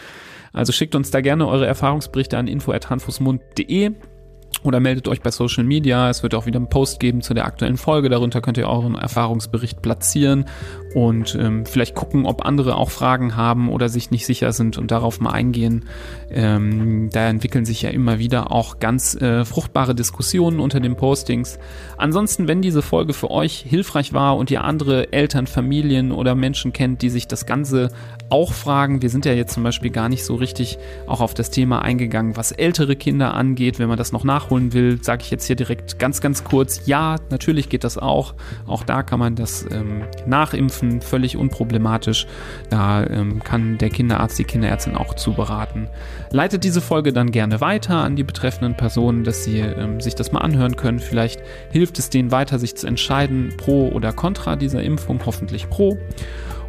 Also 0.53 0.73
schickt 0.73 0.95
uns 0.95 1.11
da 1.11 1.21
gerne 1.21 1.47
eure 1.47 1.67
Erfahrungsberichte 1.67 2.35
an 2.35 2.47
info.handfußmund.de 2.47 3.91
oder 4.61 4.79
meldet 4.79 5.07
euch 5.07 5.21
bei 5.21 5.31
Social 5.31 5.63
Media. 5.63 6.09
Es 6.09 6.23
wird 6.23 6.35
auch 6.35 6.45
wieder 6.45 6.57
einen 6.57 6.69
Post 6.69 6.99
geben 6.99 7.21
zu 7.21 7.33
der 7.33 7.45
aktuellen 7.45 7.77
Folge. 7.77 8.09
Darunter 8.09 8.41
könnt 8.41 8.57
ihr 8.57 8.67
euren 8.67 8.95
Erfahrungsbericht 8.95 9.81
platzieren 9.81 10.45
und 10.93 11.35
ähm, 11.35 11.65
vielleicht 11.65 11.95
gucken, 11.95 12.25
ob 12.25 12.45
andere 12.45 12.75
auch 12.75 12.91
Fragen 12.91 13.35
haben 13.35 13.69
oder 13.69 13.89
sich 13.89 14.11
nicht 14.11 14.25
sicher 14.25 14.53
sind 14.53 14.77
und 14.77 14.91
darauf 14.91 15.19
mal 15.19 15.31
eingehen. 15.31 15.85
Ähm, 16.29 17.09
da 17.11 17.27
entwickeln 17.27 17.65
sich 17.65 17.81
ja 17.81 17.89
immer 17.89 18.19
wieder 18.19 18.51
auch 18.51 18.79
ganz 18.79 19.15
äh, 19.15 19.43
fruchtbare 19.43 19.95
Diskussionen 19.95 20.59
unter 20.59 20.79
den 20.79 20.95
Postings. 20.95 21.57
Ansonsten, 21.97 22.47
wenn 22.47 22.61
diese 22.61 22.81
Folge 22.81 23.13
für 23.13 23.31
euch 23.31 23.65
hilfreich 23.67 24.13
war 24.13 24.37
und 24.37 24.51
ihr 24.51 24.63
andere 24.63 25.11
Eltern, 25.11 25.47
Familien 25.47 26.11
oder 26.11 26.35
Menschen 26.35 26.73
kennt, 26.73 27.01
die 27.01 27.09
sich 27.09 27.27
das 27.27 27.45
Ganze 27.45 27.89
auch 28.29 28.53
fragen, 28.53 29.01
wir 29.01 29.09
sind 29.09 29.25
ja 29.25 29.33
jetzt 29.33 29.53
zum 29.53 29.63
Beispiel 29.63 29.89
gar 29.91 30.09
nicht 30.09 30.25
so 30.25 30.35
richtig 30.35 30.77
auch 31.07 31.21
auf 31.21 31.33
das 31.33 31.49
Thema 31.49 31.81
eingegangen, 31.81 32.37
was 32.37 32.51
ältere 32.51 32.95
Kinder 32.95 33.33
angeht, 33.33 33.79
wenn 33.79 33.89
man 33.89 33.97
das 33.97 34.11
noch 34.11 34.23
nachholen 34.43 34.73
will, 34.73 35.01
sage 35.01 35.23
ich 35.23 35.31
jetzt 35.31 35.45
hier 35.45 35.55
direkt 35.55 35.99
ganz, 35.99 36.21
ganz 36.21 36.43
kurz, 36.43 36.85
ja, 36.85 37.17
natürlich 37.29 37.69
geht 37.69 37.83
das 37.83 37.97
auch. 37.97 38.33
Auch 38.67 38.83
da 38.83 39.03
kann 39.03 39.19
man 39.19 39.35
das 39.35 39.65
ähm, 39.71 40.03
nachimpfen 40.25 40.63
Impfen 40.63 41.01
völlig 41.01 41.35
unproblematisch. 41.37 42.25
Da 42.69 43.05
ähm, 43.05 43.43
kann 43.43 43.77
der 43.77 43.89
Kinderarzt, 43.89 44.39
die 44.39 44.43
Kinderärztin 44.43 44.95
auch 44.95 45.13
zu 45.15 45.33
beraten. 45.33 45.87
Leitet 46.31 46.63
diese 46.63 46.81
Folge 46.81 47.11
dann 47.11 47.31
gerne 47.31 47.59
weiter 47.61 47.97
an 47.97 48.15
die 48.15 48.23
betreffenden 48.23 48.77
Personen, 48.77 49.23
dass 49.23 49.43
sie 49.43 49.59
ähm, 49.59 49.99
sich 49.99 50.15
das 50.15 50.31
mal 50.31 50.39
anhören 50.39 50.75
können. 50.75 50.99
Vielleicht 50.99 51.41
hilft 51.71 51.99
es 51.99 52.09
denen 52.09 52.31
weiter, 52.31 52.59
sich 52.59 52.75
zu 52.75 52.87
entscheiden, 52.87 53.53
pro 53.57 53.89
oder 53.89 54.13
contra 54.13 54.55
dieser 54.55 54.83
Impfung, 54.83 55.19
hoffentlich 55.25 55.69
pro. 55.69 55.97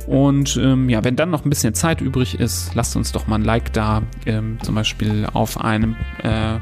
Und 0.06 0.56
ähm, 0.56 0.88
ja, 0.90 1.02
wenn 1.02 1.16
dann 1.16 1.30
noch 1.30 1.44
ein 1.44 1.50
bisschen 1.50 1.72
Zeit 1.72 2.00
übrig 2.00 2.38
ist, 2.38 2.74
lasst 2.74 2.94
uns 2.96 3.12
doch 3.12 3.26
mal 3.26 3.36
ein 3.36 3.44
Like 3.44 3.72
da, 3.72 4.02
ähm, 4.26 4.58
zum 4.62 4.74
Beispiel 4.74 5.26
auf 5.32 5.58
einem 5.60 5.96
äh, 6.22 6.58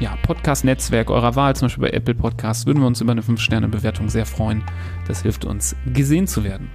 ja, 0.00 0.16
Podcast-Netzwerk 0.22 1.10
eurer 1.10 1.36
Wahl, 1.36 1.54
zum 1.54 1.66
Beispiel 1.66 1.82
bei 1.82 1.90
Apple 1.90 2.14
Podcasts, 2.14 2.66
würden 2.66 2.80
wir 2.80 2.86
uns 2.86 3.00
über 3.00 3.12
eine 3.12 3.22
5-Sterne-Bewertung 3.22 4.08
sehr 4.08 4.26
freuen. 4.26 4.64
Das 5.06 5.22
hilft 5.22 5.44
uns, 5.44 5.76
gesehen 5.92 6.26
zu 6.26 6.42
werden. 6.42 6.70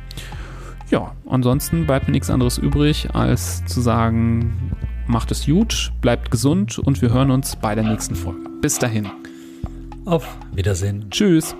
Ja, 0.91 1.15
ansonsten 1.27 1.87
bleibt 1.87 2.07
mir 2.07 2.11
nichts 2.11 2.29
anderes 2.29 2.59
übrig, 2.59 3.09
als 3.13 3.65
zu 3.65 3.81
sagen, 3.81 4.71
macht 5.07 5.31
es 5.31 5.45
gut, 5.45 5.91
bleibt 6.01 6.29
gesund 6.29 6.77
und 6.77 7.01
wir 7.01 7.11
hören 7.11 7.31
uns 7.31 7.55
bei 7.55 7.73
der 7.73 7.83
nächsten 7.83 8.15
Folge. 8.15 8.41
Bis 8.61 8.77
dahin. 8.77 9.09
Auf 10.05 10.37
Wiedersehen. 10.53 11.07
Tschüss. 11.09 11.55